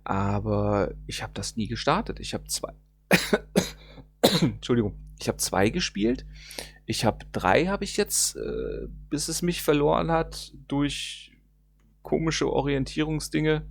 [0.04, 2.20] aber ich habe das nie gestartet.
[2.20, 2.74] Ich habe zwei.
[4.42, 4.98] Entschuldigung.
[5.18, 6.26] Ich habe zwei gespielt.
[6.86, 11.32] Ich habe drei habe ich jetzt, äh, bis es mich verloren hat durch
[12.02, 13.66] komische Orientierungsdinge.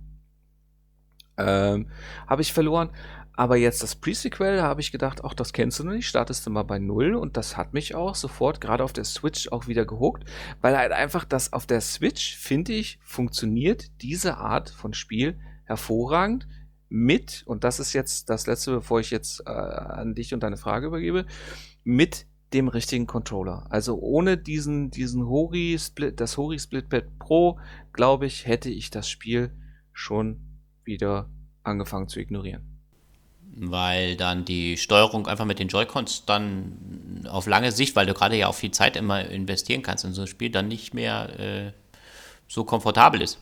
[1.36, 1.90] Ähm,
[2.26, 2.90] habe ich verloren.
[3.36, 6.50] Aber jetzt das Pre-Sequel, habe ich gedacht, ach, das kennst du noch nicht, startest du
[6.50, 9.84] mal bei Null und das hat mich auch sofort gerade auf der Switch auch wieder
[9.84, 10.24] gehuckt,
[10.60, 16.46] weil halt einfach das auf der Switch, finde ich, funktioniert diese Art von Spiel hervorragend
[16.88, 20.56] mit, und das ist jetzt das letzte, bevor ich jetzt äh, an dich und deine
[20.56, 21.26] Frage übergebe,
[21.82, 23.66] mit dem richtigen Controller.
[23.68, 27.58] Also ohne diesen, diesen Hori Split, das Hori Splitpad Pro,
[27.92, 29.50] glaube ich, hätte ich das Spiel
[29.92, 31.28] schon wieder
[31.64, 32.73] angefangen zu ignorieren
[33.56, 38.36] weil dann die Steuerung einfach mit den Joy-Cons dann auf lange Sicht, weil du gerade
[38.36, 41.72] ja auch viel Zeit immer investieren kannst in so ein Spiel, dann nicht mehr äh,
[42.48, 43.38] so komfortabel ist.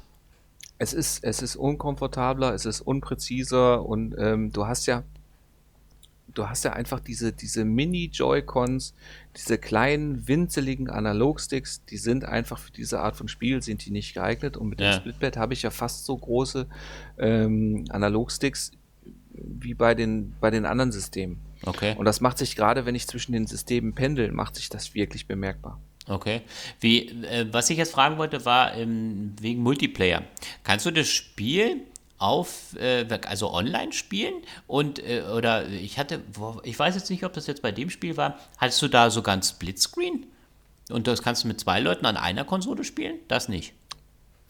[0.79, 5.05] Es ist, es ist unkomfortabler, es ist unpräziser und ähm, du hast ja,
[6.35, 8.95] du hast ja einfach diese, diese Mini-Joy-Cons,
[9.37, 14.15] diese kleinen, winzeligen Analogsticks, die sind einfach für diese Art von Spiel, sind die nicht
[14.15, 14.57] geeignet.
[14.57, 14.91] Und mit ja.
[14.91, 16.67] dem Splitpad habe ich ja fast so große
[17.19, 18.73] ähm, Analogsticks,
[19.35, 21.39] wie bei den, bei den anderen Systemen.
[21.65, 21.95] Okay.
[21.97, 25.27] Und das macht sich gerade, wenn ich zwischen den Systemen pendel, macht sich das wirklich
[25.27, 25.81] bemerkbar.
[26.09, 26.43] Okay.
[26.81, 30.25] Wie, äh, was ich jetzt fragen wollte, war ähm, wegen Multiplayer.
[30.65, 31.83] Kannst du das Spiel
[32.19, 34.35] auf, äh, also online spielen?
[34.67, 36.21] Und, äh, oder ich hatte,
[36.65, 39.37] ich weiß jetzt nicht, ob das jetzt bei dem Spiel war, hattest du da sogar
[39.37, 40.27] ein Splitscreen?
[40.91, 43.19] Und das kannst du mit zwei Leuten an einer Konsole spielen?
[43.29, 43.73] Das nicht.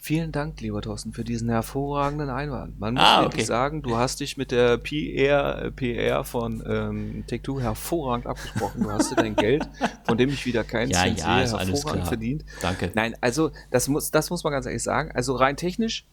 [0.05, 2.77] Vielen Dank, lieber Thorsten, für diesen hervorragenden Einwand.
[2.77, 3.25] Man muss ah, okay.
[3.25, 8.83] wirklich sagen, du hast dich mit der PR, PR von ähm, Take-Two hervorragend abgesprochen.
[8.83, 9.65] Du hast dir dein Geld,
[10.03, 12.43] von dem ich wieder keinen ja, Cent ja, sehe, hervorragend verdient.
[12.61, 12.91] Danke.
[12.93, 15.09] Nein, also das muss, das muss man ganz ehrlich sagen.
[15.13, 16.05] Also rein technisch,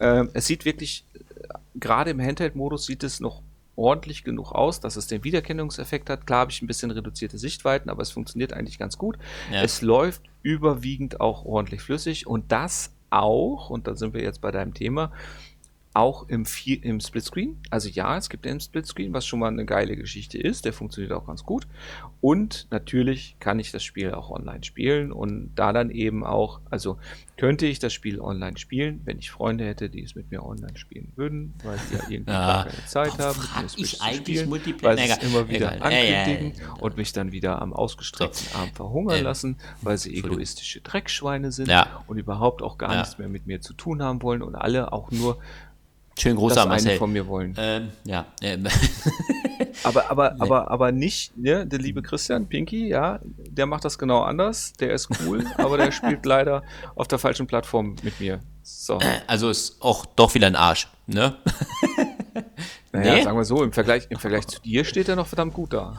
[0.00, 3.42] äh, es sieht wirklich, äh, gerade im Handheld-Modus sieht es noch
[3.76, 6.26] ordentlich genug aus, dass es den Wiedererkennungseffekt hat.
[6.26, 9.18] Klar habe ich ein bisschen reduzierte Sichtweiten, aber es funktioniert eigentlich ganz gut.
[9.52, 9.62] Ja.
[9.62, 14.50] Es läuft überwiegend auch ordentlich flüssig und das auch, und da sind wir jetzt bei
[14.50, 15.12] deinem Thema,
[15.96, 16.44] auch im,
[16.82, 17.56] im Splitscreen.
[17.70, 20.66] Also ja, es gibt den Splitscreen, was schon mal eine geile Geschichte ist.
[20.66, 21.66] Der funktioniert auch ganz gut.
[22.20, 26.98] Und natürlich kann ich das Spiel auch online spielen und da dann eben auch, also
[27.38, 30.76] könnte ich das Spiel online spielen, wenn ich Freunde hätte, die es mit mir online
[30.76, 32.66] spielen würden, weil sie ja irgendwie ja.
[32.68, 34.50] keine Zeit haben, mit mir Switch zu spielen,
[34.82, 35.82] weil sie es immer wieder Egal.
[35.82, 38.46] ankündigen ja, ja, und mich dann wieder am ausgestreckten.
[38.54, 41.70] Arm verhungern lassen, weil sie egoistische Dreckschweine sind
[42.06, 45.10] und überhaupt auch gar nichts mehr mit mir zu tun haben wollen und alle auch
[45.10, 45.38] nur
[46.18, 46.96] Schön großer das Marcel.
[46.96, 47.54] von mir wollen.
[47.58, 48.26] Ähm, ja.
[48.40, 48.66] Ähm.
[49.84, 50.40] aber, aber, nee.
[50.40, 54.72] aber, aber nicht, ne, der liebe Christian Pinky, ja, der macht das genau anders.
[54.74, 56.62] Der ist cool, aber der spielt leider
[56.94, 58.40] auf der falschen Plattform mit mir.
[58.62, 58.98] So.
[59.26, 61.36] Also ist auch doch wieder ein Arsch, ne?
[62.96, 63.22] Naja, nee?
[63.22, 65.96] sagen wir so, im Vergleich, im Vergleich zu dir steht er noch verdammt gut da.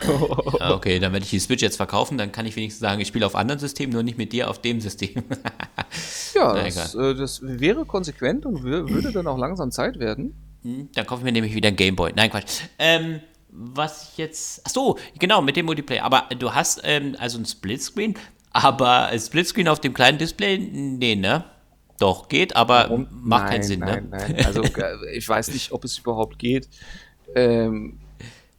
[0.59, 3.07] ja, okay, dann werde ich die Switch jetzt verkaufen, dann kann ich wenigstens sagen, ich
[3.07, 5.23] spiele auf anderen Systemen, nur nicht mit dir auf dem System.
[6.35, 10.35] ja, das, äh, das, wäre konsequent und würde dann auch langsam Zeit werden.
[10.63, 12.13] Hm, dann kaufen wir nämlich wieder ein Gameboy.
[12.15, 12.61] Nein, Quatsch.
[12.79, 14.61] Ähm, was ich jetzt.
[14.65, 16.03] Ach so, genau, mit dem Multiplayer.
[16.03, 18.15] Aber du hast ähm, also ein Splitscreen,
[18.51, 20.57] aber Splitscreen auf dem kleinen Display?
[20.57, 21.45] Nee, ne?
[21.99, 23.07] Doch, geht, aber Warum?
[23.11, 24.17] macht nein, keinen Sinn, nein, ne?
[24.17, 26.69] Nein, also äh, ich weiß nicht, ob es überhaupt geht.
[27.33, 27.97] Ähm,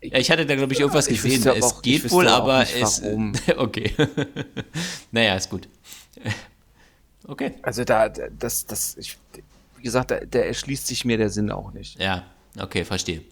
[0.01, 1.47] ich, ich hatte da, glaube ich, irgendwas ich gesehen.
[1.57, 3.03] Es auch, geht wohl, aber es.
[3.03, 3.33] Warum.
[3.57, 3.93] Okay.
[5.13, 5.69] naja, ist gut.
[7.27, 7.55] Okay.
[7.63, 9.19] Also da, das, das, ich,
[9.77, 12.01] wie gesagt, da, da erschließt sich mir der Sinn auch nicht.
[12.01, 12.25] Ja,
[12.59, 13.23] okay, verstehe.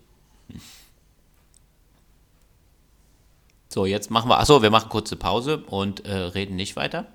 [3.68, 7.06] So, jetzt machen wir, achso, wir machen kurze Pause und äh, reden nicht weiter.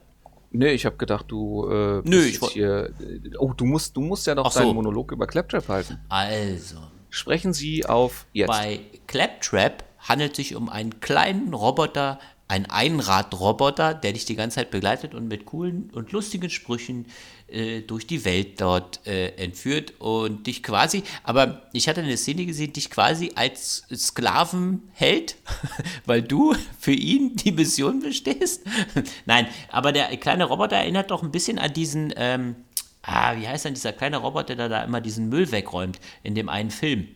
[0.51, 2.93] Nee, ich habe gedacht, du äh, Nö, ich hier.
[3.39, 5.99] Oh, du musst, du musst ja noch deinen Monolog über Claptrap halten.
[6.09, 6.77] Also.
[7.09, 8.47] Sprechen Sie auf jetzt.
[8.47, 12.19] Bei Claptrap handelt es sich um einen kleinen Roboter
[12.51, 17.05] ein Einradroboter, der dich die ganze Zeit begleitet und mit coolen und lustigen Sprüchen
[17.51, 22.45] äh, durch die Welt dort äh, entführt und dich quasi, aber ich hatte eine Szene
[22.45, 25.35] gesehen, dich quasi als Sklaven hält,
[26.05, 28.65] weil du für ihn die Mission bestehst.
[29.25, 32.55] Nein, aber der kleine Roboter erinnert doch ein bisschen an diesen, ähm,
[33.01, 36.49] ah, wie heißt denn dieser kleine Roboter, der da immer diesen Müll wegräumt in dem
[36.49, 37.07] einen Film?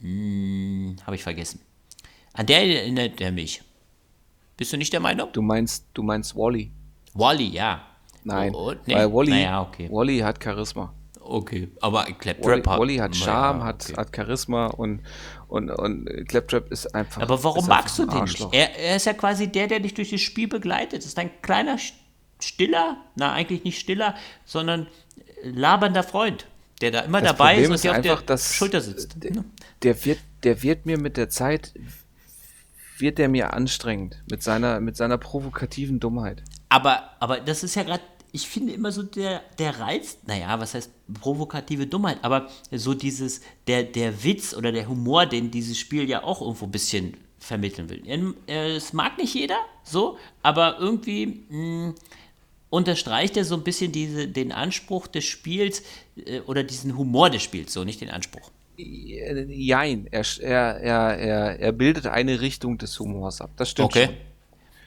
[0.00, 1.60] Hm, Habe ich vergessen.
[2.32, 3.62] An der erinnert er mich.
[4.56, 5.32] Bist du nicht der Meinung?
[5.32, 6.70] Du meinst, du meinst Wally.
[7.14, 7.89] Wally, ja.
[8.24, 8.94] Nein, Oh, oh, nee.
[8.94, 9.88] weil Wally, Naja, okay.
[9.90, 10.92] Wally hat Charisma.
[11.22, 12.80] Okay, aber Wally, Claptrap hat.
[12.80, 13.96] Wally hat Charme, hat, okay.
[14.00, 15.00] hat Charisma und,
[15.48, 17.22] und, und Claptrap ist einfach.
[17.22, 18.54] Aber warum magst du einfach den nicht?
[18.54, 20.98] Er, er ist ja quasi der, der dich durch das Spiel begleitet.
[21.00, 21.92] Das ist ein kleiner, st-
[22.42, 24.14] stiller, na eigentlich nicht stiller,
[24.44, 24.88] sondern
[25.44, 26.46] labernder Freund,
[26.80, 28.80] der da immer Das dabei Problem ist und ist dir auf einfach, der dass Schulter
[28.80, 29.14] sitzt.
[29.22, 29.44] der,
[29.82, 31.72] der wird, der wird mir mit der Zeit
[32.98, 36.42] wird der mir anstrengend mit seiner mit seiner provokativen Dummheit.
[36.70, 38.02] Aber, aber das ist ja gerade,
[38.32, 40.90] ich finde immer so der, der Reiz, naja, was heißt
[41.20, 46.22] provokative Dummheit, aber so dieses, der, der Witz oder der Humor, den dieses Spiel ja
[46.22, 48.02] auch irgendwo ein bisschen vermitteln will.
[48.46, 51.94] Er- Es mag nicht jeder, so, aber irgendwie mh,
[52.70, 55.82] unterstreicht er so ein bisschen diese, den Anspruch des Spiels
[56.24, 58.50] äh, oder diesen Humor des Spiels, so nicht den Anspruch.
[58.76, 63.50] Jein, er, er, er, er, er bildet eine Richtung des Humors ab.
[63.56, 64.06] Das stimmt Okay.
[64.06, 64.16] schon.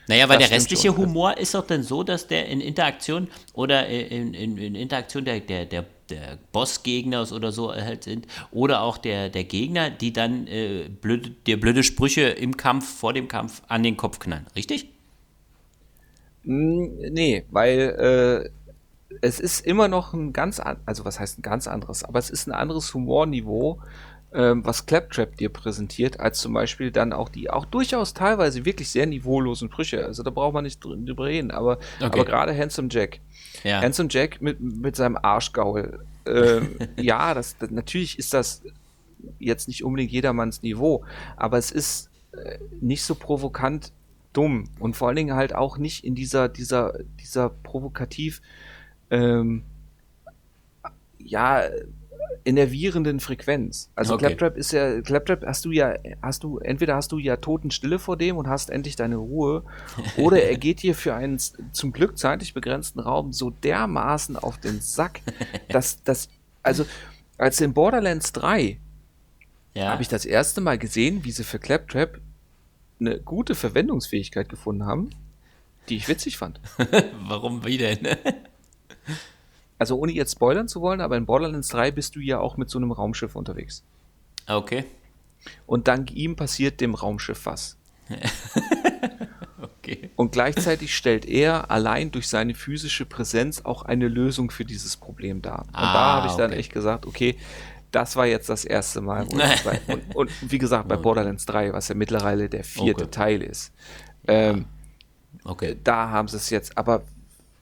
[0.06, 0.96] Naja, weil Das der restliche schon.
[0.96, 5.40] Humor ist doch dann so, dass der in Interaktion oder in, in, in Interaktion der,
[5.40, 10.46] der, der, der Bossgegner oder so halt sind oder auch der, der Gegner, die dann
[10.46, 14.46] äh, blöde, dir blöde Sprüche im Kampf, vor dem Kampf an den Kopf knallen.
[14.54, 14.90] Richtig?
[16.44, 18.50] Mm, Nee, weil äh,
[19.22, 22.30] es ist immer noch ein ganz, an, also was heißt ein ganz anderes, aber es
[22.30, 23.80] ist ein anderes Humorniveau,
[24.34, 28.90] ähm, was Claptrap dir präsentiert, als zum Beispiel dann auch die auch durchaus teilweise wirklich
[28.90, 30.04] sehr niveaulosen Sprüche.
[30.04, 32.04] Also da braucht man nicht dr- drüber reden, aber, Okay.
[32.06, 33.20] aber gerade Handsome Jack.
[33.62, 33.80] Ja.
[33.80, 36.04] Handsome Jack mit, mit seinem Arschgaul.
[36.26, 38.62] Ähm, ja, das, das, natürlich ist das
[39.38, 41.04] jetzt nicht unbedingt jedermanns Niveau,
[41.36, 43.92] aber es ist äh, nicht so provokant
[44.32, 48.42] dumm und vor allen Dingen halt auch nicht in dieser, dieser, dieser provokativ,
[49.10, 49.62] ähm,
[51.18, 51.62] ja,
[52.44, 53.90] enervierenden Frequenz.
[53.94, 54.26] Also Okay.
[54.26, 58.16] Claptrap ist ja, Claptrap hast du ja, hast du, entweder hast du ja Totenstille vor
[58.16, 59.64] dem und hast endlich deine Ruhe,
[60.16, 64.80] oder er geht dir für einen zum Glück zeitlich begrenzten Raum so dermaßen auf den
[64.80, 65.20] Sack,
[65.68, 66.28] dass, dass,
[66.62, 66.84] also,
[67.38, 68.78] als in Borderlands 3
[69.74, 69.88] Ja.
[69.88, 72.20] habe ich das erste Mal gesehen, wie sie für Claptrap
[73.00, 75.10] eine gute Verwendungsfähigkeit gefunden haben,
[75.88, 76.60] die ich witzig fand.
[77.26, 78.06] Warum wie denn?
[79.78, 82.70] Also ohne jetzt spoilern zu wollen, aber in Borderlands 3 bist du ja auch mit
[82.70, 83.82] so einem Raumschiff unterwegs.
[84.48, 84.84] okay.
[85.66, 87.76] Und dank ihm passiert dem Raumschiff was.
[89.78, 90.10] Okay.
[90.16, 95.42] Und gleichzeitig stellt er allein durch seine physische Präsenz auch eine Lösung für dieses Problem
[95.42, 95.60] dar.
[95.66, 96.60] Und Ah, da habe ich dann okay.
[96.60, 97.36] echt gesagt, okay,
[97.90, 99.24] das war jetzt das erste Mal.
[99.24, 99.42] Und,
[99.88, 103.10] und, und wie gesagt, bei Borderlands 3, was ja mittlerweile der vierte Okay.
[103.10, 103.72] Teil ist,
[104.26, 104.64] ähm,
[105.44, 105.76] Okay.
[105.84, 106.78] da haben sie es jetzt.
[106.78, 107.02] Aber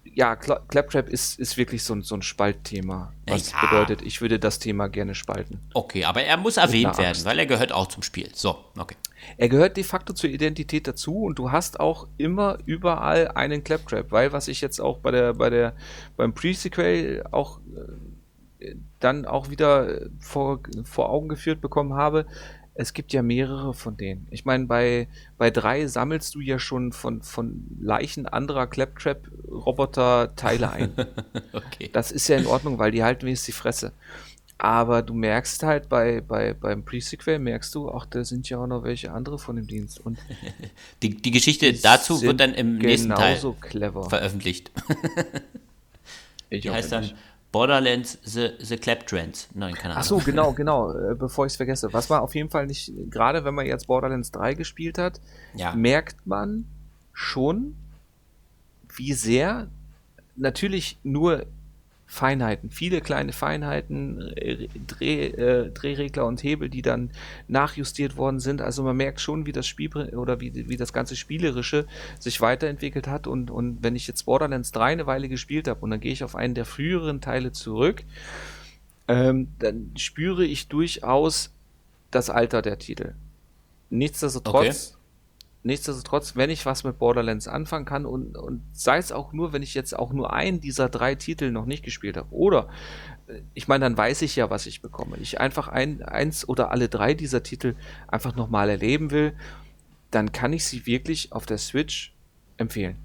[0.05, 3.13] ja, Cla Claptrap ist, ist wirklich so, ein- so ein Spaltthema.
[3.27, 3.61] Was Ja.
[3.63, 5.61] bedeutet, ich würde das Thema gerne spalten.
[5.75, 7.25] Okay, aber er muss erwähnt werden, Angst.
[7.25, 8.29] weil er gehört auch zum Spiel.
[8.35, 8.97] So, okay.
[9.39, 14.11] Er gehört de facto zur Identität dazu und du hast auch immer überall einen Claptrap,
[14.11, 15.75] weil was ich jetzt auch bei der, bei der,
[16.17, 17.61] beim Pre-Sequel auch
[18.61, 22.27] äh, dann auch wieder vor, vor Augen geführt bekommen habe,
[22.75, 24.27] es gibt ja mehrere von denen.
[24.31, 30.71] Ich meine, bei, bei drei sammelst du ja schon von, von Leichen anderer Claptrap-Roboter Teile
[30.71, 30.93] ein.
[31.55, 31.91] Okay.
[31.93, 33.93] Das ist ja in Ordnung, weil die halten wenigstens die Fresse.
[34.57, 38.67] Aber du merkst halt bei, bei, beim Pre-Sequel, merkst du, ach, da sind ja auch
[38.67, 40.01] noch welche andere von dem Dienst.
[40.01, 40.19] Und
[41.03, 44.09] Die, die Geschichte dazu sind wird dann im nächsten Teil clever.
[44.09, 44.71] veröffentlicht.
[46.49, 47.17] Ich Die heißt dann nicht.
[47.53, 49.49] Borderlands The, the Claptrans.
[49.55, 49.99] Nein, keine Ahnung.
[50.01, 51.93] Ach so, genau, genau, äh, bevor ich es vergesse.
[51.93, 55.21] Was man auf jeden Fall nicht, gerade wenn man jetzt Borderlands 3 gespielt hat,
[55.55, 55.75] Ja.
[55.75, 56.65] merkt man
[57.13, 57.77] schon,
[58.97, 59.69] wie sehr
[60.35, 61.45] natürlich nur
[62.13, 67.11] Feinheiten, viele kleine Feinheiten, äh, Dreh, äh, Drehregler und Hebel, die dann
[67.49, 68.61] nachjustiert worden sind.
[68.61, 71.87] Also man merkt schon, wie das Spiel oder wie, wie das ganze Spielerische
[72.19, 73.27] sich weiterentwickelt hat.
[73.27, 76.23] Und, und wenn ich jetzt Borderlands 3 eine Weile gespielt habe und dann gehe ich
[76.23, 78.05] auf einen der früheren Teile zurück,
[79.09, 81.55] ähm, dann spüre ich durchaus
[82.11, 83.15] das Alter der Titel.
[83.89, 84.99] Nichtsdestotrotz,
[85.65, 89.63] nichtsdestotrotz, wenn ich was mit Borderlands anfangen kann und, und sei es auch nur, wenn
[89.63, 92.69] ich jetzt auch nur einen dieser drei Titel noch nicht gespielt habe, oder
[93.29, 95.17] äh, ich meine, dann weiß ich ja, was ich bekomme.
[95.19, 97.75] Ich einfach ein, eins oder alle drei dieser Titel
[98.09, 99.35] einfach nochmal erleben will,
[100.11, 102.13] dann kann ich sie wirklich auf der Switch
[102.57, 102.97] empfehlen.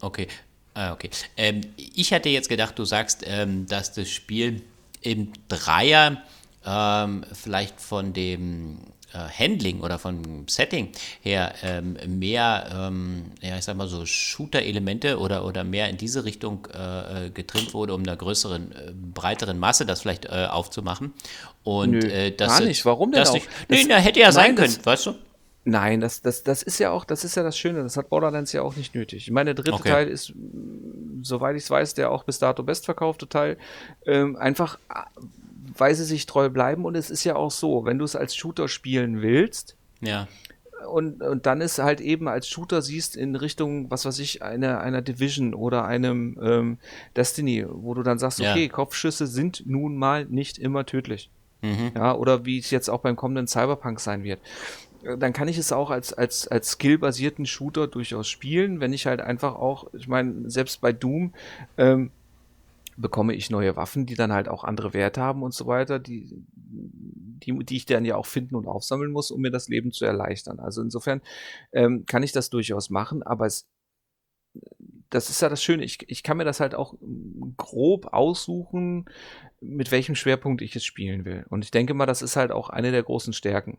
[0.00, 0.28] Okay,
[0.74, 1.10] ah, okay.
[1.36, 4.62] Ähm, ich hatte jetzt gedacht, du sagst, ähm, dass das Spiel
[5.00, 6.22] im Dreier
[6.64, 8.78] ähm, vielleicht von dem
[9.16, 10.90] Handling oder vom Setting
[11.20, 16.24] her ähm, mehr, ähm, ja, ich sag mal so Shooter-Elemente oder, oder mehr in diese
[16.24, 21.14] Richtung äh, äh getrimmt wurde, um einer größeren, äh, breiteren Masse das vielleicht äh, aufzumachen.
[21.64, 22.84] Und Nö, äh, das gar nicht.
[22.84, 23.34] Warum denn das auch?
[23.34, 25.14] Nicht, nee, Das- na, hätte ja sein Nein, das- können, weißt du?
[25.64, 28.52] Nein, das, das, das ist ja auch, das ist ja das Schöne, das hat Borderlands
[28.52, 29.26] ja auch nicht nötig.
[29.26, 29.90] Ich meine, der dritte Okay.
[29.90, 30.32] Teil ist,
[31.22, 33.58] soweit ich es weiß, der auch bis dato bestverkaufte Teil,
[34.06, 35.02] ähm, einfach, äh,
[35.76, 38.34] weil sie sich treu bleiben und es ist ja auch so, wenn du es als
[38.36, 40.28] Shooter spielen willst, Ja.
[40.90, 44.80] und, und dann ist halt eben als Shooter siehst in Richtung, was weiß ich, einer,
[44.80, 46.78] einer Division oder einem ähm,
[47.16, 48.52] Destiny, wo du dann sagst, Ja.
[48.52, 51.30] okay, Kopfschüsse sind nun mal nicht immer tödlich.
[51.62, 51.90] Mhm.
[51.96, 54.38] Ja, oder wie es jetzt auch beim kommenden Cyberpunk sein wird.
[55.02, 59.06] Äh, Dann kann ich es auch als, als, als skillbasierten Shooter durchaus spielen, wenn ich
[59.06, 61.32] halt einfach auch, ich meine, selbst bei Doom
[61.76, 62.12] ähm,
[62.98, 66.28] bekomme ich neue Waffen, die dann halt auch andere Werte haben und so weiter, die,
[66.52, 70.04] die, die ich dann ja auch finden und aufsammeln muss, um mir das Leben zu
[70.04, 70.58] erleichtern.
[70.58, 71.22] Also insofern
[71.72, 73.68] ähm, kann ich das durchaus machen, aber es,
[75.10, 75.84] das ist ja das Schöne.
[75.84, 79.06] Ich, ich kann mir das halt auch mm, grob aussuchen,
[79.60, 81.46] mit welchem Schwerpunkt ich es spielen will.
[81.48, 83.78] Und ich denke mal, das ist halt auch eine der großen Stärken.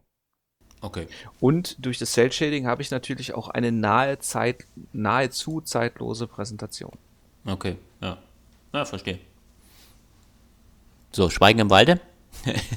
[0.81, 1.07] Okay.
[1.41, 6.97] Und durch das Cell Shading habe ich natürlich auch eine nahe Zeit, nahezu zeitlose Präsentation.
[7.45, 7.75] Okay,
[8.73, 8.79] ja.
[8.79, 9.19] Ja, verstehe.
[11.11, 11.99] So, Schweigen im Walde?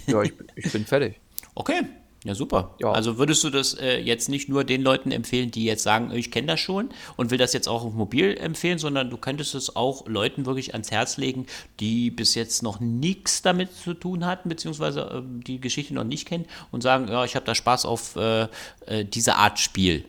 [0.06, 1.20] Ja, ich, ich bin fertig.
[1.54, 1.82] Okay,
[2.24, 2.74] ja super.
[2.78, 2.92] Ja.
[2.92, 6.30] Also würdest du das äh, jetzt nicht nur den Leuten empfehlen, die jetzt sagen, ich
[6.30, 9.74] kenne das schon und will das jetzt auch auf mobil empfehlen, sondern du könntest es
[9.74, 11.46] auch Leuten wirklich ans Herz legen,
[11.80, 16.28] die bis jetzt noch nichts damit zu tun hatten, beziehungsweise ähm, die Geschichte noch nicht
[16.28, 18.46] kennen und sagen, ja, ich habe da Spaß auf äh,
[18.86, 20.04] äh, diese Art Spiel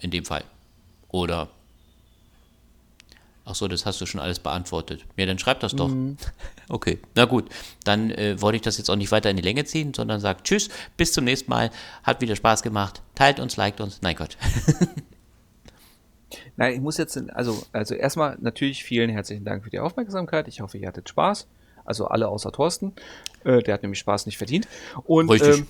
[0.00, 0.44] in dem Fall.
[1.08, 1.50] Oder
[3.46, 5.04] Ach so, das hast du schon alles beantwortet.
[5.16, 5.90] Ja, dann schreib das doch.
[6.70, 7.50] Okay, na gut.
[7.84, 10.44] Dann äh, wollte ich das jetzt auch nicht weiter in die Länge ziehen, sondern sag
[10.44, 11.70] Tschüss, bis zum nächsten Mal.
[12.02, 13.02] Hat wieder Spaß gemacht.
[13.14, 14.00] Teilt uns, liked uns.
[14.00, 14.38] Nein Gott.
[16.56, 20.48] Nein, ich muss jetzt, also, also erstmal natürlich vielen herzlichen Dank für die Aufmerksamkeit.
[20.48, 21.46] Ich hoffe, ihr hattet Spaß.
[21.84, 22.94] Also alle außer Thorsten.
[23.44, 24.66] Äh, der hat nämlich Spaß nicht verdient.
[25.04, 25.58] Und, Richtig.
[25.58, 25.66] Ähm,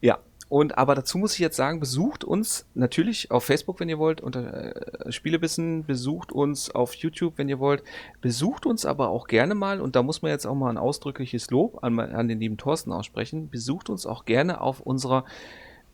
[0.00, 0.18] ja.
[0.54, 4.20] Und aber dazu muss ich jetzt sagen, besucht uns natürlich auf Facebook, wenn ihr wollt,
[4.20, 7.82] unter äh, Spielebissen, besucht uns auf YouTube, wenn ihr wollt,
[8.20, 11.50] besucht uns aber auch gerne mal, und da muss man jetzt auch mal ein ausdrückliches
[11.50, 15.24] Lob an, an den lieben Thorsten aussprechen, besucht uns auch gerne auf unserer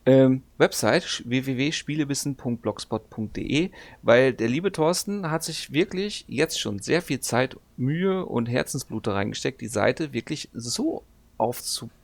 [0.05, 3.71] ähm, Website www.spielebissen.blogspot.de,
[4.03, 9.09] weil der liebe Thorsten hat sich wirklich jetzt schon sehr viel Zeit, Mühe und Herzensblut
[9.09, 11.03] reingesteckt, die Seite wirklich so
[11.39, 12.00] aufzubauen,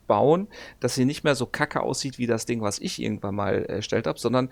[0.80, 4.06] dass sie nicht mehr so kacke aussieht wie das Ding, was ich irgendwann mal erstellt
[4.06, 4.50] habe, sondern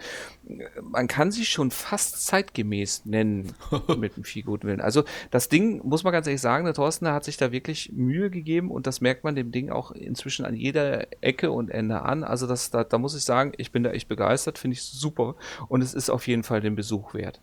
[0.48, 3.52] äh, man kann sie schon fast zeitgemäß nennen
[3.97, 4.81] mit dem viel guten Willen.
[4.81, 7.93] Also das Ding, muss man ganz ehrlich sagen, der Thorsten der hat sich da wirklich
[7.93, 12.02] Mühe gegeben und das merkt man dem Ding auch inzwischen an jeder Ecke und Ende
[12.02, 12.24] an.
[12.24, 15.36] Also das, da, da muss ich sagen, ich bin da echt begeistert, finde ich super
[15.68, 17.40] und es ist auf jeden Fall den Besuch wert.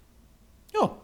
[0.73, 0.97] Ja,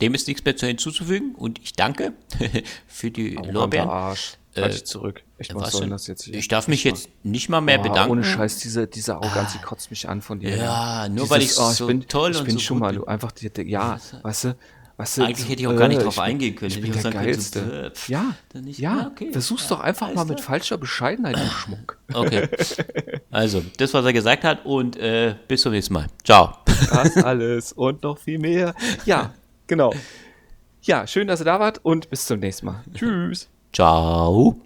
[0.00, 2.12] dem ist nichts mehr zu hinzuzufügen und ich danke
[2.86, 3.88] für die Arroganter Lorbeeren.
[3.88, 4.38] Arsch.
[4.62, 5.22] Äh, dich zurück.
[5.38, 6.28] Echt, was, soll das jetzt?
[6.28, 8.10] Ich darf mich jetzt nicht mal mehr Oh, bedanken.
[8.12, 10.56] Ohne Scheiß, diese, diese Arroganz, die kotzt mich an von dir.
[10.56, 13.04] Ja, nur weil ich oh, so bin, toll ich und bin so schon mal, du
[13.06, 14.56] einfach, die, die, ja, weißt du,
[14.96, 16.70] weißt du, Eigentlich hätte ich auch gar nicht äh, drauf bin- eingehen können.
[16.70, 17.86] Ich bin ich der Geilste.
[17.86, 18.78] äh, pff, ja, nicht.
[18.78, 19.30] ja, Ja, okay.
[19.32, 21.98] versuch's doch einfach mal mit falscher Bescheidenheit, du Schmuck.
[22.14, 22.48] Okay.
[23.30, 26.06] Also, das, was er gesagt hat und äh, bis zum nächsten Mal.
[26.22, 26.52] Ciao.
[26.90, 28.74] Das alles und noch viel mehr.
[29.04, 29.34] Ja,
[29.66, 29.92] genau.
[30.82, 32.84] Ja, schön, dass ihr da wart und bis zum nächsten Mal.
[32.94, 33.48] Tschüss.
[33.74, 34.56] Ciao.